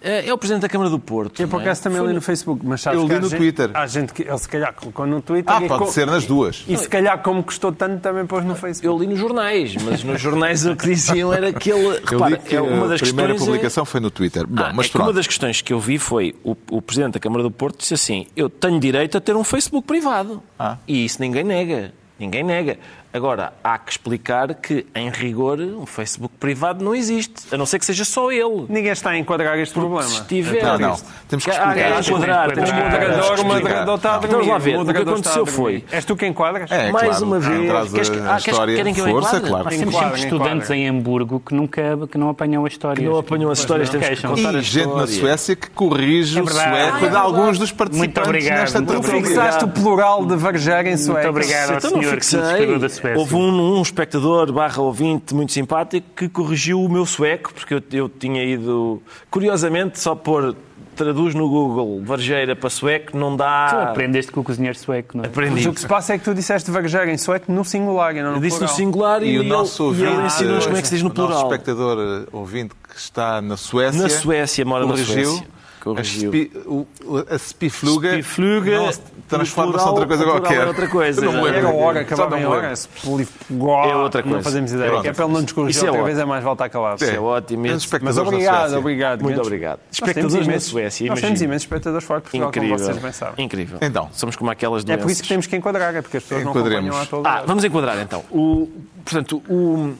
É 0.00 0.28
é 0.28 0.32
o 0.32 0.38
Presidente 0.38 0.62
da 0.62 0.68
Câmara 0.68 0.90
do 0.90 0.98
Porto. 0.98 1.40
Eu, 1.40 1.48
por 1.48 1.58
é? 1.60 1.64
acaso, 1.64 1.82
também 1.82 1.98
Foi 1.98 2.06
li 2.08 2.12
no- 2.12 2.16
no 2.16 2.22
Facebook, 2.22 2.60
mas 2.64 2.80
sabes 2.82 3.00
Eu 3.00 3.08
li 3.08 3.14
no 3.18 3.28
gente- 3.28 3.38
Twitter. 3.38 3.70
Há 3.74 3.86
gente 3.86 4.12
que 4.12 4.22
ele 4.22 4.38
se 4.38 4.48
calhar 4.48 4.72
colocou 4.74 5.06
no 5.06 5.20
Twitter. 5.22 5.52
Ah, 5.54 5.62
e 5.64 5.66
pode 5.68 5.84
co- 5.84 5.90
ser 5.90 6.06
nas 6.06 6.24
duas. 6.26 6.64
E 6.68 6.76
se 6.76 6.88
calhar, 6.88 7.18
como 7.22 7.42
custou 7.42 7.72
tanto, 7.72 8.00
também 8.00 8.26
pôs 8.26 8.44
no 8.44 8.54
Facebook. 8.54 8.86
Eu 8.86 8.98
li 8.98 9.06
nos 9.06 9.18
jornais, 9.18 9.74
mas 9.82 10.04
nos 10.04 10.20
jornais 10.20 10.64
o 10.66 10.76
que 10.76 10.86
diziam 10.88 11.32
era 11.32 11.52
que 11.52 11.70
ele. 11.70 11.86
Eu 11.86 12.00
Repara, 12.04 12.36
li 12.36 12.38
que 12.42 12.54
é 12.56 12.60
uma 12.60 12.84
a 12.84 12.88
das 12.88 13.00
primeira 13.00 13.32
questões. 13.32 13.48
é- 13.48 13.52
publicação 13.52 13.84
foi 13.84 14.00
no 14.00 14.10
Twitter. 14.10 14.46
Bom, 14.46 14.62
Ah, 14.62 14.72
mas 14.74 14.94
é 14.94 14.98
uma 14.98 15.12
das 15.12 15.26
questões 15.26 15.60
que 15.62 15.72
eu 15.72 15.80
vi 15.80 15.98
foi 15.98 16.34
o, 16.44 16.54
o 16.70 16.82
Presidente 16.82 17.14
da 17.14 17.20
Câmara 17.20 17.42
do 17.42 17.50
Porto 17.50 17.78
disse 17.78 17.94
assim: 17.94 18.26
Eu 18.36 18.48
tenho 18.50 18.78
direito 18.78 19.16
a 19.16 19.20
ter 19.20 19.34
um 19.34 19.42
Facebook 19.44 19.86
privado. 19.86 20.42
Ah. 20.58 20.76
E 20.86 21.04
isso 21.06 21.20
ninguém 21.20 21.42
nega. 21.42 21.92
Ninguém 22.18 22.42
nega. 22.42 22.78
Agora, 23.16 23.52
há 23.64 23.78
que 23.78 23.92
explicar 23.92 24.54
que, 24.54 24.84
em 24.94 25.08
rigor, 25.10 25.58
um 25.58 25.86
Facebook 25.86 26.34
privado 26.38 26.84
não 26.84 26.94
existe. 26.94 27.32
A 27.50 27.56
não 27.56 27.64
ser 27.64 27.78
que 27.78 27.86
seja 27.86 28.04
só 28.04 28.30
ele. 28.30 28.66
Ninguém 28.68 28.92
está 28.92 29.10
a 29.10 29.18
enquadrar 29.18 29.58
este 29.58 29.72
problema. 29.72 30.02
Se 30.02 30.20
estiver. 30.20 30.62
Não, 30.62 30.78
não. 30.78 30.96
Temos 31.28 31.44
que 31.44 31.50
explicar. 31.50 31.74
quer 31.74 31.98
enquadrar, 32.00 32.52
temos 32.52 32.70
que 32.70 32.76
moderador, 32.76 33.40
o 33.40 33.44
moderador 33.46 33.96
está 33.96 34.14
a 34.14 34.18
dormir. 34.18 34.32
Vamos 34.36 34.48
lá 34.48 34.58
ver. 34.58 34.78
O 34.78 34.84
que 34.84 34.98
aconteceu 34.98 35.46
foi- 35.46 35.84
És 35.90 36.04
tu 36.04 36.14
quem 36.14 36.30
enquadras? 36.30 36.70
É, 36.70 36.90
Mais 36.92 37.08
claro. 37.08 37.24
uma 37.24 37.38
vez. 37.40 37.90
Queres 37.92 38.08
que- 38.10 38.18
ah, 38.18 38.22
queres- 38.22 38.46
história. 38.46 38.76
querem 38.76 38.94
que 38.94 39.00
eu 39.00 39.06
Força, 39.06 39.28
enquadre? 39.36 39.48
claro. 39.50 39.64
Nós 39.64 39.76
temos 39.78 39.94
sempre 39.96 40.20
estudantes 40.20 40.70
em 40.70 40.88
Hamburgo 40.88 41.40
que 41.40 41.54
nunca 41.54 41.82
que 42.10 42.18
não 42.18 42.28
apanham 42.28 42.64
as 42.66 42.72
histórias. 42.72 43.08
não 43.08 43.18
apanham 43.18 43.50
as 43.50 43.58
histórias, 43.60 43.88
temos 43.88 44.08
que 44.08 44.26
contar 44.26 44.54
E 44.54 44.62
gente 44.62 44.94
na. 44.94 45.06
Suécia 45.06 45.56
que 45.56 45.70
corrige 45.70 46.38
É 46.38 46.42
o 46.42 46.46
sueco 46.48 46.66
Ah, 46.68 47.00
é 47.06 47.08
de 47.08 47.16
alguns 47.16 47.58
dos 47.58 47.72
participantes 47.72 48.44
nesta 48.44 48.82
Tu 48.82 49.02
fixaste 49.02 49.64
o 49.64 49.68
plural 49.68 50.24
de 50.26 50.36
varjar 50.36 50.86
em 50.86 50.96
sueco. 50.96 51.12
Muito 51.20 51.28
obrigado 51.30 51.70
ao 51.70 51.76
Então 51.78 51.90
não 51.92 52.00
senhor 52.00 52.10
que 52.10 52.16
nos 52.16 52.24
fixei. 52.26 52.78
da 52.78 52.88
Suécia. 52.88 53.05
Houve 53.14 53.34
um, 53.34 53.78
um 53.78 53.82
espectador 53.82 54.50
barra 54.52 54.80
ouvinte 54.82 55.34
muito 55.34 55.52
simpático 55.52 56.06
que 56.16 56.28
corrigiu 56.28 56.80
o 56.82 56.88
meu 56.88 57.04
sueco, 57.06 57.52
porque 57.54 57.74
eu, 57.74 57.82
eu 57.92 58.08
tinha 58.08 58.42
ido, 58.42 59.02
curiosamente, 59.30 60.00
só 60.00 60.14
pôr 60.14 60.56
traduz 60.94 61.34
no 61.34 61.46
Google 61.46 62.02
varjeira 62.02 62.56
para 62.56 62.70
sueco, 62.70 63.16
não 63.18 63.32
Tu 63.32 63.36
dá... 63.36 63.82
aprendeste 63.90 64.32
com 64.32 64.40
o 64.40 64.42
cozinheiro 64.44 64.78
sueco, 64.78 65.18
não 65.18 65.24
é? 65.24 65.26
Mas 65.28 65.36
Aprendi. 65.36 65.68
o 65.68 65.74
que 65.74 65.80
se 65.80 65.86
passa 65.86 66.14
é 66.14 66.18
que 66.18 66.24
tu 66.24 66.34
disseste 66.34 66.70
varjar 66.70 67.06
em 67.06 67.18
sueco 67.18 67.52
no 67.52 67.62
singular 67.66 68.16
e 68.16 68.22
não 68.22 68.30
no 68.30 68.36
Eu 68.38 68.40
disse 68.40 68.54
no 68.54 68.58
plural. 68.60 68.76
singular 68.76 69.22
e, 69.22 69.26
E 69.28 69.38
o 69.38 69.42
ele- 69.42 69.48
nosso 69.50 69.82
e 69.82 69.86
ouvinte, 69.88 70.10
ele 70.10 70.22
ensinou-nos 70.26 70.64
como 70.64 70.78
é 70.78 70.80
que 70.80 70.88
se 70.88 70.94
diz 70.94 71.02
no 71.02 71.10
o 71.10 71.12
nosso 71.12 71.26
plural. 71.28 71.42
espectador 71.52 71.98
eh, 71.98 72.28
ouvinte 72.32 72.74
que 72.88 72.98
está 72.98 73.42
na 73.42 73.58
Suécia, 73.58 74.02
Na 74.02 74.08
Suécia, 74.08 74.64
mora 74.64 74.86
na 74.86 74.92
corrigiu, 74.92 75.24
Suécia. 75.32 75.48
Corrigiu. 75.94 76.86
A, 77.30 77.34
a 77.34 77.38
spifluga, 77.38 78.10
Spifluga, 78.14 78.78
não 78.78 78.92
se 78.92 79.00
transforma-se 79.28 79.88
outra 79.88 80.06
coisa 80.06 80.24
qualquer. 80.24 80.62
é 80.62 80.66
outra 80.66 80.88
coisa. 80.88 81.20
Não 81.20 81.46
É 81.46 81.64
hora, 81.64 82.00
acabava 82.00 82.30
não 82.30 82.38
em 82.42 82.44
hora. 82.46 82.72
esse 82.72 82.88
polifugó, 82.88 83.84
É 83.84 83.96
outra 83.96 84.22
Não 84.22 84.28
coisa. 84.30 84.44
fazemos 84.44 84.72
ideia. 84.72 84.90
É 85.04 85.12
para 85.12 85.24
ele 85.24 85.32
não 85.34 85.42
nos 85.42 85.52
corrigir 85.52 85.84
é 85.84 85.90
outra 85.90 86.04
vez, 86.04 86.18
é 86.18 86.24
mais 86.24 86.42
voltar 86.44 86.68
calado. 86.68 87.02
Isso 87.02 87.12
é 87.12 87.18
ótimo. 87.20 87.64
Mas 88.02 88.18
obrigado, 88.18 88.74
obrigado. 88.78 89.22
Muito 89.22 89.40
obrigado. 89.40 89.80
Espectadores 89.90 90.34
na 90.34 90.42
imensos- 90.42 90.70
Suécia, 90.70 91.08
Nós 91.08 91.20
temos 91.20 91.40
imensos 91.40 91.62
espectadores 91.62 92.06
fora 92.06 92.20
de 92.20 92.24
Portugal, 92.24 92.48
Incrível. 92.48 92.76
como 92.76 92.84
vocês 92.84 92.98
bem 92.98 93.12
sabem. 93.12 93.44
Incrível. 93.44 93.78
Então. 93.80 94.08
Somos 94.12 94.36
como 94.36 94.50
aquelas 94.50 94.82
É 94.82 94.86
doenças. 94.86 95.02
por 95.04 95.10
isso 95.12 95.22
que 95.22 95.28
temos 95.28 95.46
que 95.46 95.56
enquadrar, 95.56 95.94
é 95.94 96.02
porque 96.02 96.16
as 96.16 96.22
pessoas 96.22 96.42
não 96.44 96.50
acompanham 96.52 96.96
a 96.96 97.06
todo 97.06 97.26
Ah, 97.26 97.42
vamos 97.46 97.64
enquadrar 97.64 97.98
então. 98.00 98.24
O, 98.30 98.68
portanto, 99.04 99.42
o, 99.48 99.94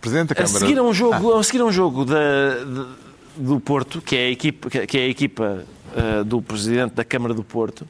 Presidente 0.00 0.28
da 0.28 0.32
a 0.32 0.44
Câmara. 0.44 0.58
seguir 0.66 0.78
a 0.78 0.82
um 0.82 0.92
jogo, 0.92 1.38
a 1.38 1.42
seguir 1.44 1.60
a 1.60 1.64
um 1.64 1.70
jogo 1.70 2.04
da, 2.04 2.14
de- 2.64 2.86
do 3.36 3.60
Porto, 3.60 4.00
que 4.00 4.16
é 4.16 4.26
a 4.26 4.30
equipa, 4.30 4.70
que 4.70 4.98
é 4.98 5.02
a 5.02 5.08
equipa 5.08 5.64
ah, 5.96 6.22
do 6.24 6.40
Presidente 6.40 6.94
da 6.94 7.04
Câmara 7.04 7.34
do 7.34 7.42
Porto, 7.42 7.86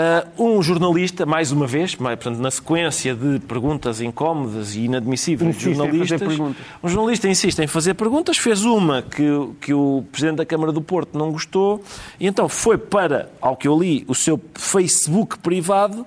ah, 0.00 0.24
um 0.38 0.62
jornalista, 0.62 1.26
mais 1.26 1.50
uma 1.50 1.66
vez, 1.66 1.96
mais, 1.96 2.14
portanto, 2.16 2.40
na 2.40 2.50
sequência 2.52 3.14
de 3.16 3.40
perguntas 3.40 4.00
incómodas 4.00 4.76
e 4.76 4.82
inadmissíveis 4.84 5.56
de 5.56 5.64
jornalistas, 5.74 6.38
um 6.82 6.88
jornalista 6.88 7.28
insiste 7.28 7.58
em 7.60 7.66
fazer 7.66 7.94
perguntas, 7.94 8.36
fez 8.38 8.64
uma 8.64 9.02
que, 9.02 9.28
o- 9.28 9.56
que 9.60 9.74
o 9.74 10.04
Presidente 10.12 10.36
da 10.36 10.46
Câmara 10.46 10.70
do 10.70 10.80
Porto 10.80 11.18
não 11.18 11.32
gostou, 11.32 11.82
e 12.20 12.26
então 12.28 12.48
foi 12.48 12.78
para, 12.78 13.28
ao 13.40 13.56
que 13.56 13.66
eu 13.66 13.76
li, 13.76 14.04
o 14.06 14.14
seu 14.14 14.40
Facebook 14.54 15.38
privado, 15.40 16.06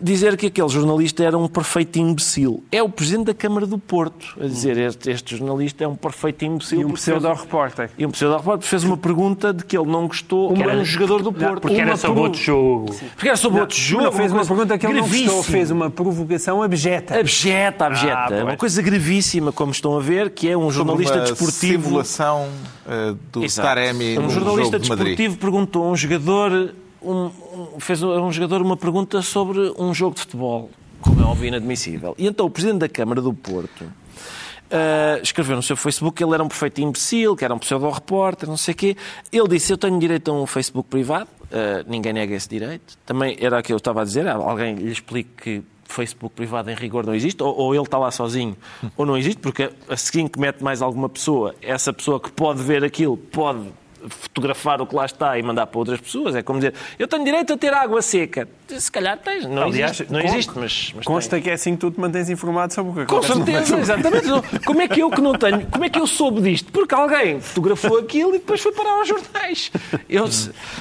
dizer 0.00 0.36
que 0.36 0.46
aquele 0.46 0.68
jornalista 0.68 1.24
era 1.24 1.36
um 1.36 1.48
perfeito 1.48 1.98
imbecil. 1.98 2.62
É 2.70 2.80
o 2.82 2.88
Presidente 2.88 3.26
da 3.26 3.34
Câmara 3.34 3.66
do 3.66 3.78
Porto 3.78 4.36
a 4.40 4.46
dizer 4.46 4.76
este, 4.78 5.10
este 5.10 5.36
jornalista 5.36 5.82
é 5.82 5.88
um 5.88 5.96
perfeito 5.96 6.44
imbecil. 6.44 6.80
E 6.80 6.84
um 6.84 6.92
pseudo-repórter. 6.92 7.90
e 7.98 8.06
um 8.06 8.10
pseudo-repórter 8.10 8.68
fez 8.68 8.84
uma 8.84 8.96
pergunta 8.96 9.52
de 9.52 9.64
que 9.64 9.76
ele 9.76 9.90
não 9.90 10.06
gostou, 10.06 10.52
que 10.54 10.62
era- 10.62 10.76
um 10.76 10.84
jogador 10.84 11.22
do 11.22 11.32
Porto. 11.32 11.60
Porque 11.62 11.80
era 11.80 11.96
pergu- 11.98 12.20
outro 12.20 12.40
jogo. 12.40 12.94
Porque 13.16 13.31
era 13.32 13.36
sobre 13.36 13.60
outro 13.60 13.76
jogo. 13.76 14.04
Não, 14.04 14.12
fez 14.12 14.30
uma 14.32 14.38
coisa 14.38 14.54
pergunta 14.54 14.78
que 14.78 14.86
ele 14.86 15.00
não 15.00 15.08
gostou, 15.08 15.42
fez 15.42 15.70
uma 15.70 15.90
provocação 15.90 16.62
abjeta. 16.62 17.18
Abjeta, 17.18 17.86
abjeta. 17.86 18.40
Ah, 18.40 18.44
uma 18.44 18.56
coisa 18.56 18.80
gravíssima, 18.82 19.52
como 19.52 19.72
estão 19.72 19.96
a 19.96 20.00
ver, 20.00 20.30
que 20.30 20.48
é 20.48 20.56
um 20.56 20.70
jornalista 20.70 21.16
uma 21.16 21.24
desportivo. 21.24 21.82
simulação 21.84 22.48
eh, 22.86 23.14
do 23.32 23.44
Exato. 23.44 23.68
Taremi 23.68 24.18
um 24.18 24.30
jornalista 24.30 24.78
jogo 24.78 24.84
de 24.84 24.88
desportivo 24.88 25.36
perguntou 25.38 25.84
a 25.84 25.90
um 25.90 25.96
jogador, 25.96 26.74
um, 27.02 27.12
um- 27.14 27.80
fez 27.80 28.02
a 28.02 28.06
um 28.06 28.30
jogador 28.32 28.62
uma 28.62 28.76
pergunta 28.76 29.20
sobre 29.22 29.72
um 29.78 29.92
jogo 29.94 30.14
de 30.14 30.20
futebol, 30.20 30.70
como 31.00 31.20
é 31.20 31.24
óbvio 31.24 31.48
inadmissível. 31.48 32.14
E 32.18 32.26
então 32.26 32.46
o 32.46 32.50
presidente 32.50 32.78
da 32.80 32.88
Câmara 32.88 33.20
do 33.20 33.32
Porto 33.32 33.84
ah, 34.70 35.18
escreveu 35.22 35.56
no 35.56 35.62
seu 35.62 35.76
Facebook 35.76 36.16
que 36.16 36.24
ele 36.24 36.34
era 36.34 36.42
um 36.42 36.48
perfeito 36.48 36.80
imbecil, 36.80 37.36
que 37.36 37.44
era 37.44 37.54
um 37.54 37.58
pseudo-repórter, 37.58 38.48
não 38.48 38.56
sei 38.56 38.72
o 38.72 38.76
quê. 38.76 38.96
Ele 39.32 39.48
disse: 39.48 39.72
Eu 39.72 39.78
tenho 39.78 39.98
direito 39.98 40.30
a 40.30 40.34
um 40.34 40.46
Facebook 40.46 40.88
privado, 40.88 41.28
ah, 41.52 41.84
ninguém 41.86 42.12
nega 42.12 42.34
esse 42.34 42.48
direito. 42.48 42.96
Também 43.04 43.36
era 43.40 43.58
o 43.58 43.62
que 43.62 43.72
eu 43.72 43.76
estava 43.76 44.02
a 44.02 44.04
dizer, 44.04 44.26
alguém 44.28 44.74
lhe 44.74 44.90
explique 44.90 45.30
que. 45.36 45.62
Facebook 45.84 46.34
privado 46.34 46.70
em 46.70 46.74
rigor 46.74 47.04
não 47.04 47.14
existe, 47.14 47.42
ou, 47.42 47.54
ou 47.54 47.74
ele 47.74 47.84
está 47.84 47.98
lá 47.98 48.10
sozinho, 48.10 48.56
ou 48.96 49.04
não 49.04 49.14
existe, 49.14 49.40
porque 49.40 49.70
a 49.86 49.94
seguir 49.94 50.26
que 50.30 50.40
mete 50.40 50.64
mais 50.64 50.80
alguma 50.80 51.06
pessoa, 51.06 51.54
essa 51.60 51.92
pessoa 51.92 52.18
que 52.18 52.32
pode 52.32 52.62
ver 52.62 52.82
aquilo 52.82 53.14
pode 53.14 53.68
fotografar 54.08 54.80
o 54.80 54.86
que 54.86 54.94
lá 54.94 55.04
está 55.06 55.38
e 55.38 55.42
mandar 55.42 55.66
para 55.66 55.78
outras 55.78 56.00
pessoas. 56.00 56.34
É 56.34 56.42
como 56.42 56.58
dizer, 56.58 56.74
eu 56.98 57.06
tenho 57.08 57.24
direito 57.24 57.52
a 57.52 57.56
ter 57.56 57.72
água 57.72 58.00
seca. 58.02 58.48
Se 58.68 58.90
calhar 58.90 59.18
tens, 59.18 59.44
não 59.44 59.62
Aliás, 59.64 59.92
existe, 60.00 60.12
não 60.12 60.20
existe 60.20 60.52
mas, 60.56 60.92
mas 60.96 61.04
Consta 61.04 61.36
tem. 61.36 61.42
que 61.42 61.50
é 61.50 61.52
assim 61.52 61.72
que 61.74 61.80
tu 61.80 61.90
te 61.90 62.00
mantens 62.00 62.30
informado 62.30 62.72
sobre 62.72 62.92
o 62.92 62.94
que 62.94 63.04
Com 63.06 63.18
acontece 63.18 63.66
certeza, 63.68 63.78
exatamente. 63.80 64.60
Como 64.64 64.80
é 64.80 64.88
que 64.88 65.00
eu 65.00 65.10
que 65.10 65.20
não 65.20 65.34
tenho, 65.34 65.66
como 65.66 65.84
é 65.84 65.90
que 65.90 65.98
eu 65.98 66.06
soube 66.06 66.40
disto? 66.40 66.72
Porque 66.72 66.94
alguém 66.94 67.38
fotografou 67.40 67.98
aquilo 67.98 68.30
e 68.30 68.38
depois 68.38 68.60
foi 68.62 68.72
parar 68.72 68.92
aos 68.98 69.08
jornais. 69.08 69.70
Eu, 70.08 70.24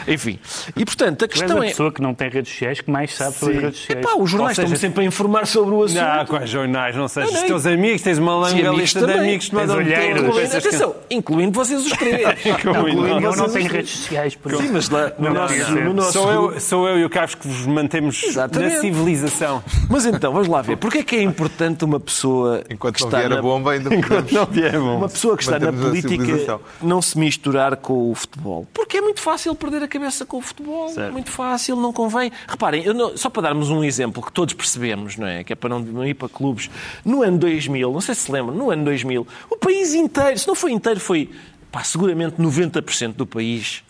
enfim. 0.08 0.40
E 0.76 0.86
portanto, 0.86 1.26
a 1.26 1.28
Tu 1.28 1.34
és 1.34 1.42
a 1.42 1.46
questão 1.46 1.64
é. 1.64 1.68
pessoa 1.68 1.92
que 1.92 2.02
não 2.02 2.14
tem 2.14 2.30
redes 2.30 2.52
sociais 2.52 2.80
que 2.80 2.90
mais 2.90 3.14
sabe 3.14 3.36
sobre 3.36 3.58
as 3.58 3.64
redes 3.64 3.80
sociais. 3.80 4.06
Epá, 4.06 4.16
os 4.18 4.30
jornais 4.30 4.56
seja, 4.56 4.68
estão 4.68 4.80
sempre 4.80 5.04
a 5.04 5.08
informar 5.08 5.46
sobre 5.46 5.76
o 5.76 5.84
assunto. 5.84 6.02
Não, 6.02 6.26
quais 6.26 6.50
jornais, 6.50 6.96
não 6.96 7.08
sei. 7.10 7.24
Os 7.26 7.42
teus 7.42 7.66
amigos, 7.66 8.02
tens 8.02 8.18
uma 8.18 8.50
Sim, 8.50 8.62
longa 8.64 8.78
lista 8.78 9.06
de 9.06 9.12
amigos 9.14 9.46
que 9.46 9.50
te 9.52 9.56
mandam 9.56 9.76
olheiros. 9.78 10.22
tudo. 10.22 10.28
Incluindo, 10.30 10.42
Pensas 10.42 10.62
que- 10.64 10.68
atenção, 10.70 10.96
incluindo 11.10 11.52
vocês 11.52 11.86
os 11.86 11.92
três. 11.92 12.22
Incluindo 12.46 13.11
incluindo 13.18 13.28
Eu 13.28 13.48
não 13.48 13.54
tenho 13.54 13.70
redes 13.70 13.92
sociais 13.92 14.36
por 14.36 14.56
Sim, 14.56 14.70
mas 14.72 14.90
lá, 14.90 15.12
no, 15.18 15.26
Não, 15.26 15.34
nosso, 15.34 15.56
não, 15.56 15.84
no 15.84 15.94
nosso 15.94 16.12
Sou 16.14 16.32
eu, 16.32 16.60
sou 16.60 16.88
eu 16.88 17.00
e 17.00 17.06
o 17.06 17.10
Carlos 17.10 17.36
que 17.36 17.48
vos 17.48 17.66
mantemos 17.66 18.24
Exatamente. 18.24 18.76
na 18.76 18.82
civilização. 18.82 19.64
Mas 19.90 20.06
então, 20.06 20.32
vamos 20.32 20.48
lá 20.48 20.62
ver. 20.62 20.78
Porquê 20.78 21.00
é 21.00 21.04
que 21.04 21.16
é 21.18 21.22
importante 21.22 21.84
uma 21.84 22.00
pessoa 22.00 22.64
Enquanto 22.70 22.96
que 22.96 23.02
não 23.02 23.08
está 23.10 23.20
vier 23.20 23.32
a 23.32 23.36
na... 23.36 23.42
bomba, 23.42 23.72
ainda 23.72 23.90
podemos... 24.02 24.32
Não 24.32 24.46
vier 24.46 24.80
bom. 24.80 24.98
Uma 25.02 25.10
pessoa 25.10 25.36
que 25.36 25.44
está 25.44 25.60
na 25.60 25.70
a 25.70 25.74
política 25.74 26.60
não 26.82 27.02
se 27.02 27.18
misturar 27.18 27.76
com 27.76 28.12
o 28.12 28.16
futebol. 28.16 28.68
Porque 28.74 28.98
é 28.98 29.02
muito 29.02 29.20
fácil 29.20 29.54
perder 29.56 29.84
a 29.84 29.88
cabeça 29.88 30.26
com 30.26 30.38
o 30.38 30.42
futebol. 30.42 30.92
É 30.98 31.10
muito 31.10 31.30
fácil, 31.30 31.76
não 31.76 31.92
convém. 31.92 32.32
Reparem, 32.48 32.84
eu 32.84 32.94
não- 32.94 33.18
só 33.18 33.30
para 33.30 33.44
darmos 33.44 33.70
um 33.70 33.84
exemplo 33.84 34.24
que 34.24 34.32
todos 34.32 34.54
percebemos, 34.54 35.18
não 35.18 35.28
é? 35.28 35.44
Que 35.44 35.54
é 35.54 35.56
para 35.56 35.70
não, 35.70 35.80
não 35.80 36.06
ir 36.06 36.14
para 36.14 36.30
clubes. 36.30 36.70
No 37.04 37.24
ano 37.24 37.38
2000, 37.38 37.92
não 37.92 38.02
sei 38.02 38.16
se 38.16 38.22
se 38.22 38.32
lembram, 38.32 38.56
no 38.56 38.70
ano 38.72 38.86
2000, 38.86 39.28
o 39.50 39.58
país 39.58 39.94
inteiro, 39.94 40.38
se 40.40 40.48
não 40.48 40.56
foi 40.56 40.72
inteiro, 40.72 41.00
foi 41.00 41.30
pá, 41.72 41.84
seguramente 41.84 42.36
90% 42.36 43.14
do 43.14 43.26
país, 43.26 43.84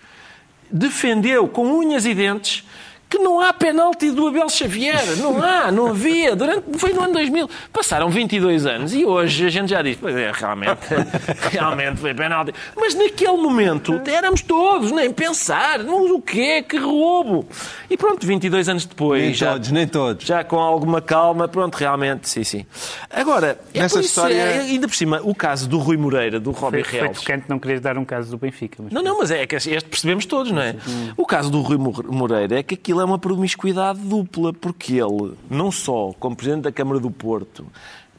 defendeu 0.71 1.47
com 1.47 1.65
unhas 1.65 2.05
e 2.05 2.13
dentes 2.13 2.63
que 3.11 3.19
não 3.19 3.41
há 3.41 3.51
penalti 3.51 4.09
do 4.09 4.25
Abel 4.27 4.49
Xavier. 4.49 5.17
Não 5.17 5.43
há, 5.43 5.69
não 5.71 5.87
havia. 5.89 6.33
Durante, 6.35 6.63
foi 6.79 6.93
no 6.93 7.01
ano 7.03 7.13
2000. 7.13 7.49
Passaram 7.73 8.09
22 8.09 8.65
anos 8.65 8.93
e 8.93 9.05
hoje 9.05 9.45
a 9.45 9.49
gente 9.49 9.69
já 9.69 9.81
diz, 9.81 9.97
pois 9.99 10.15
é, 10.15 10.31
realmente, 10.33 10.79
realmente 11.51 11.97
foi 11.99 12.13
penalti. 12.13 12.53
Mas 12.75 12.95
naquele 12.95 13.35
momento 13.37 14.01
éramos 14.07 14.41
todos, 14.41 14.91
nem 14.91 15.11
pensar. 15.11 15.79
Não, 15.79 16.15
o 16.15 16.21
quê? 16.21 16.63
Que 16.63 16.77
roubo. 16.77 17.45
E 17.89 17.97
pronto, 17.97 18.25
22 18.25 18.69
anos 18.69 18.85
depois, 18.85 19.21
Nem 19.21 19.33
já, 19.33 19.51
todos, 19.51 19.71
nem 19.71 19.87
todos. 19.87 20.25
já 20.25 20.43
com 20.43 20.57
alguma 20.57 21.01
calma, 21.01 21.47
pronto, 21.49 21.75
realmente, 21.75 22.29
sim, 22.29 22.43
sim. 22.45 22.65
Agora, 23.09 23.59
é 23.73 23.81
Nesta 23.81 23.97
por 23.97 24.05
isso, 24.05 24.09
história- 24.19 24.35
é, 24.35 24.59
ainda 24.61 24.87
por 24.87 24.95
cima, 24.95 25.19
o 25.23 25.35
caso 25.35 25.67
do 25.67 25.77
Rui 25.79 25.97
Moreira, 25.97 26.39
do 26.39 26.51
Robbie 26.51 26.83
Foi, 26.85 26.99
foi 26.99 27.09
tocante 27.09 27.45
não 27.49 27.59
queres 27.59 27.81
dar 27.81 27.97
um 27.97 28.05
caso 28.05 28.31
do 28.31 28.37
Benfica. 28.37 28.81
Mas... 28.83 28.93
Não, 28.93 29.03
não, 29.03 29.19
mas 29.19 29.31
é 29.31 29.45
que 29.45 29.55
este 29.55 29.83
percebemos 29.83 30.25
todos, 30.25 30.51
não 30.51 30.61
é? 30.61 30.75
O 31.17 31.25
caso 31.25 31.49
do 31.51 31.59
Rui 31.61 31.77
Mor- 31.77 32.05
Moreira 32.09 32.59
é 32.59 32.63
que 32.63 32.75
aquilo 32.75 33.00
é 33.01 33.05
uma 33.05 33.19
promiscuidade 33.19 33.99
dupla, 33.99 34.53
porque 34.53 34.93
ele, 34.93 35.33
não 35.49 35.71
só 35.71 36.13
como 36.19 36.35
Presidente 36.35 36.63
da 36.63 36.71
Câmara 36.71 36.99
do 36.99 37.11
Porto, 37.11 37.65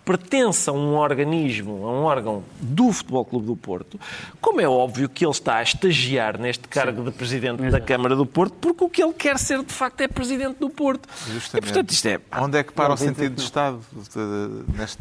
pertence 0.05 0.69
a 0.69 0.73
um 0.73 0.95
organismo, 0.97 1.87
a 1.87 1.93
um 1.93 2.03
órgão 2.05 2.43
do 2.61 2.93
Futebol 2.93 3.25
Clube 3.25 3.47
do 3.47 3.57
Porto, 3.57 4.01
como 4.41 4.61
é 4.61 4.69
óbvio 4.69 5.09
que 5.09 5.25
ele 5.25 5.31
está 5.33 5.57
a 5.57 5.63
estagiar 5.63 6.39
neste 6.39 6.67
cargo 6.69 7.05
de 7.05 7.11
Presidente 7.13 7.63
da 7.71 7.81
Câmara 7.81 8.17
do 8.17 8.27
Porto, 8.27 8.55
porque 8.61 8.83
o 8.85 8.89
que 8.89 9.03
ele 9.03 9.13
quer 9.13 9.39
ser, 9.39 9.63
de 9.63 9.73
facto, 9.73 10.01
é 10.01 10.09
Presidente 10.09 10.59
do 10.59 10.69
Porto. 10.69 11.09
E, 11.29 11.33
Justamente. 11.33 11.65
portanto, 11.67 11.91
isto 11.91 12.07
é... 12.09 12.21
Onde 12.39 12.59
é 12.59 12.63
que 12.65 12.73
para 12.73 12.93
o 12.93 12.97
sentido 12.97 13.35
de 13.37 13.43
Estado 13.43 13.81
de- 14.15 14.77
nesta 14.77 14.99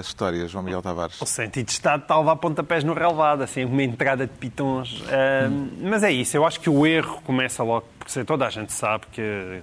história, 0.00 0.48
João 0.48 0.64
Miguel 0.64 0.82
Tavares? 0.82 1.20
O 1.20 1.26
sentido 1.26 1.66
de 1.66 1.72
Estado 1.72 2.02
está 2.02 2.14
a 2.14 2.18
levar 2.18 2.36
pontapés 2.36 2.82
no 2.82 2.92
relevado, 2.92 3.42
assim, 3.42 3.64
uma 3.64 3.82
entrada 3.82 4.26
de 4.26 4.32
pitons. 4.32 5.02
Ah, 5.08 5.48
Mas 5.80 6.02
é 6.02 6.10
isso, 6.10 6.36
eu 6.36 6.44
acho 6.44 6.58
que 6.60 6.68
o 6.68 6.86
erro 6.86 7.20
começa 7.24 7.62
logo, 7.62 7.86
porque 7.98 8.24
toda 8.24 8.46
a 8.46 8.50
gente 8.50 8.72
sabe 8.72 9.04
que, 9.12 9.62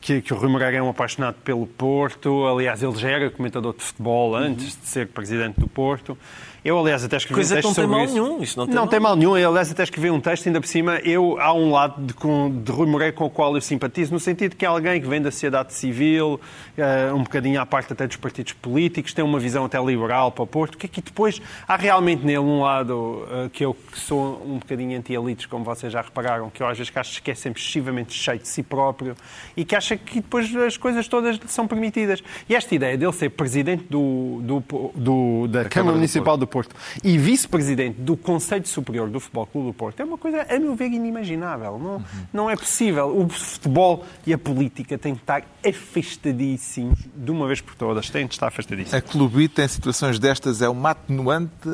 que, 0.00 0.20
que 0.20 0.32
o 0.32 0.36
Rui 0.36 0.48
Moreira 0.50 0.76
é 0.76 0.82
um 0.82 0.88
apaixonado 0.88 1.36
pelo 1.44 1.66
Porto. 1.66 2.46
Aliás, 2.46 2.82
ele 2.82 2.96
já 2.96 3.10
era 3.10 3.30
comentador 3.30 3.74
de 3.74 3.82
futebol 3.82 4.34
antes 4.34 4.78
de 4.80 4.86
ser 4.86 5.08
presidente 5.08 5.60
do 5.60 5.68
Porto. 5.68 6.16
Eu, 6.64 6.78
aliás, 6.78 7.04
até 7.04 7.16
escrevi 7.16 7.34
Coisa 7.36 7.54
um 7.54 7.58
que 7.58 7.62
texto 7.62 7.68
não 7.68 7.74
tem 7.74 7.84
sobre 7.84 7.96
mal 7.96 8.04
isso. 8.04 8.14
nenhum, 8.14 8.42
isso 8.42 8.58
não 8.58 8.66
tem 8.66 8.74
mal 8.76 8.86
tem 8.88 9.00
mal 9.00 9.16
nenhum. 9.16 9.36
Eu, 9.36 9.50
aliás, 9.50 9.70
até 9.70 9.82
escrevi 9.82 10.10
um 10.10 10.20
texto, 10.20 10.46
ainda 10.46 10.60
por 10.60 10.66
cima, 10.66 10.96
eu, 11.04 11.38
há 11.40 11.52
um 11.52 11.70
lado 11.70 12.02
de, 12.04 12.14
com, 12.14 12.50
de 12.62 12.72
Rui 12.72 12.86
Moreira 12.86 13.12
com 13.12 13.24
o 13.24 13.30
qual 13.30 13.54
eu 13.54 13.60
simpatizo, 13.60 14.12
no 14.12 14.20
sentido 14.20 14.56
que 14.56 14.64
é 14.64 14.68
alguém 14.68 15.00
que 15.00 15.06
vem 15.06 15.22
da 15.22 15.30
sociedade 15.30 15.72
civil, 15.72 16.40
eh, 16.76 17.12
um 17.14 17.22
bocadinho 17.22 17.60
à 17.60 17.66
parte 17.66 17.92
até 17.92 18.06
dos 18.06 18.16
partidos 18.16 18.52
políticos, 18.54 19.12
tem 19.14 19.24
uma 19.24 19.38
visão 19.38 19.64
até 19.64 19.80
liberal 19.82 20.32
para 20.32 20.42
o 20.42 20.46
Porto, 20.46 20.76
que 20.76 20.86
aqui 20.86 21.00
depois 21.00 21.40
há 21.66 21.76
realmente 21.76 22.24
nele 22.24 22.38
um 22.40 22.62
lado 22.62 23.24
eh, 23.30 23.50
que 23.52 23.64
eu 23.64 23.72
que 23.92 23.98
sou 24.00 24.42
um 24.44 24.58
bocadinho 24.58 24.98
anti-elites, 24.98 25.46
como 25.46 25.64
vocês 25.64 25.92
já 25.92 26.00
repararam, 26.02 26.50
que 26.50 26.62
eu 26.62 26.66
às 26.66 26.76
vezes 26.76 26.90
que 26.90 26.98
acho 26.98 27.22
que 27.22 27.30
é 27.30 27.34
sempre 27.34 27.60
excessivamente 27.62 28.12
cheio 28.12 28.38
de 28.40 28.48
si 28.48 28.62
próprio 28.62 29.14
e 29.56 29.64
que 29.64 29.76
acha 29.76 29.96
que 29.96 30.16
depois 30.20 30.54
as 30.56 30.76
coisas 30.76 31.06
todas 31.06 31.38
são 31.46 31.66
permitidas. 31.68 32.22
E 32.48 32.54
esta 32.56 32.74
ideia 32.74 32.98
dele 32.98 33.12
ser 33.12 33.30
presidente 33.30 33.84
do, 33.88 34.40
do, 34.42 34.60
do- 34.94 35.46
da, 35.48 35.58
Câmara, 35.60 35.68
Câmara 35.68 35.92
do 35.92 35.96
Municipal 35.98 36.36
do 36.36 36.46
Porto 36.48 36.74
e 37.02 37.16
vice-presidente 37.18 38.00
do 38.00 38.16
Conselho 38.16 38.66
Superior 38.66 39.08
do 39.08 39.20
Futebol 39.20 39.46
Clube 39.46 39.68
do 39.68 39.74
Porto 39.74 40.00
é 40.00 40.04
uma 40.04 40.18
coisa, 40.18 40.46
a 40.48 40.58
meu 40.58 40.74
ver, 40.74 40.86
inimaginável. 40.86 41.78
Não, 41.78 42.04
não 42.32 42.50
é 42.50 42.56
possível. 42.56 43.16
O 43.16 43.28
futebol 43.28 44.04
e 44.26 44.32
a 44.32 44.38
política 44.38 44.98
têm 44.98 45.14
de 45.14 45.20
estar 45.20 45.44
afastadíssimos 45.66 46.98
de 47.14 47.30
uma 47.30 47.46
vez 47.46 47.60
por 47.60 47.74
todas. 47.74 48.10
Têm 48.10 48.26
de 48.26 48.34
estar 48.34 48.48
afastadíssimos. 48.48 48.94
A 48.94 49.00
clubite 49.00 49.60
em 49.60 49.68
situações 49.68 50.18
destas 50.18 50.62
é 50.62 50.68
uma 50.68 50.90
atenuante 50.90 51.68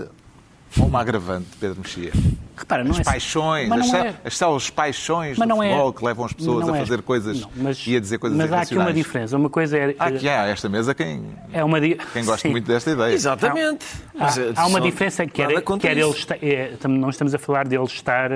ou 0.78 0.86
uma 0.86 1.00
agravante, 1.00 1.48
Pedro 1.60 1.80
Mexia? 1.80 2.12
Repara, 2.56 2.84
não 2.84 2.92
As 2.92 3.00
é 3.00 3.04
paixões, 3.04 3.68
Mas 3.68 3.80
as, 3.80 3.86
não 3.86 3.92
cel- 3.92 4.04
é- 4.06 4.14
as 4.24 4.36
células 4.38 4.70
paixões 4.70 5.36
mas 5.38 5.48
do 5.48 5.54
é- 5.62 5.68
futebol 5.68 5.92
que 5.92 6.04
levam 6.04 6.24
as 6.24 6.32
pessoas 6.32 6.66
não 6.66 6.74
a 6.74 6.76
é- 6.76 6.80
fazer 6.80 7.02
coisas 7.02 7.40
não, 7.40 7.50
mas- 7.56 7.84
e 7.86 7.96
a 7.96 8.00
dizer 8.00 8.18
coisas 8.18 8.38
Mas 8.38 8.52
há 8.52 8.60
aqui 8.60 8.76
uma 8.78 8.92
diferença. 8.92 9.36
Uma 9.36 9.50
coisa 9.50 9.76
é. 9.76 9.94
Há 9.98 10.04
aqui 10.06 10.28
há 10.28 10.42
a 10.42 10.46
esta 10.48 10.68
mesa 10.68 10.94
quem, 10.94 11.24
é 11.52 11.64
uma 11.64 11.80
di- 11.80 11.98
quem 12.12 12.24
gosta 12.24 12.42
Sim. 12.46 12.50
muito 12.52 12.66
desta 12.66 12.90
ideia. 12.92 13.12
Exatamente. 13.12 13.84
Há, 14.16 14.22
Mas, 14.24 14.38
eh, 14.38 14.52
há 14.54 14.66
uma 14.66 14.80
diferença 14.80 15.26
que 15.26 15.40
nada 15.42 15.52
era, 15.54 15.62
contra 15.62 15.80
que 15.88 15.98
era 15.98 16.06
ele 16.06 16.16
esta- 16.16 16.38
é, 16.40 16.72
tam- 16.78 16.90
não 16.92 17.10
estamos 17.10 17.34
a 17.34 17.38
falar 17.38 17.66
dele 17.66 17.84
estar 17.84 18.30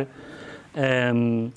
hum, 1.15 1.51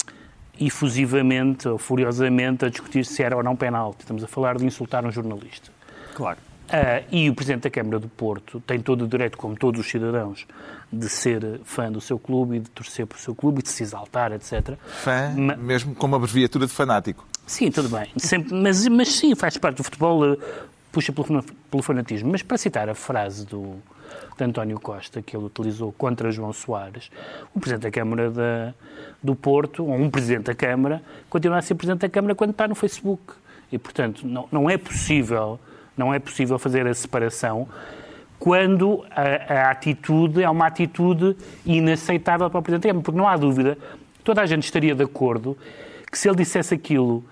efusivamente 0.60 1.68
ou 1.68 1.78
furiosamente 1.78 2.66
a 2.66 2.70
discutir 2.70 3.06
se 3.06 3.24
era 3.24 3.36
ou 3.36 3.44
não 3.44 3.56
penalti. 3.56 4.02
Estamos 4.02 4.24
a 4.24 4.28
falar 4.28 4.58
de 4.58 4.66
insultar 4.66 5.06
um 5.06 5.12
jornalista. 5.12 5.72
Claro. 6.14 6.38
Ah, 6.72 7.04
e 7.12 7.30
o 7.30 7.36
Presidente 7.36 7.64
da 7.64 7.70
Câmara 7.70 8.00
do 8.00 8.08
Porto 8.08 8.62
tem 8.66 8.80
todo 8.80 9.04
o 9.04 9.08
direito, 9.08 9.38
como 9.38 9.56
todos 9.56 9.82
os 9.82 9.88
cidadãos, 9.90 10.46
de 10.92 11.10
ser 11.10 11.60
fã 11.66 11.92
do 11.92 12.00
seu 12.00 12.18
clube 12.18 12.58
e 12.58 12.60
de 12.60 12.70
torcer 12.70 13.06
por 13.06 13.18
seu 13.20 13.36
clube 13.36 13.60
e 13.60 13.64
de 13.64 13.70
se 13.70 13.84
exaltar, 13.84 14.32
etc. 14.32 14.76
Fã, 14.88 15.34
Ma- 15.38 15.56
mesmo 15.56 15.94
com 15.96 16.08
uma 16.08 16.18
abreviatura 16.18 16.66
de 16.66 16.72
fanático. 16.74 17.26
Sim, 17.46 17.70
tudo 17.72 17.90
bem. 17.90 18.08
Sempre- 18.18 18.54
mas, 18.54 18.88
mas 18.88 19.10
sim, 19.10 19.36
faz 19.36 19.58
parte 19.58 19.78
do 19.78 19.84
futebol, 19.84 20.34
eh, 20.34 20.38
puxa 20.92 21.12
pelo, 21.12 21.44
pelo 21.70 21.84
fanatismo. 21.84 22.32
Mas 22.32 22.42
para 22.42 22.58
citar 22.58 22.88
a 22.88 22.96
frase 22.96 23.46
do, 23.46 23.76
de 24.38 24.44
António 24.44 24.80
Costa, 24.80 25.22
que 25.22 25.36
ele 25.36 25.46
utilizou 25.46 25.92
contra 25.92 26.32
João 26.32 26.54
Soares, 26.54 27.10
o 27.54 27.60
Presidente 27.60 27.84
da 27.84 27.92
Câmara 27.92 28.32
da- 28.32 28.74
do 29.22 29.36
Porto, 29.36 29.84
ou 29.86 29.94
um 29.94 30.10
Presidente 30.10 30.44
da 30.46 30.56
Câmara, 30.56 31.02
continua 31.30 31.58
a 31.58 31.62
ser 31.62 31.76
Presidente 31.76 32.02
da 32.02 32.10
Câmara 32.10 32.34
quando 32.36 32.52
está 32.52 32.68
no 32.68 32.76
Facebook. 32.76 33.34
E, 33.72 33.78
portanto, 33.78 34.26
não, 34.26 34.48
não 34.52 34.70
é 34.70 34.78
possível, 34.78 35.60
não 36.02 36.12
é 36.14 36.18
possível 36.18 36.58
fazer 36.58 36.88
a 36.88 36.94
separação 36.96 37.68
quando 38.40 39.06
a, 39.12 39.54
a 39.68 39.72
atitude 39.72 40.42
é 40.42 40.50
uma 40.50 40.66
atitude 40.66 41.38
inaceitável 41.64 42.50
para 42.50 42.60
o 42.60 42.62
Presidente 42.64 42.88
Câmara. 42.88 43.04
Porque 43.04 43.18
não 43.20 43.28
há 43.28 43.38
dúvida, 43.38 43.78
toda 44.24 44.42
a 44.42 44.46
gente 44.48 44.64
estaria 44.64 44.96
de 44.96 45.04
acordo 45.04 45.56
que 46.12 46.18
se 46.18 46.28
ele 46.28 46.38
dissesse 46.38 46.74
aquilo 46.74 47.24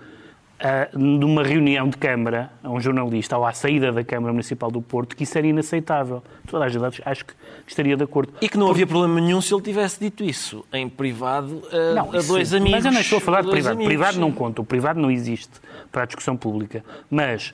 ah, 0.60 0.88
numa 0.94 1.42
reunião 1.42 1.88
de 1.88 1.96
Câmara 1.96 2.52
a 2.62 2.70
um 2.70 2.80
jornalista 2.80 3.36
ou 3.36 3.44
à 3.44 3.52
saída 3.52 3.90
da 3.90 4.04
Câmara 4.04 4.32
Municipal 4.32 4.70
do 4.70 4.80
Porto, 4.80 5.16
que 5.16 5.24
isso 5.24 5.36
era 5.36 5.46
inaceitável. 5.48 6.22
Toda 6.46 6.64
a 6.64 6.68
gente 6.68 7.02
acho- 7.04 7.24
que 7.24 7.34
estaria 7.66 7.96
de 7.96 8.04
acordo. 8.04 8.32
E 8.40 8.48
que 8.48 8.56
não 8.56 8.70
havia 8.70 8.86
problema 8.86 9.20
nenhum 9.20 9.40
se 9.40 9.52
ele 9.52 9.62
tivesse 9.62 9.98
dito 9.98 10.22
isso 10.22 10.64
em 10.72 10.88
privado 10.88 11.60
a, 11.72 11.94
Não, 11.94 12.12
a 12.12 12.18
isso- 12.18 12.28
dois 12.28 12.54
amigos. 12.54 12.70
Mas 12.70 12.84
eu 12.84 12.92
não 12.92 13.00
estou 13.00 13.18
a 13.18 13.20
falar 13.20 13.42
de 13.42 13.50
privado. 13.50 13.72
amigos, 13.74 13.88
privado 13.88 14.20
não 14.20 14.30
conta. 14.30 14.62
O 14.62 14.64
privado 14.64 15.00
não 15.00 15.10
existe 15.10 15.50
para 15.90 16.04
a 16.04 16.06
discussão 16.06 16.36
pública. 16.36 16.84
Mas 17.10 17.52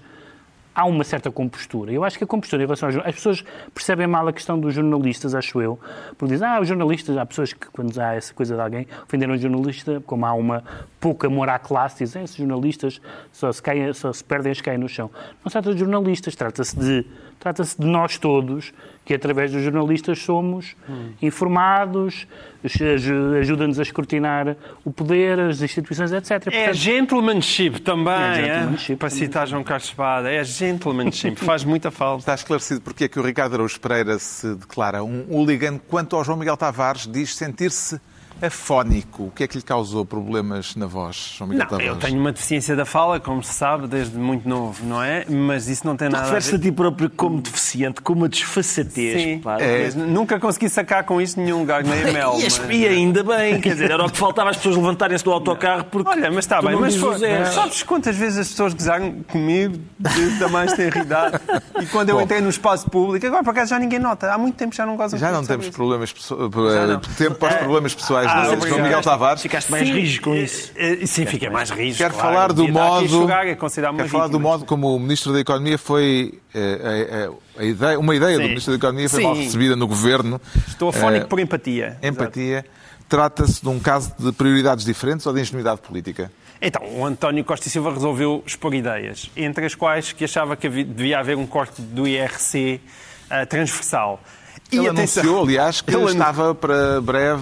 há 0.76 0.84
uma 0.84 1.02
certa 1.04 1.30
compostura. 1.30 1.90
Eu 1.90 2.04
acho 2.04 2.18
que 2.18 2.24
a 2.24 2.26
compostura 2.26 2.62
em 2.62 2.66
relação 2.66 2.90
aos. 2.90 2.96
As 2.98 3.14
pessoas 3.14 3.42
percebem 3.72 4.06
mal 4.06 4.28
a 4.28 4.32
questão 4.32 4.60
dos 4.60 4.74
jornalistas, 4.74 5.34
acho 5.34 5.62
eu. 5.62 5.80
Porque 6.18 6.34
dizem, 6.34 6.46
ah, 6.46 6.60
os 6.60 6.68
jornalistas... 6.68 7.16
Há 7.16 7.24
pessoas 7.24 7.54
que, 7.54 7.66
quando 7.70 7.98
há 7.98 8.14
essa 8.14 8.34
coisa 8.34 8.54
de 8.54 8.60
alguém, 8.60 8.86
ofenderam 9.04 9.32
o 9.32 9.38
jornalista, 9.38 10.02
como 10.04 10.26
há 10.26 10.34
uma 10.34 10.62
pouco 11.00 11.26
amor 11.26 11.48
à 11.48 11.58
classe, 11.58 12.04
dizem, 12.04 12.20
"Ah, 12.20 12.24
esses 12.24 12.36
jornalistas 12.36 13.00
só 13.32 13.50
se, 13.50 13.62
caem, 13.62 13.90
só 13.94 14.12
se 14.12 14.22
perdem 14.22 14.52
e 14.52 14.56
caem 14.56 14.76
no 14.78 14.88
chão. 14.88 15.10
Não 15.42 15.48
se 15.48 15.52
trata 15.52 15.72
de 15.72 15.80
jornalistas, 15.80 16.36
trata-se 16.36 16.78
de, 16.78 17.06
trata-se 17.38 17.80
de 17.80 17.86
nós 17.86 18.18
todos, 18.18 18.72
que 19.04 19.14
através 19.14 19.52
dos 19.52 19.62
jornalistas 19.62 20.18
somos 20.20 20.74
informados, 21.22 22.26
aj- 22.64 23.10
ajuda-nos 23.40 23.78
a 23.78 23.82
escrutinar 23.82 24.56
o 24.84 24.90
poder, 24.92 25.38
as 25.38 25.60
instituições, 25.62 26.12
etc. 26.12 26.30
É 26.30 26.38
Portanto, 26.50 26.74
gentlemanship 26.74 27.78
também, 27.80 28.12
É 28.14 28.40
é 28.40 28.44
gentlemanship 28.54 28.96
para 28.96 29.08
também. 29.10 29.24
citar 29.26 29.46
João 29.46 29.62
Carlos 29.62 29.86
Espada. 29.88 30.30
É 30.32 30.42
gentlemanship, 30.42 31.36
faz 31.36 31.62
muita 31.64 31.90
falta. 31.90 32.20
Está 32.20 32.34
esclarecido 32.34 32.80
porque 32.80 33.04
é 33.04 33.08
que 33.08 33.18
o 33.18 33.22
Ricardo 33.22 33.54
Araújo 33.54 33.78
Pereira 33.80 34.18
se 34.18 34.54
declara 34.54 35.04
um 35.04 35.24
hooligan, 35.30 35.78
quanto 35.78 36.16
ao 36.16 36.24
João 36.24 36.38
Miguel 36.38 36.56
Tavares 36.56 37.06
diz 37.06 37.36
sentir-se 37.36 38.00
afónico. 38.42 39.24
O 39.24 39.30
que 39.30 39.44
é 39.44 39.48
que 39.48 39.56
lhe 39.56 39.62
causou 39.62 40.04
problemas 40.04 40.74
na 40.76 40.86
voz, 40.86 41.34
João 41.36 41.50
Miguel 41.50 41.66
Não, 41.70 41.80
eu 41.80 41.96
tenho 41.96 42.18
uma 42.20 42.32
deficiência 42.32 42.74
da 42.76 42.84
fala, 42.84 43.18
como 43.20 43.42
se 43.42 43.52
sabe, 43.54 43.86
desde 43.86 44.16
muito 44.18 44.48
novo, 44.48 44.84
não 44.84 45.02
é? 45.02 45.24
Mas 45.28 45.68
isso 45.68 45.86
não 45.86 45.96
tem 45.96 46.08
nada 46.08 46.22
a 46.22 46.26
Refere-se 46.26 46.54
a 46.54 46.58
ver. 46.58 46.64
ti 46.64 46.72
próprio 46.72 47.10
como 47.10 47.40
deficiente, 47.40 48.00
com 48.00 48.12
uma 48.12 48.28
desfaçatez. 48.28 49.22
Sim, 49.22 49.38
pá. 49.38 49.56
mas 49.60 49.94
nunca 49.94 50.38
consegui 50.38 50.68
sacar 50.68 51.04
com 51.04 51.20
isso 51.20 51.38
nenhum 51.40 51.64
gago 51.64 51.88
nem 51.88 52.02
a 52.08 52.12
mel. 52.12 52.34
E, 52.38 52.44
mas- 52.44 52.60
as- 52.60 52.70
e 52.70 52.86
ainda 52.86 53.22
bem, 53.22 53.60
quer 53.60 53.70
dizer, 53.74 53.90
era 53.90 54.04
o 54.04 54.10
que 54.10 54.18
faltava 54.18 54.50
as 54.50 54.56
pessoas 54.56 54.76
levantarem-se 54.76 55.24
do 55.24 55.32
autocarro 55.32 55.84
porque. 55.84 56.08
Olha, 56.08 56.30
mas 56.30 56.44
está 56.44 56.58
tu 56.60 56.66
bem, 56.66 56.74
não 56.74 56.80
mas 56.80 56.96
foi, 56.96 57.18
Zé. 57.18 57.44
sabes 57.46 57.82
quantas 57.82 58.16
vezes 58.16 58.38
as 58.38 58.48
pessoas 58.48 58.74
gozaram 58.74 59.22
comigo 59.28 59.78
desde 59.98 60.44
a 60.44 60.48
mais 60.48 60.72
tenra 60.72 61.00
idade? 61.00 61.40
E 61.78 61.84
quando 61.86 62.08
eu 62.08 62.16
Bom. 62.16 62.22
entrei 62.22 62.40
no 62.40 62.48
espaço 62.48 62.88
público, 62.90 63.26
agora 63.26 63.44
por 63.44 63.50
acaso 63.50 63.68
já 63.70 63.78
ninguém 63.78 63.98
nota. 63.98 64.32
Há 64.32 64.38
muito 64.38 64.54
tempo 64.56 64.74
já 64.74 64.86
não 64.86 64.96
gozam 64.96 65.18
Já 65.18 65.30
não 65.30 65.44
temos 65.44 65.66
isso. 65.66 65.74
problemas 65.76 66.10
pesso- 66.10 66.34
Já 66.72 66.86
não. 66.86 67.00
tempo 67.00 67.34
para 67.34 67.50
os 67.52 67.56
problemas 67.56 67.94
pessoais 67.94 68.25
mais 68.34 68.48
Ah, 68.48 68.52
obrigado. 68.52 68.68
João 68.68 68.82
Miguel 68.82 69.02
Tavares. 69.02 69.42
Ficaste 69.42 69.70
mais 69.70 69.88
rígido 69.88 70.22
com 70.24 70.34
isso. 70.34 70.72
Eh, 70.76 71.06
Sim, 71.06 71.26
fica 71.26 71.50
mais 71.50 71.70
rijo. 71.70 71.98
Quero 71.98 72.14
claro. 72.14 72.28
falar 72.34 72.52
do 72.52 72.68
modo. 72.68 73.24
uma 73.24 73.44
Quero 73.96 74.08
falar 74.08 74.28
do 74.28 74.40
modo 74.40 74.64
como 74.64 74.94
o 74.94 75.00
Ministro 75.00 75.32
da 75.32 75.40
Economia 75.40 75.78
foi. 75.78 76.38
a- 76.54 77.60
a 77.60 77.64
ideia, 77.64 77.98
uma 77.98 78.14
ideia 78.14 78.36
do 78.36 78.42
Sim. 78.42 78.48
Ministro 78.48 78.72
da 78.72 78.76
Economia 78.78 79.08
foi 79.08 79.20
Sim. 79.20 79.26
mal 79.26 79.34
recebida 79.36 79.76
no 79.76 79.86
governo. 79.86 80.40
Estou 80.68 80.88
afónico 80.88 81.26
por 81.28 81.38
empatia. 81.40 81.96
Empatia. 82.02 82.64
Trata-se 83.08 83.62
de 83.62 83.68
um 83.68 83.78
caso 83.78 84.12
de 84.18 84.32
prioridades 84.32 84.84
diferentes 84.84 85.24
ou 85.26 85.32
de 85.32 85.40
ingenuidade 85.40 85.80
política? 85.80 86.30
Então, 86.60 86.82
o 86.98 87.04
António 87.06 87.44
Costa 87.44 87.68
e 87.68 87.70
Silva 87.70 87.92
resolveu 87.92 88.42
expor 88.46 88.74
ideias, 88.74 89.30
entre 89.36 89.66
as 89.66 89.74
quais 89.74 90.12
que 90.12 90.24
achava 90.24 90.56
que 90.56 90.68
devia 90.68 91.20
haver 91.20 91.36
um 91.36 91.46
corte 91.46 91.80
do 91.82 92.08
IRC 92.08 92.80
ah, 93.30 93.44
transversal. 93.46 94.20
E 94.72 94.76
Ele 94.78 94.88
atenção, 94.88 95.22
anunciou, 95.22 95.44
aliás, 95.44 95.80
que 95.80 95.94
ele 95.94 96.04
estava 96.06 96.54
para 96.54 97.00
breve 97.00 97.40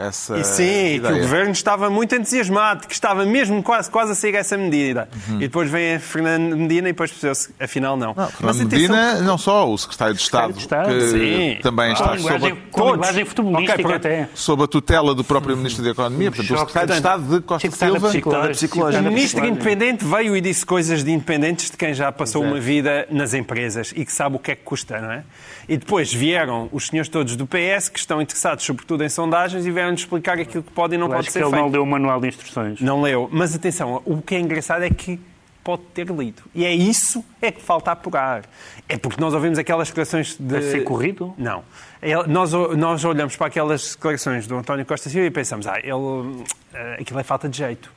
essa. 0.00 0.38
E 0.38 0.44
sim, 0.44 0.62
que 0.64 0.94
ideia. 0.96 1.14
o 1.16 1.18
governo 1.20 1.50
estava 1.52 1.90
muito 1.90 2.14
entusiasmado, 2.14 2.86
que 2.86 2.94
estava 2.94 3.24
mesmo 3.24 3.62
quase, 3.62 3.90
quase 3.90 4.12
a 4.12 4.14
seguir 4.14 4.36
essa 4.36 4.56
medida. 4.56 5.08
E 5.34 5.38
depois 5.40 5.68
vem 5.70 5.96
a 5.96 6.00
Fernando 6.00 6.56
Medina 6.56 6.88
e 6.88 6.92
depois 6.92 7.10
percebeu-se, 7.10 7.50
afinal 7.58 7.96
não. 7.96 8.10
Uhum. 8.10 8.14
Não, 8.16 8.24
Mas 8.24 8.56
Fernando 8.56 8.66
atenção- 8.66 8.96
Medina, 8.96 9.20
não 9.22 9.36
só, 9.38 9.68
o 9.68 9.76
Secretário 9.76 10.14
de 10.14 10.20
Estado, 10.20 10.52
de 10.52 10.58
Estado, 10.60 10.88
que 10.88 11.00
sim. 11.08 11.58
também 11.62 11.88
Com 11.88 11.92
está 11.94 12.16
sob 12.18 12.46
a, 12.46 12.56
Todos. 12.72 12.92
linguagem 12.92 13.24
futebolística 13.24 13.72
Ok, 13.72 13.84
pronto. 13.84 13.96
até. 13.96 14.28
sob 14.34 14.62
a 14.62 14.66
tutela 14.68 15.14
do 15.14 15.24
próprio 15.24 15.56
Ministro 15.56 15.82
da 15.82 15.90
Economia, 15.90 16.30
portanto, 16.30 16.54
o 16.54 16.58
Secretário 16.58 16.88
de 16.90 16.94
Estado 16.94 17.22
de 17.22 17.40
Costa 17.40 17.70
Silva. 17.70 18.08
psicológica. 18.08 18.50
psicológica. 18.54 19.02
O 19.02 19.06
ministro 19.12 19.46
independente 19.46 20.04
veio 20.04 20.36
e 20.36 20.40
disse 20.40 20.64
coisas 20.64 21.02
de 21.02 21.10
independentes 21.10 21.70
de 21.70 21.76
quem 21.76 21.92
já 21.92 22.12
passou 22.12 22.42
uma 22.44 22.60
vida 22.60 23.06
nas 23.10 23.34
empresas 23.34 23.92
e 23.96 24.04
que 24.04 24.12
sabe 24.12 24.36
o 24.36 24.38
que 24.38 24.52
é 24.52 24.54
que 24.54 24.62
custa, 24.62 25.00
não 25.00 25.10
é? 25.10 25.24
E 25.68 25.76
depois 25.76 26.12
vieram 26.12 26.51
os 26.72 26.86
senhores 26.88 27.08
todos 27.08 27.36
do 27.36 27.46
PS 27.46 27.88
que 27.88 27.98
estão 27.98 28.20
interessados 28.22 28.64
sobretudo 28.64 29.02
em 29.04 29.08
sondagens 29.08 29.64
e 29.66 29.70
vieram-nos 29.70 30.00
explicar 30.02 30.38
aquilo 30.38 30.62
que 30.62 30.70
pode 30.72 30.94
e 30.94 30.98
não 30.98 31.06
Eu 31.06 31.10
pode 31.10 31.20
acho 31.20 31.28
que 31.28 31.32
ser 31.32 31.40
ele 31.40 31.50
feito. 31.50 31.62
não 31.62 31.68
leu 31.70 31.82
o 31.82 31.86
manual 31.86 32.20
de 32.20 32.28
instruções. 32.28 32.80
Não 32.80 33.00
leu. 33.02 33.28
Mas 33.32 33.54
atenção, 33.54 34.00
o 34.04 34.20
que 34.22 34.34
é 34.34 34.40
engraçado 34.40 34.82
é 34.84 34.90
que 34.90 35.18
pode 35.64 35.82
ter 35.94 36.08
lido. 36.08 36.42
E 36.54 36.64
é 36.64 36.74
isso 36.74 37.24
é 37.40 37.52
que 37.52 37.62
falta 37.62 37.92
apurar. 37.92 38.42
É 38.88 38.96
porque 38.98 39.20
nós 39.20 39.32
ouvimos 39.32 39.58
aquelas 39.58 39.88
declarações 39.88 40.36
de... 40.38 40.56
A 40.56 40.62
ser 40.62 40.82
corrido? 40.82 41.32
Não. 41.38 41.62
Ele- 42.02 42.26
Nós, 42.26 42.52
nós 42.52 43.04
olhamos 43.04 43.36
para 43.36 43.46
aquelas 43.46 43.94
declarações 43.94 44.46
do 44.46 44.56
António 44.56 44.84
Costa 44.84 45.08
Silva 45.08 45.26
e 45.26 45.30
pensamos, 45.30 45.66
ah, 45.68 45.78
ele, 45.78 46.44
eh, 46.74 46.96
aquilo 47.00 47.20
é 47.20 47.22
falta 47.22 47.48
de 47.48 47.56
jeito. 47.58 47.92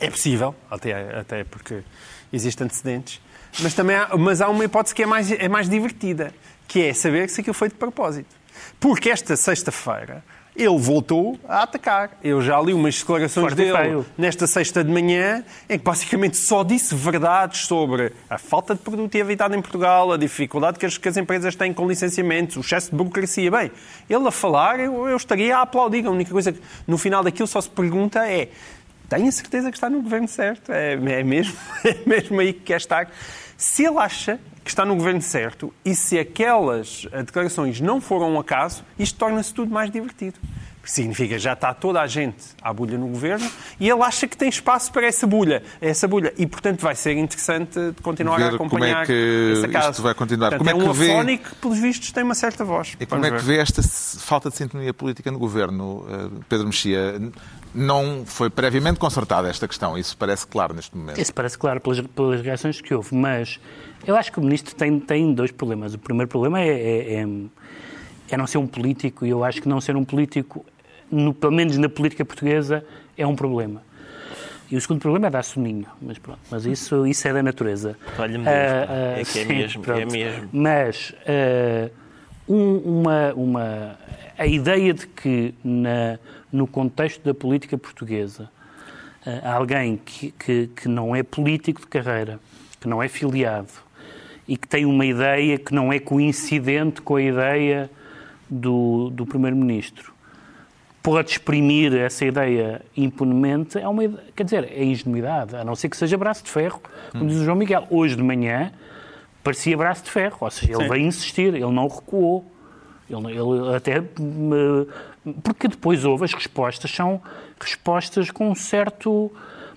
É 0.00 0.08
possível, 0.08 0.54
até, 0.70 1.18
até 1.18 1.44
porque 1.44 1.80
existem 2.32 2.64
antecedentes, 2.64 3.20
mas, 3.60 3.74
também 3.74 3.96
há, 3.96 4.16
mas 4.16 4.40
há 4.40 4.48
uma 4.48 4.64
hipótese 4.64 4.94
que 4.94 5.02
é 5.02 5.06
mais, 5.06 5.30
é 5.30 5.48
mais 5.48 5.68
divertida, 5.68 6.32
que 6.70 6.80
é 6.86 6.94
saber 6.94 7.28
se 7.28 7.40
aquilo 7.40 7.52
foi 7.52 7.68
de 7.68 7.74
propósito. 7.74 8.28
Porque 8.78 9.10
esta 9.10 9.34
sexta-feira 9.34 10.22
ele 10.54 10.78
voltou 10.78 11.36
a 11.48 11.64
atacar. 11.64 12.16
Eu 12.22 12.40
já 12.40 12.60
li 12.60 12.72
umas 12.72 13.00
declarações 13.00 13.42
Forte 13.42 13.56
dele 13.56 13.76
feio. 13.76 14.06
nesta 14.16 14.46
sexta 14.46 14.84
de 14.84 14.90
manhã, 14.90 15.44
em 15.68 15.76
que 15.76 15.84
basicamente 15.84 16.36
só 16.36 16.62
disse 16.62 16.94
verdades 16.94 17.62
sobre 17.66 18.12
a 18.28 18.38
falta 18.38 18.76
de 18.76 18.80
produtividade 18.82 19.56
em 19.56 19.60
Portugal, 19.60 20.12
a 20.12 20.16
dificuldade 20.16 20.78
que 20.78 20.86
as, 20.86 20.96
que 20.96 21.08
as 21.08 21.16
empresas 21.16 21.56
têm 21.56 21.74
com 21.74 21.88
licenciamentos, 21.88 22.56
o 22.56 22.60
excesso 22.60 22.92
de 22.92 22.96
burocracia. 22.96 23.50
Bem, 23.50 23.72
ele 24.08 24.28
a 24.28 24.30
falar, 24.30 24.78
eu, 24.78 25.08
eu 25.08 25.16
estaria 25.16 25.56
a 25.56 25.62
aplaudir. 25.62 26.06
A 26.06 26.10
única 26.10 26.30
coisa 26.30 26.52
que 26.52 26.60
no 26.86 26.96
final 26.96 27.24
daquilo 27.24 27.48
só 27.48 27.60
se 27.60 27.68
pergunta 27.68 28.24
é: 28.28 28.48
tem 29.08 29.26
a 29.26 29.32
certeza 29.32 29.72
que 29.72 29.76
está 29.76 29.90
no 29.90 30.02
governo 30.02 30.28
certo? 30.28 30.70
É, 30.70 30.92
é 30.92 31.24
mesmo, 31.24 31.56
é 31.82 31.96
mesmo 32.06 32.38
aí 32.38 32.52
que 32.52 32.60
quer 32.60 32.76
estar? 32.76 33.10
Se 33.60 33.84
ele 33.84 33.98
acha 33.98 34.40
que 34.64 34.70
está 34.70 34.86
no 34.86 34.96
governo 34.96 35.20
certo 35.20 35.70
e 35.84 35.94
se 35.94 36.18
aquelas 36.18 37.06
eh, 37.12 37.22
declarações 37.22 37.78
não 37.78 38.00
foram 38.00 38.32
um 38.32 38.40
acaso, 38.40 38.82
isto 38.98 39.18
torna-se 39.18 39.52
tudo 39.52 39.70
mais 39.70 39.90
divertido. 39.90 40.40
Porque 40.80 40.92
significa 40.94 41.34
que 41.34 41.38
já 41.38 41.52
está 41.52 41.74
toda 41.74 42.00
a 42.00 42.06
gente 42.06 42.38
à 42.62 42.72
bulha 42.72 42.96
no 42.96 43.06
governo 43.08 43.46
e 43.78 43.86
ele 43.90 44.00
acha 44.02 44.26
que 44.26 44.34
tem 44.34 44.48
espaço 44.48 44.90
para 44.90 45.06
essa 45.06 45.26
bulha. 45.26 45.62
Essa 45.78 46.08
bulha. 46.08 46.32
E, 46.38 46.46
portanto, 46.46 46.80
vai 46.80 46.94
ser 46.94 47.12
interessante 47.18 47.78
continuar 48.02 48.38
Ver 48.38 48.44
a 48.44 48.54
acompanhar 48.54 48.92
como 48.94 49.02
é 49.02 49.06
que 49.06 49.52
esse 49.58 49.68
caso. 49.68 49.90
isto 49.90 50.02
vai 50.02 50.14
continuar. 50.14 50.48
Portanto, 50.48 50.66
Como 50.72 50.82
é 50.82 50.86
é 50.86 50.88
um 50.88 50.92
que 50.92 50.98
vê- 50.98 51.12
afónico 51.12 51.48
que, 51.50 51.54
pelos 51.56 51.78
vistos, 51.78 52.10
tem 52.12 52.24
uma 52.24 52.34
certa 52.34 52.64
voz. 52.64 52.96
E 52.98 53.04
como 53.04 53.20
Vamos 53.20 53.26
é 53.36 53.40
que 53.40 53.46
ver. 53.46 53.56
vê 53.56 53.60
esta 53.62 53.82
falta 53.82 54.48
de 54.48 54.56
sintonia 54.56 54.94
política 54.94 55.30
no 55.30 55.38
governo, 55.38 56.06
eh, 56.08 56.28
Pedro 56.48 56.66
Mexia? 56.68 57.20
Não 57.74 58.24
foi 58.24 58.48
previamente 58.50 58.98
consertada 58.98 59.48
esta 59.48 59.68
questão, 59.68 59.96
isso 59.98 60.16
parece 60.16 60.46
claro 60.46 60.74
neste 60.74 60.96
momento. 60.96 61.20
Isso 61.20 61.32
parece 61.32 61.56
claro 61.58 61.78
pelas, 61.80 62.00
pelas 62.00 62.40
reações 62.40 62.80
que 62.80 62.92
houve, 62.94 63.14
mas 63.14 63.60
eu 64.06 64.16
acho 64.16 64.32
que 64.32 64.38
o 64.40 64.42
ministro 64.42 64.74
tem, 64.74 64.98
tem 64.98 65.32
dois 65.34 65.52
problemas. 65.52 65.94
O 65.94 65.98
primeiro 65.98 66.26
problema 66.28 66.58
é, 66.60 66.68
é, 66.68 67.14
é- 67.20 67.26
é 68.30 68.36
não 68.36 68.46
ser 68.46 68.58
um 68.58 68.66
político, 68.66 69.26
e 69.26 69.30
eu 69.30 69.44
acho 69.44 69.60
que 69.60 69.68
não 69.68 69.80
ser 69.80 69.96
um 69.96 70.04
político, 70.04 70.64
no- 71.10 71.34
pelo 71.34 71.52
menos 71.52 71.76
na 71.76 71.88
política 71.88 72.24
portuguesa, 72.24 72.84
é 73.16 73.26
um 73.26 73.34
problema. 73.34 73.82
E 74.70 74.76
o 74.76 74.80
segundo 74.80 75.00
problema 75.00 75.26
é 75.26 75.30
dar 75.30 75.42
soninho, 75.42 75.86
mas 76.00 76.16
pronto, 76.18 76.38
mas 76.50 76.64
isso, 76.64 77.04
isso 77.06 77.26
é 77.26 77.32
da 77.32 77.42
natureza. 77.42 77.96
Olha-me 78.16 78.46
Ah, 78.46 78.86
ah, 78.88 79.18
É 79.18 79.24
que 79.24 79.38
é 79.40 79.42
sim, 79.42 79.48
mesmo, 79.48 79.84
é 79.92 80.04
mesmo. 80.04 80.48
Mas 80.52 81.12
ah, 81.26 81.90
um- 82.48 83.00
uma, 83.00 83.34
uma, 83.34 83.98
a 84.38 84.46
ideia 84.46 84.94
de 84.94 85.06
que 85.08 85.52
na, 85.64 86.18
no 86.52 86.66
contexto 86.68 87.22
da 87.24 87.34
política 87.34 87.76
portuguesa 87.76 88.48
ah, 89.26 89.54
alguém 89.54 89.96
que, 89.96 90.30
que, 90.32 90.68
que 90.68 90.88
não 90.88 91.16
é 91.16 91.24
político 91.24 91.80
de 91.80 91.88
carreira, 91.88 92.38
que 92.80 92.86
não 92.86 93.02
é 93.02 93.08
filiado 93.08 93.68
e 94.46 94.56
que 94.56 94.68
tem 94.68 94.86
uma 94.86 95.04
ideia 95.04 95.58
que 95.58 95.74
não 95.74 95.92
é 95.92 95.98
coincidente 95.98 97.02
com 97.02 97.16
a 97.16 97.22
ideia 97.22 97.90
do, 98.50 99.10
do 99.10 99.24
Primeiro-Ministro, 99.24 100.12
pode 101.02 101.30
exprimir 101.30 101.94
essa 101.94 102.24
ideia 102.24 102.82
impunemente, 102.96 103.78
é 103.78 103.88
uma, 103.88 104.02
quer 104.36 104.44
dizer, 104.44 104.64
é 104.70 104.84
ingenuidade, 104.84 105.56
a 105.56 105.64
não 105.64 105.74
ser 105.74 105.88
que 105.88 105.96
seja 105.96 106.18
braço 106.18 106.44
de 106.44 106.50
ferro, 106.50 106.80
como 107.12 107.26
diz 107.26 107.38
o 107.38 107.44
João 107.44 107.56
Miguel. 107.56 107.86
Hoje 107.90 108.16
de 108.16 108.22
manhã 108.22 108.72
parecia 109.42 109.76
braço 109.76 110.04
de 110.04 110.10
ferro, 110.10 110.36
ou 110.40 110.50
seja, 110.50 110.72
ele 110.74 110.88
veio 110.88 111.06
insistir, 111.06 111.54
ele 111.54 111.60
não 111.60 111.88
recuou. 111.88 112.44
Ele, 113.08 113.32
ele 113.32 113.74
até. 113.74 114.00
hum, 114.20 114.86
Porque 115.42 115.66
depois 115.68 116.04
houve, 116.04 116.24
as 116.24 116.32
respostas 116.32 116.90
são 116.90 117.20
respostas 117.60 118.30
com 118.30 118.50
um 118.50 118.54
certo. 118.54 119.32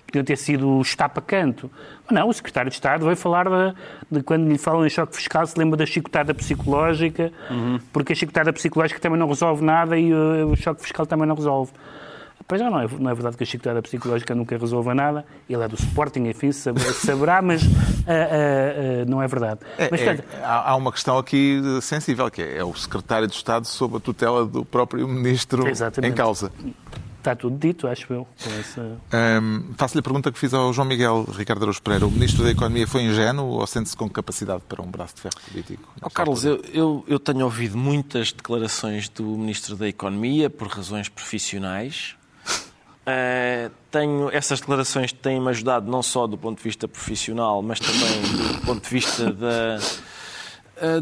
Podiam 0.06 0.24
ter 0.24 0.36
sido 0.36 0.80
estapa-canto. 0.80 1.70
Mas 2.06 2.18
não, 2.18 2.28
o 2.28 2.32
secretário 2.32 2.70
de 2.70 2.76
Estado 2.76 3.04
veio 3.04 3.16
falar 3.16 3.46
de, 3.48 3.74
de 4.10 4.22
quando 4.22 4.46
lhe 4.48 4.58
falam 4.58 4.86
em 4.86 4.90
choque 4.90 5.16
fiscal, 5.16 5.46
se 5.46 5.58
lembra 5.58 5.76
da 5.76 5.86
chicotada 5.86 6.32
psicológica, 6.34 7.32
porque 7.92 8.12
a 8.12 8.16
chicotada 8.16 8.52
psicológica 8.52 9.00
também 9.00 9.18
não 9.18 9.26
resolve 9.28 9.64
nada 9.64 9.98
e 9.98 10.12
uh, 10.12 10.46
o 10.48 10.56
choque 10.56 10.82
fiscal 10.82 11.04
também 11.06 11.26
não 11.26 11.34
resolve. 11.34 11.72
Pois 12.46 12.60
já 12.60 12.68
não 12.68 12.78
é, 12.78 12.86
não 12.98 13.10
é 13.10 13.14
verdade 13.14 13.38
que 13.38 13.42
a 13.42 13.46
chicotada 13.46 13.80
psicológica 13.80 14.34
nunca 14.34 14.58
resolva 14.58 14.94
nada. 14.94 15.24
Ele 15.48 15.62
é 15.62 15.66
do 15.68 15.76
Sporting, 15.76 16.26
enfim, 16.28 16.52
sab- 16.52 16.78
saberá, 16.92 17.40
mas 17.40 17.62
ah, 18.06 18.12
ah, 18.12 19.02
ah, 19.02 19.04
não 19.08 19.22
é 19.22 19.26
verdade. 19.26 19.60
É, 19.78 19.88
mas, 19.90 20.00
é, 20.02 20.18
há 20.42 20.72
há 20.72 20.76
uma 20.76 20.92
questão 20.92 21.16
aqui 21.16 21.62
eh, 21.64 21.80
sensível, 21.80 22.30
que 22.30 22.42
é, 22.42 22.58
é 22.58 22.64
o 22.64 22.74
secretário 22.74 23.26
de 23.26 23.34
Estado 23.34 23.66
sob 23.66 23.96
a 23.96 24.00
tutela 24.00 24.44
do 24.44 24.62
próprio 24.62 25.08
ministro 25.08 25.66
Exatamente. 25.66 26.12
em 26.12 26.14
causa. 26.14 26.52
Está 27.24 27.34
tudo 27.34 27.56
dito, 27.58 27.86
acho 27.88 28.12
eu. 28.12 28.26
essa- 28.60 28.98
Hum, 29.40 29.72
Faço-lhe 29.78 30.00
a 30.00 30.02
pergunta 30.02 30.30
que 30.30 30.38
fiz 30.38 30.52
ao 30.52 30.72
João 30.72 30.86
Miguel 30.86 31.24
Ricardo 31.36 31.62
Araújo 31.62 31.80
Pereira. 31.82 32.06
O 32.06 32.10
ministro 32.10 32.44
da 32.44 32.50
Economia 32.50 32.86
foi 32.86 33.02
ingênuo 33.02 33.46
ou 33.46 33.66
sente-se 33.66 33.96
com 33.96 34.08
capacidade 34.08 34.62
para 34.68 34.82
um 34.82 34.86
braço 34.90 35.14
de 35.16 35.22
ferro 35.22 35.34
político? 35.50 35.88
Ó, 36.02 36.10
Carlos, 36.10 36.44
eu, 36.44 36.62
eu, 36.72 37.04
eu 37.08 37.18
tenho 37.18 37.44
ouvido 37.44 37.76
muitas 37.78 38.30
declarações 38.32 39.08
do 39.08 39.24
Ministro 39.24 39.74
da 39.76 39.88
Economia 39.88 40.50
por 40.50 40.68
razões 40.68 41.08
profissionais. 41.08 42.14
Eh, 43.06 43.70
tenho, 43.90 44.30
essas 44.32 44.60
declarações 44.60 45.12
têm-me 45.12 45.46
ajudado 45.50 45.90
não 45.90 46.02
só 46.02 46.26
do 46.26 46.38
ponto 46.38 46.56
de 46.56 46.64
vista 46.64 46.88
profissional, 46.88 47.60
mas 47.60 47.78
também 47.78 48.22
do 48.22 48.60
ponto 48.64 48.82
de 48.82 48.88
vista 48.88 49.30
da, 49.30 49.78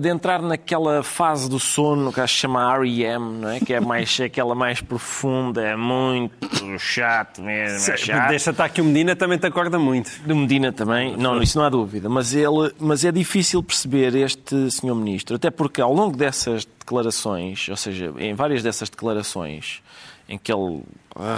de 0.01 0.09
entrar 0.09 0.43
naquela 0.43 1.03
fase 1.03 1.49
do 1.49 1.59
sono 1.59 2.13
que 2.13 2.21
acho 2.21 2.35
que 2.35 2.37
se 2.37 2.43
chama 2.43 2.79
REM, 2.79 3.19
não 3.19 3.49
é? 3.49 3.61
que 3.61 3.73
é 3.73 3.81
mais, 3.81 4.21
é 4.21 4.25
aquela 4.25 4.55
mais 4.55 4.81
profunda, 4.81 5.63
é 5.63 5.75
muito 5.75 6.79
chato 6.79 7.41
mesmo. 7.41 7.93
É 7.93 7.97
chato. 7.97 8.29
Deixa 8.29 8.51
estar 8.51 8.65
aqui 8.67 8.81
o 8.81 8.85
Medina, 8.85 9.17
também 9.17 9.39
te 9.39 9.47
acorda 9.47 9.79
muito. 9.79 10.11
Do 10.27 10.37
Medina 10.37 10.73
também, 10.73 11.17
não, 11.17 11.41
isso 11.43 11.59
não 11.59 11.65
há 11.65 11.69
dúvida, 11.71 12.09
mas, 12.09 12.35
ele, 12.35 12.73
mas 12.79 13.05
é 13.05 13.11
difícil 13.11 13.63
perceber 13.63 14.15
este 14.15 14.71
senhor 14.71 14.95
ministro, 14.95 15.37
até 15.37 15.51
porque 15.51 15.81
ao 15.81 15.93
longo 15.93 16.17
dessas 16.17 16.67
declarações, 16.79 17.69
ou 17.69 17.77
seja, 17.77 18.13
em 18.19 18.35
várias 18.35 18.63
dessas 18.63 18.91
declarações 18.91 19.83
em 20.29 20.39
que 20.39 20.53
ele 20.53 20.83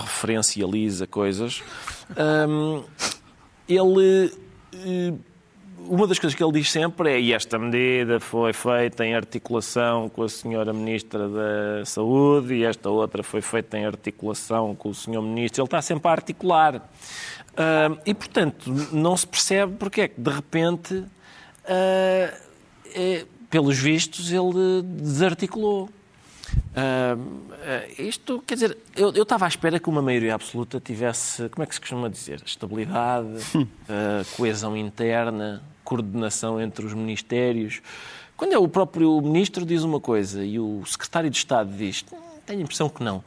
referencializa 0.02 1.06
coisas, 1.06 1.62
hum, 2.48 2.84
ele. 3.68 4.32
Uma 5.86 6.06
das 6.06 6.18
coisas 6.18 6.34
que 6.34 6.42
ele 6.42 6.52
diz 6.52 6.70
sempre 6.70 7.10
é 7.10 7.20
e 7.20 7.32
esta 7.32 7.58
medida 7.58 8.18
foi 8.18 8.54
feita 8.54 9.04
em 9.04 9.14
articulação 9.14 10.08
com 10.08 10.22
a 10.22 10.28
senhora 10.28 10.72
Ministra 10.72 11.28
da 11.28 11.84
Saúde 11.84 12.54
e 12.54 12.64
esta 12.64 12.88
outra 12.88 13.22
foi 13.22 13.42
feita 13.42 13.76
em 13.76 13.84
articulação 13.84 14.74
com 14.74 14.88
o 14.88 14.94
senhor 14.94 15.20
Ministro. 15.20 15.60
Ele 15.60 15.66
está 15.66 15.82
sempre 15.82 16.08
a 16.08 16.12
articular. 16.12 16.88
Ah, 17.56 17.96
e, 18.06 18.14
portanto, 18.14 18.70
não 18.92 19.14
se 19.16 19.26
percebe 19.26 19.74
porque 19.78 20.00
é 20.00 20.08
que, 20.08 20.20
de 20.20 20.30
repente, 20.30 21.04
ah, 21.66 22.34
é, 22.94 23.26
pelos 23.50 23.78
vistos, 23.78 24.32
ele 24.32 24.82
desarticulou. 24.82 25.90
Ah, 26.76 27.16
isto, 27.98 28.42
quer 28.46 28.54
dizer, 28.54 28.76
eu, 28.96 29.12
eu 29.12 29.22
estava 29.22 29.44
à 29.44 29.48
espera 29.48 29.78
que 29.78 29.88
uma 29.88 30.02
maioria 30.02 30.34
absoluta 30.34 30.80
tivesse, 30.80 31.48
como 31.50 31.62
é 31.62 31.66
que 31.66 31.74
se 31.74 31.80
costuma 31.80 32.08
dizer? 32.08 32.42
Estabilidade, 32.44 33.28
ah, 33.88 34.22
coesão 34.36 34.76
interna, 34.76 35.62
coordenação 35.84 36.60
entre 36.60 36.84
os 36.84 36.92
ministérios. 36.94 37.80
Quando 38.36 38.52
é 38.52 38.58
o 38.58 38.66
próprio 38.66 39.20
ministro 39.20 39.64
diz 39.64 39.82
uma 39.84 40.00
coisa 40.00 40.44
e 40.44 40.58
o 40.58 40.82
secretário 40.84 41.30
de 41.30 41.36
Estado 41.36 41.70
diz, 41.76 42.04
"Hum, 42.12 42.18
tenho 42.44 42.60
a 42.60 42.62
impressão 42.62 42.88
que 42.88 43.02
não, 43.02 43.22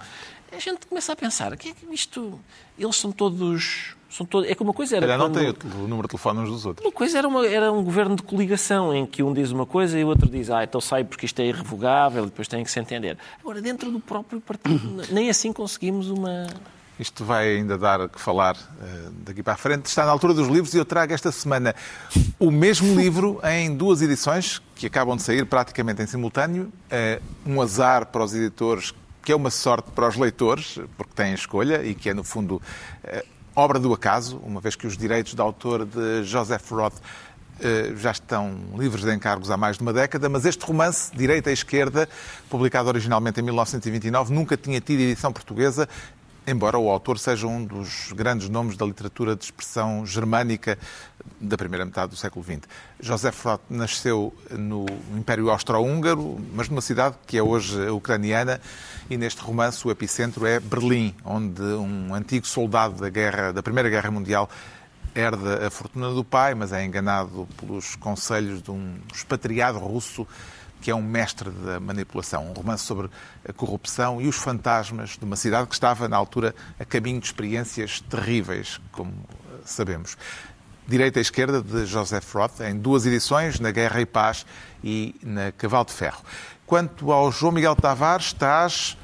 a 0.52 0.60
gente 0.60 0.86
começa 0.88 1.12
a 1.14 1.16
pensar, 1.16 1.56
que 1.58 1.70
é 1.70 1.74
que 1.74 1.86
isto, 1.94 2.40
eles 2.78 2.96
são 2.96 3.12
todos, 3.12 3.96
são 4.10 4.26
todos, 4.26 4.50
é 4.50 4.56
que 4.56 4.64
uma 4.64 4.74
coisa 4.74 4.96
era 4.98 5.06
Calhar 5.06 5.18
não 5.20 5.30
quando- 5.32 5.54
tem 5.54 5.72
o 5.72 5.88
número 5.88 6.04
de 6.08 6.10
telefone 6.10 6.40
uns 6.40 6.50
dos 6.50 6.66
outros. 6.66 6.86
uma 6.86 6.92
coisa 6.94 7.18
era, 7.18 7.28
uma- 7.28 7.46
era 7.48 7.72
um 7.72 7.84
governo 7.84 8.16
de 8.16 8.24
coligação 8.24 8.94
em 8.96 9.06
que 9.06 9.22
um 9.22 9.34
diz 9.34 9.52
uma 9.52 9.66
coisa 9.66 10.00
e 10.00 10.04
o 10.04 10.08
outro 10.08 10.30
diz, 10.30 10.50
ah, 10.50 10.64
então 10.64 10.80
sai 10.82 11.04
porque 11.04 11.26
isto 11.26 11.40
é 11.42 11.46
irrevogável 11.48 12.24
e 12.24 12.28
depois 12.28 12.48
tem 12.48 12.64
que 12.64 12.72
se 12.72 12.80
entender. 12.80 13.18
Agora, 13.42 13.62
dentro 13.62 13.92
do 13.92 14.00
próprio 14.00 14.40
partido, 14.42 15.04
nem 15.12 15.30
assim 15.30 15.52
conseguimos 15.52 16.10
uma. 16.10 16.48
Isto 17.00 17.24
vai 17.24 17.58
ainda 17.58 17.78
dar 17.78 18.10
que 18.10 18.20
falar 18.20 18.56
eh, 18.82 19.10
daqui 19.24 19.44
para 19.44 19.54
a 19.54 19.58
frente. 19.58 19.86
Está 19.86 20.04
na 20.04 20.10
altura 20.12 20.34
dos 20.34 20.48
livros 20.48 20.74
e 20.74 20.78
eu 20.80 20.86
trago 20.86 21.14
esta 21.14 21.32
semana 21.32 21.76
o 22.40 22.50
mesmo 22.50 22.96
livro 23.00 23.40
em 23.44 23.76
duas 23.76 24.02
edições 24.02 24.60
que 24.76 24.88
acabam 24.88 25.16
de 25.16 25.22
sair 25.22 25.46
praticamente 25.46 26.02
em 26.02 26.08
simultâneo. 26.08 26.74
Eh, 26.90 27.22
um 27.46 27.62
azar 27.62 28.08
para 28.08 28.24
os 28.24 28.34
editores, 28.34 28.96
que 29.28 29.34
é 29.34 29.36
uma 29.36 29.52
sorte 29.52 29.92
para 29.92 30.08
os 30.08 30.16
leitores, 30.16 30.80
porque 30.96 31.12
têm 31.14 31.34
escolha 31.34 31.84
e 31.84 31.94
que 31.94 32.10
é, 32.10 32.14
no 32.14 32.24
fundo, 32.24 32.62
eh, 33.04 33.26
obra 33.54 33.78
do 33.78 33.94
acaso, 33.94 34.38
uma 34.38 34.62
vez 34.62 34.74
que 34.74 34.88
os 34.88 34.98
direitos 34.98 35.36
de 35.36 35.42
autor 35.42 35.86
de 35.86 36.24
Joseph 36.24 36.72
Roth 36.72 36.96
eh, 37.60 37.92
já 37.98 38.12
estão 38.12 38.58
livres 38.78 39.04
de 39.04 39.14
encargos 39.14 39.52
há 39.52 39.58
mais 39.58 39.76
de 39.76 39.82
uma 39.84 39.92
década, 39.92 40.30
mas 40.30 40.46
este 40.46 40.66
romance, 40.66 41.14
Direita 41.14 41.50
e 41.50 41.54
Esquerda, 41.54 42.08
publicado 42.50 42.88
originalmente 42.88 43.42
em 43.42 43.44
1929, 43.44 44.34
nunca 44.34 44.56
tinha 44.56 44.80
tido 44.80 45.02
edição 45.02 45.34
portuguesa, 45.34 45.90
embora 46.48 46.80
o 46.80 46.90
autor 46.90 47.20
seja 47.20 47.48
um 47.48 47.66
dos 47.66 48.14
grandes 48.14 48.48
nomes 48.48 48.78
da 48.78 48.86
literatura 48.86 49.36
de 49.36 49.44
expressão 49.44 50.06
germânica 50.06 50.80
da 51.40 51.58
primeira 51.58 51.86
metade 51.86 52.12
do 52.12 52.16
século 52.16 52.44
XX. 52.44 52.62
Joseph 53.00 53.46
Roth 53.46 53.62
nasceu 53.70 54.34
no 54.52 54.86
Império 55.16 55.50
Austro-Húngaro, 55.50 56.40
mas 56.54 56.70
numa 56.70 56.82
cidade 56.82 57.16
que 57.26 57.38
é 57.38 57.44
hoje 57.44 57.90
ucraniana, 57.90 58.60
e 59.10 59.18
neste 59.18 59.42
romance 59.42 59.88
o 59.88 59.92
epicentro 59.92 60.46
é 60.46 60.60
Berlim, 60.60 61.16
onde 61.24 61.62
um 61.62 62.14
antigo 62.14 62.46
soldado 62.46 62.96
da, 62.96 63.10
guerra, 63.10 63.52
da 63.52 63.64
Primeira 63.64 63.90
Guerra 63.90 64.12
Mundial 64.12 64.50
herda 65.16 65.66
a 65.66 65.70
fortuna 65.70 66.12
do 66.12 66.24
pai, 66.24 66.54
mas 66.54 66.72
é 66.72 66.86
enganado 66.86 67.48
pelos 67.58 67.96
conselhos 67.96 68.62
de 68.62 68.70
um 68.70 68.98
expatriado 69.14 69.80
russo 69.80 70.28
que 70.82 70.92
é 70.92 70.96
um 70.96 71.02
mestre 71.02 71.50
da 71.50 71.80
manipulação. 71.80 72.50
Um 72.50 72.54
romance 72.54 72.84
sobre 72.84 73.10
a 73.48 73.52
corrupção 73.52 74.22
e 74.22 74.28
os 74.28 74.36
fantasmas 74.36 75.18
de 75.18 75.26
uma 75.26 75.36
cidade 75.36 75.68
que 75.68 75.74
estava, 75.74 76.08
na 76.08 76.16
altura, 76.16 76.54
a 76.80 76.86
caminho 76.86 77.20
de 77.20 77.26
experiências 77.26 78.00
terríveis, 78.02 78.80
como 78.92 79.14
sabemos. 79.66 80.18
Direita 80.88 81.20
e 81.20 81.22
Esquerda, 81.22 81.62
de 81.62 81.86
Joseph 81.86 82.34
Roth, 82.34 82.62
em 82.62 82.78
duas 82.78 83.06
edições, 83.06 83.60
na 83.60 83.72
Guerra 83.72 84.00
e 84.00 84.06
Paz 84.06 84.46
e 84.82 85.16
na 85.22 85.52
Cavalo 85.52 85.86
de 85.86 85.92
Ferro. 85.92 86.22
Quanto 86.66 87.12
ao 87.12 87.32
João 87.32 87.52
Miguel 87.52 87.76
Tavares, 87.76 88.28
estás 88.28 88.98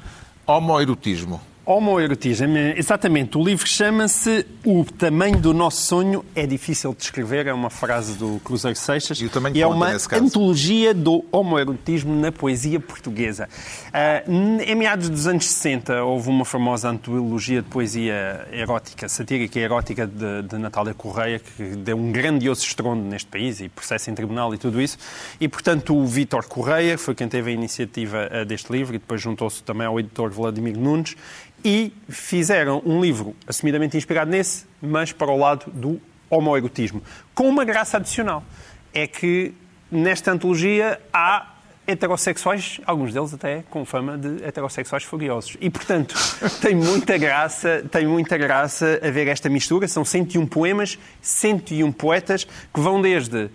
homoerotismo. 0.46 1.40
Homoerotismo, 1.66 2.58
exatamente. 2.76 3.38
O 3.38 3.42
livro 3.42 3.66
chama-se 3.66 4.46
O 4.66 4.84
Tamanho 4.84 5.38
do 5.38 5.54
Nosso 5.54 5.80
Sonho 5.80 6.22
é 6.34 6.46
Difícil 6.46 6.92
de 6.92 7.04
Escrever, 7.04 7.46
é 7.46 7.54
uma 7.54 7.70
frase 7.70 8.18
do 8.18 8.38
Cruzeiro 8.44 8.76
Seixas. 8.76 9.18
E 9.18 9.24
o 9.24 9.30
tamanho 9.30 9.56
e 9.56 9.62
é 9.62 9.66
uma 9.66 9.88
antologia 10.12 10.92
do 10.92 11.24
homoerotismo 11.32 12.14
na 12.14 12.30
poesia 12.30 12.78
portuguesa. 12.78 13.48
Ah, 13.94 14.22
em 14.28 14.74
meados 14.74 15.08
dos 15.08 15.26
anos 15.26 15.46
60 15.46 16.04
houve 16.04 16.28
uma 16.28 16.44
famosa 16.44 16.90
antologia 16.90 17.62
de 17.62 17.68
poesia 17.68 18.46
erótica, 18.52 19.08
satírica 19.08 19.58
e 19.58 19.62
erótica 19.62 20.06
de, 20.06 20.42
de 20.42 20.58
Natália 20.58 20.92
Correia, 20.92 21.38
que 21.38 21.62
deu 21.76 21.96
um 21.96 22.12
grandioso 22.12 22.62
estrondo 22.62 23.02
neste 23.04 23.30
país 23.30 23.62
e 23.62 23.70
processo 23.70 24.10
em 24.10 24.14
tribunal 24.14 24.54
e 24.54 24.58
tudo 24.58 24.82
isso. 24.82 24.98
E, 25.40 25.48
portanto, 25.48 25.96
o 25.96 26.06
Vítor 26.06 26.44
Correia 26.44 26.98
foi 26.98 27.14
quem 27.14 27.26
teve 27.26 27.52
a 27.52 27.54
iniciativa 27.54 28.28
ah, 28.30 28.44
deste 28.44 28.70
livro 28.70 28.94
e 28.94 28.98
depois 28.98 29.18
juntou-se 29.18 29.62
também 29.62 29.86
ao 29.86 29.98
editor 29.98 30.30
Vladimir 30.30 30.76
Nunes 30.76 31.16
e 31.64 31.92
fizeram 32.08 32.82
um 32.84 33.00
livro 33.00 33.34
assumidamente 33.46 33.96
inspirado 33.96 34.30
nesse, 34.30 34.66
mas 34.82 35.12
para 35.12 35.30
o 35.30 35.38
lado 35.38 35.70
do 35.72 36.00
homoerotismo, 36.28 37.02
com 37.34 37.48
uma 37.48 37.64
graça 37.64 37.96
adicional. 37.96 38.44
É 38.92 39.06
que 39.06 39.54
nesta 39.90 40.30
antologia 40.30 41.00
há 41.12 41.54
heterossexuais, 41.86 42.80
alguns 42.86 43.12
deles 43.12 43.34
até 43.34 43.62
com 43.70 43.84
fama 43.84 44.16
de 44.16 44.42
heterossexuais 44.44 45.04
furiosos. 45.04 45.56
E, 45.60 45.68
portanto, 45.68 46.14
tem 46.60 46.74
muita 46.74 47.18
graça, 47.18 47.84
tem 47.90 48.06
muita 48.06 48.38
graça 48.38 49.00
a 49.02 49.10
ver 49.10 49.28
esta 49.28 49.48
mistura. 49.48 49.86
São 49.86 50.04
101 50.04 50.46
poemas, 50.46 50.98
101 51.20 51.92
poetas, 51.92 52.44
que 52.44 52.80
vão 52.80 53.00
desde 53.02 53.50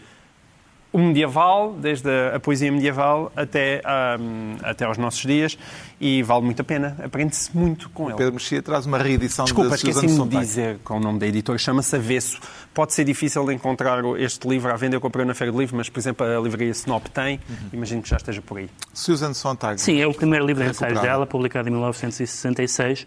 o 0.92 0.98
medieval, 0.98 1.74
desde 1.74 2.10
a, 2.10 2.36
a 2.38 2.40
poesia 2.40 2.72
medieval 2.72 3.32
até, 3.36 3.82
ahm, 3.86 4.56
até 4.64 4.86
aos 4.86 4.98
nossos 4.98 5.22
dias, 5.22 5.58
e 6.02 6.24
vale 6.24 6.44
muito 6.46 6.62
a 6.62 6.66
pena. 6.66 6.98
Aprende-se 7.04 7.56
muito 7.56 7.90
com 7.92 8.08
ele. 8.10 8.18
Pedro 8.18 8.34
Mexia 8.34 8.62
traz 8.62 8.86
uma 8.86 8.98
reedição 8.98 9.46
Desculpa, 9.46 9.76
de 9.76 9.82
Susan 9.82 9.90
esqueci-me 10.06 10.28
de 10.28 10.38
dizer 10.40 10.80
com 10.84 10.98
o 10.98 11.00
nome 11.00 11.20
da 11.20 11.28
editora, 11.28 11.58
chama-se 11.60 11.96
Avesso. 11.96 12.40
Pode 12.74 12.94
ser 12.94 13.04
difícil 13.04 13.46
de 13.46 13.54
encontrar 13.54 14.04
este 14.18 14.48
livro 14.48 14.72
à 14.72 14.76
venda, 14.76 14.96
eu 14.96 15.02
comprei 15.02 15.26
na 15.26 15.34
Feira 15.36 15.52
de 15.52 15.58
Livro, 15.60 15.76
mas, 15.78 15.90
por 15.90 16.00
exemplo, 16.00 16.26
a 16.26 16.40
livraria 16.40 16.72
Snop 16.72 17.08
tem, 17.10 17.40
Uhum. 17.50 17.56
imagino 17.74 18.02
que 18.02 18.10
já 18.10 18.18
esteja 18.18 18.42
por 18.42 18.58
aí. 18.58 18.70
Susan 18.94 19.34
Sontag. 19.34 19.80
Sim, 19.80 20.00
é 20.02 20.08
o 20.08 20.14
primeiro 20.14 20.46
livro 20.46 20.64
de 20.64 20.70
ensaios 20.72 21.00
dela, 21.02 21.26
publicado 21.28 21.68
em 21.70 21.72
1966. 21.72 23.06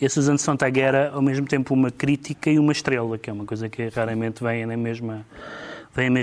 E 0.00 0.04
a 0.04 0.10
Suzanne 0.10 0.38
Sontag 0.38 0.78
era, 0.78 1.10
ao 1.10 1.22
mesmo 1.22 1.46
tempo, 1.46 1.72
uma 1.72 1.90
crítica 1.90 2.50
e 2.50 2.58
uma 2.58 2.70
estrela, 2.72 3.16
que 3.16 3.30
é 3.30 3.32
uma 3.32 3.46
coisa 3.46 3.68
que 3.68 3.88
raramente 3.88 4.44
vem 4.44 4.66
na 4.66 4.76
mesma, 4.76 5.24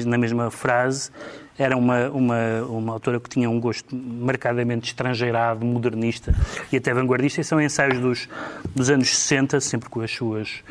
na 0.06 0.18
mesma 0.18 0.52
frase. 0.52 1.10
Era 1.58 1.78
uma, 1.78 2.10
uma, 2.10 2.62
uma 2.68 2.94
autora 2.94 3.20
que 3.20 3.30
tinha 3.30 3.50
um 3.50 3.60
gosto 3.60 3.96
marcadamente 3.96 4.88
estrangeirado, 4.88 5.64
modernista 5.64 6.34
e 6.72 6.78
até 6.78 6.94
vanguardista. 6.94 7.42
E 7.42 7.44
são 7.44 7.62
ensaios 7.62 8.00
dos, 8.00 8.30
dos 8.76 8.90
anos 8.90 9.10
60, 9.10 9.60
sempre 9.60 9.90
com 9.90 10.02
as 10.02 10.12
suas 10.12 10.64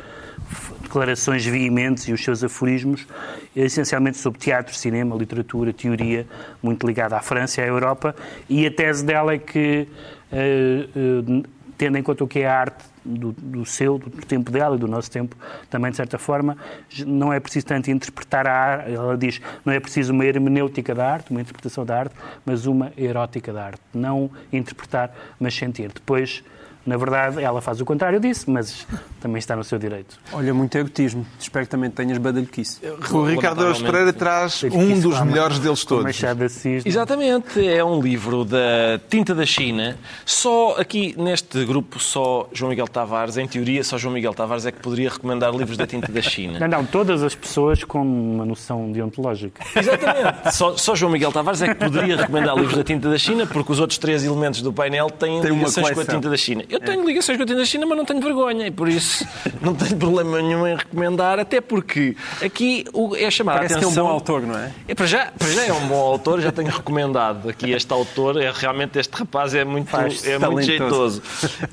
declarações 0.81 1.45
veementes 1.45 2.07
e 2.07 2.13
os 2.13 2.23
seus 2.23 2.43
aforismos, 2.43 3.07
essencialmente 3.55 4.17
sobre 4.17 4.39
teatro, 4.39 4.75
cinema, 4.75 5.15
literatura, 5.15 5.73
teoria, 5.73 6.27
muito 6.61 6.85
ligada 6.85 7.15
à 7.17 7.21
França 7.21 7.61
e 7.61 7.63
à 7.63 7.67
Europa. 7.67 8.15
E 8.49 8.67
a 8.67 8.71
tese 8.71 9.05
dela 9.05 9.33
é 9.33 9.37
que, 9.37 9.87
eh, 10.31 10.87
eh, 10.95 11.43
tendo 11.77 11.97
em 11.97 12.03
conta 12.03 12.23
o 12.23 12.27
que 12.27 12.39
é 12.39 12.47
a 12.47 12.59
arte 12.59 12.92
do, 13.05 13.31
do 13.31 13.65
seu, 13.65 13.97
do 13.97 14.09
tempo 14.09 14.51
dela 14.51 14.75
e 14.75 14.79
do 14.79 14.87
nosso 14.87 15.09
tempo, 15.09 15.35
também 15.69 15.91
de 15.91 15.97
certa 15.97 16.17
forma, 16.17 16.57
não 17.05 17.31
é 17.31 17.39
preciso 17.39 17.65
tanto 17.65 17.91
interpretar 17.91 18.47
a 18.47 18.53
arte. 18.53 18.93
Ela 18.93 19.17
diz, 19.17 19.41
não 19.65 19.73
é 19.73 19.79
preciso 19.79 20.13
uma 20.13 20.25
hermenêutica 20.25 20.93
da 20.95 21.11
arte, 21.11 21.31
uma 21.31 21.41
interpretação 21.41 21.85
da 21.85 21.99
arte, 21.99 22.15
mas 22.45 22.65
uma 22.65 22.91
erótica 22.97 23.51
da 23.51 23.65
arte. 23.65 23.81
Não 23.93 24.29
interpretar, 24.51 25.13
mas 25.39 25.53
sentir. 25.53 25.91
Depois, 25.91 26.43
na 26.85 26.97
verdade, 26.97 27.41
ela 27.41 27.61
faz 27.61 27.79
o 27.79 27.85
contrário 27.85 28.19
disso, 28.19 28.51
mas 28.51 28.85
também 29.21 29.39
está 29.39 29.55
no 29.55 29.63
seu 29.63 29.79
direito. 29.79 30.19
Olha, 30.31 30.53
muito 30.53 30.77
erotismo. 30.77 31.25
Espero 31.39 31.65
que 31.65 31.71
também 31.71 31.89
tenhas 31.89 32.17
badalhoquice. 32.17 32.79
O 33.11 33.23
Ricardo 33.23 33.61
Araújo 33.61 33.85
Pereira 33.85 34.11
traz 34.11 34.63
um 34.63 34.99
dos 34.99 35.21
melhores 35.21 35.59
deles 35.59 35.85
todos. 35.85 36.03
Machado 36.03 36.39
de 36.39 36.45
Assis, 36.45 36.85
Exatamente, 36.85 37.65
é 37.65 37.83
um 37.83 38.01
livro 38.01 38.43
da 38.43 38.99
Tinta 39.09 39.33
da 39.33 39.45
China. 39.45 39.97
Só 40.25 40.75
aqui 40.77 41.15
neste 41.17 41.63
grupo, 41.63 41.99
só 41.99 42.49
João 42.51 42.69
Miguel 42.69 42.87
Tavares, 42.87 43.37
em 43.37 43.47
teoria, 43.47 43.83
só 43.83 43.97
João 43.97 44.13
Miguel 44.13 44.33
Tavares 44.33 44.65
é 44.65 44.71
que 44.71 44.79
poderia 44.79 45.09
recomendar 45.09 45.53
livros 45.55 45.77
da 45.77 45.87
Tinta 45.87 46.11
da 46.11 46.21
China. 46.21 46.59
Não, 46.59 46.67
não, 46.67 46.85
todas 46.85 47.23
as 47.23 47.33
pessoas 47.33 47.83
com 47.83 48.01
uma 48.01 48.45
noção 48.45 48.91
deontológica. 48.91 49.63
Exatamente. 49.75 50.53
Só, 50.53 50.75
só 50.75 50.95
João 50.95 51.11
Miguel 51.11 51.31
Tavares 51.31 51.61
é 51.61 51.73
que 51.73 51.75
poderia 51.75 52.17
recomendar 52.17 52.55
livros 52.55 52.75
da 52.75 52.83
tinta 52.83 53.09
da 53.09 53.17
China, 53.17 53.47
porque 53.47 53.71
os 53.71 53.79
outros 53.79 53.97
três 53.97 54.23
elementos 54.23 54.61
do 54.61 54.73
painel 54.73 55.09
têm 55.09 55.39
ligações 55.41 55.91
com 55.91 56.01
a 56.01 56.05
tinta 56.05 56.29
da 56.29 56.37
China. 56.37 56.63
Eu 56.73 56.79
tenho 56.79 57.05
ligações 57.05 57.37
com 57.37 57.43
a 57.43 57.45
tinta 57.45 57.59
da 57.59 57.65
China, 57.65 57.85
mas 57.85 57.97
não 57.97 58.05
tenho 58.05 58.19
vergonha, 58.21 58.67
e 58.67 58.71
por 58.71 58.89
isso 58.89 59.25
não 59.61 59.73
tenho 59.75 59.95
problema 59.97 60.41
nenhum 60.41 60.65
em 60.67 60.75
recomendar, 60.75 61.39
até 61.39 61.61
porque 61.61 62.15
aqui 62.43 62.85
o- 62.93 63.15
é 63.15 63.29
chamar 63.29 63.55
Parece 63.55 63.75
a 63.75 63.77
que 63.77 63.83
é 63.83 63.87
um 63.87 63.89
atenção. 63.91 64.05
bom 64.05 64.11
autor, 64.11 64.41
não 64.43 64.57
é? 64.57 64.71
É, 64.87 64.95
para, 64.95 65.05
já, 65.05 65.31
para 65.37 65.47
já 65.49 65.65
é 65.65 65.73
um 65.73 65.87
bom 65.87 65.95
autor, 66.01 66.41
já 66.41 66.51
tenho 66.51 66.69
recomendado 66.69 67.49
aqui 67.49 67.71
este 67.71 67.91
autor, 67.93 68.41
é 68.41 68.51
realmente 68.51 68.97
este 68.99 69.13
rapaz 69.15 69.53
é 69.53 69.63
muito, 69.63 69.89
Faz 69.89 70.25
é 70.25 70.37
muito 70.39 70.65
jeitoso. 70.65 71.21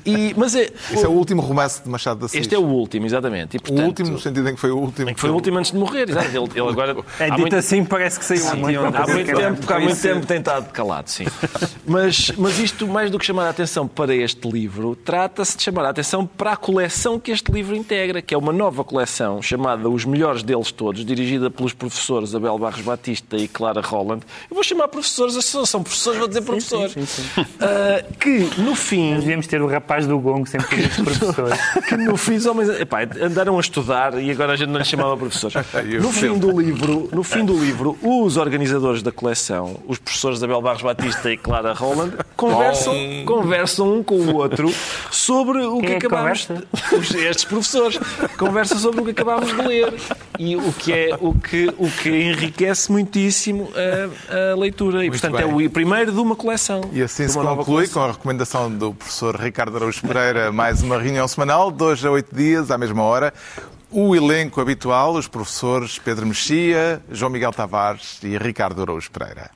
E, 0.05 0.33
mas 0.37 0.55
é, 0.55 0.69
Esse 0.91 1.05
é 1.05 1.07
o 1.07 1.11
último 1.11 1.41
romance 1.41 1.81
de 1.83 1.89
Machado 1.89 2.19
de 2.19 2.25
Assis. 2.25 2.41
este 2.41 2.55
é 2.55 2.57
o 2.59 2.63
último, 2.63 3.05
exatamente. 3.05 3.55
E, 3.55 3.57
O 3.57 3.61
portanto, 3.61 3.87
último 3.87 4.09
no 4.11 4.19
sentido 4.19 4.47
em 4.49 4.53
que 4.55 4.59
foi 4.61 4.71
o 4.71 4.77
último. 4.77 5.09
em 5.09 5.13
que 5.13 5.19
foi 5.19 5.29
o 5.29 5.33
último 5.33 5.57
antes 5.57 5.71
de 5.71 5.77
morrer, 5.77 6.09
exato. 6.09 6.27
Ele, 6.27 6.37
ele 6.53 6.69
agora. 6.69 6.95
É 7.19 7.23
há 7.25 7.29
dito 7.29 7.39
muito- 7.41 7.55
assim, 7.55 7.83
parece 7.83 8.19
que 8.19 8.25
saiu 8.25 8.47
Há 8.47 8.55
muito 8.55 8.79
anteontem. 8.79 9.01
Há 9.01 9.07
muito 9.07 9.35
tempo, 9.35 9.73
há 9.73 9.79
muito 9.79 10.01
tempo 10.01 10.25
tem 10.25 10.37
estado 10.37 10.71
calado, 10.71 11.09
sim. 11.09 11.25
Mas, 11.85 12.31
mas 12.37 12.59
isto, 12.59 12.87
mais 12.87 13.09
do 13.09 13.17
que 13.19 13.25
chamar 13.25 13.47
a 13.47 13.49
atenção 13.49 13.87
para 13.87 14.13
este 14.15 14.47
livro, 14.49 14.90
livro 14.91 14.95
trata-se 14.95 15.57
de 15.57 15.63
chamar 15.63 15.85
a 15.85 15.89
atenção 15.89 16.25
para 16.25 16.53
a 16.53 16.55
coleção 16.55 17.19
que 17.19 17.31
este 17.31 17.51
livro 17.51 17.75
integra, 17.75 18.21
que 18.21 18.33
é 18.33 18.37
uma 18.37 18.51
nova 18.51 18.83
coleção 18.83 19.41
chamada 19.41 19.89
Os 19.89 20.05
Melhores 20.05 20.43
Deles 20.43 20.71
Todos, 20.71 21.05
dirigida 21.05 21.49
pelos 21.49 21.73
professores 21.73 22.35
Abel 22.35 22.57
Barros 22.57 22.81
Batista 22.81 23.37
e 23.37 23.47
Clara 23.47 23.81
Holland. 23.81 24.23
Eu 24.49 24.55
vou 24.55 24.63
chamar 24.63 24.87
professores, 24.87 25.35
as 25.35 25.45
pessoas 25.45 25.69
são 25.69 25.83
professores, 25.83 26.19
vou 26.19 26.27
dizer 26.27 26.41
professores. 26.41 26.93
sim, 26.93 27.05
sim. 27.05 27.23
Ah, 27.59 28.03
que, 28.19 28.49
no 28.61 28.75
fim... 28.75 29.11
Nós 29.11 29.21
devíamos 29.21 29.47
ter 29.47 29.61
o 29.61 29.67
rapaz 29.67 30.07
do 30.07 30.19
gongo 30.19 30.47
sempre 30.47 30.67
ter 30.67 30.85
estes 30.85 31.03
professores. 31.03 31.59
que 31.87 31.97
no 31.97 32.17
fim 32.17 32.35
os 32.35 32.45
homens 32.45 32.69
epá, 32.69 32.99
andaram 33.21 33.57
a 33.57 33.61
estudar 33.61 34.21
e 34.21 34.31
agora 34.31 34.53
a 34.53 34.55
gente 34.55 34.69
não 34.69 34.79
lhe 34.79 34.85
chamava 34.85 35.15
professores. 35.17 35.55
No 36.01 36.11
fim 36.11 36.37
do 36.37 36.59
livro, 36.59 37.09
no 37.11 37.23
fim 37.23 37.43
do 37.43 37.57
livro, 37.57 37.97
os 38.01 38.37
organizadores 38.37 39.01
da 39.01 39.11
coleção, 39.11 39.77
os 39.87 39.97
professores 39.97 40.41
Abel 40.41 40.61
Barros 40.61 40.81
Batista 40.81 41.31
e 41.31 41.37
Clara 41.37 41.73
Holland, 41.73 42.15
conversam, 42.35 42.93
conversam 43.25 43.93
um 43.97 44.03
com 44.03 44.15
o 44.15 44.35
outro 44.35 44.71
sobre 45.09 45.59
o 45.65 45.77
Quem 45.79 45.81
que 45.81 45.93
é 45.93 45.99
que 45.99 46.05
acabámos 46.07 46.45
conversa? 46.45 46.67
os- 46.95 47.13
estes 47.15 47.45
professores 47.45 47.99
conversam 48.37 48.77
sobre 48.77 49.01
o 49.01 49.05
que 49.05 49.11
acabámos 49.11 49.47
de 49.47 49.61
ler 49.61 49.93
e 50.39 50.55
o 50.55 50.73
que 50.73 50.93
é 50.93 51.17
o 51.19 51.33
que 51.33 51.73
o 51.77 51.89
que 51.89 52.09
enriquece 52.09 52.91
muitíssimo 52.91 53.69
a, 53.75 54.51
a 54.53 54.55
leitura 54.57 55.05
e 55.05 55.09
portanto 55.09 55.37
é 55.39 55.45
bem. 55.45 55.67
o 55.67 55.69
primeiro 55.69 56.11
de 56.11 56.19
uma 56.19 56.35
coleção. 56.35 56.81
E 56.93 57.01
assim 57.01 57.25
de 57.25 57.31
se 57.31 57.37
conclui, 57.37 57.87
com 57.87 57.99
a 58.01 58.07
recomendação 58.11 58.71
do 58.71 58.93
professor 58.93 59.35
Ricardo 59.35 59.75
Araújo 59.77 60.01
Pereira, 60.01 60.51
mais 60.51 60.81
uma 60.81 60.99
reunião 60.99 61.27
semanal, 61.27 61.69
dois 61.71 62.03
a 62.05 62.11
oito 62.11 62.35
dias, 62.35 62.71
à 62.71 62.77
mesma 62.77 63.03
hora. 63.03 63.33
O 63.93 64.15
elenco 64.15 64.61
habitual, 64.61 65.15
os 65.15 65.27
professores 65.27 65.99
Pedro 65.99 66.25
Mexia, 66.25 67.01
João 67.11 67.29
Miguel 67.29 67.51
Tavares 67.51 68.19
e 68.23 68.37
Ricardo 68.37 68.81
Araújo 68.81 69.11
Pereira. 69.11 69.51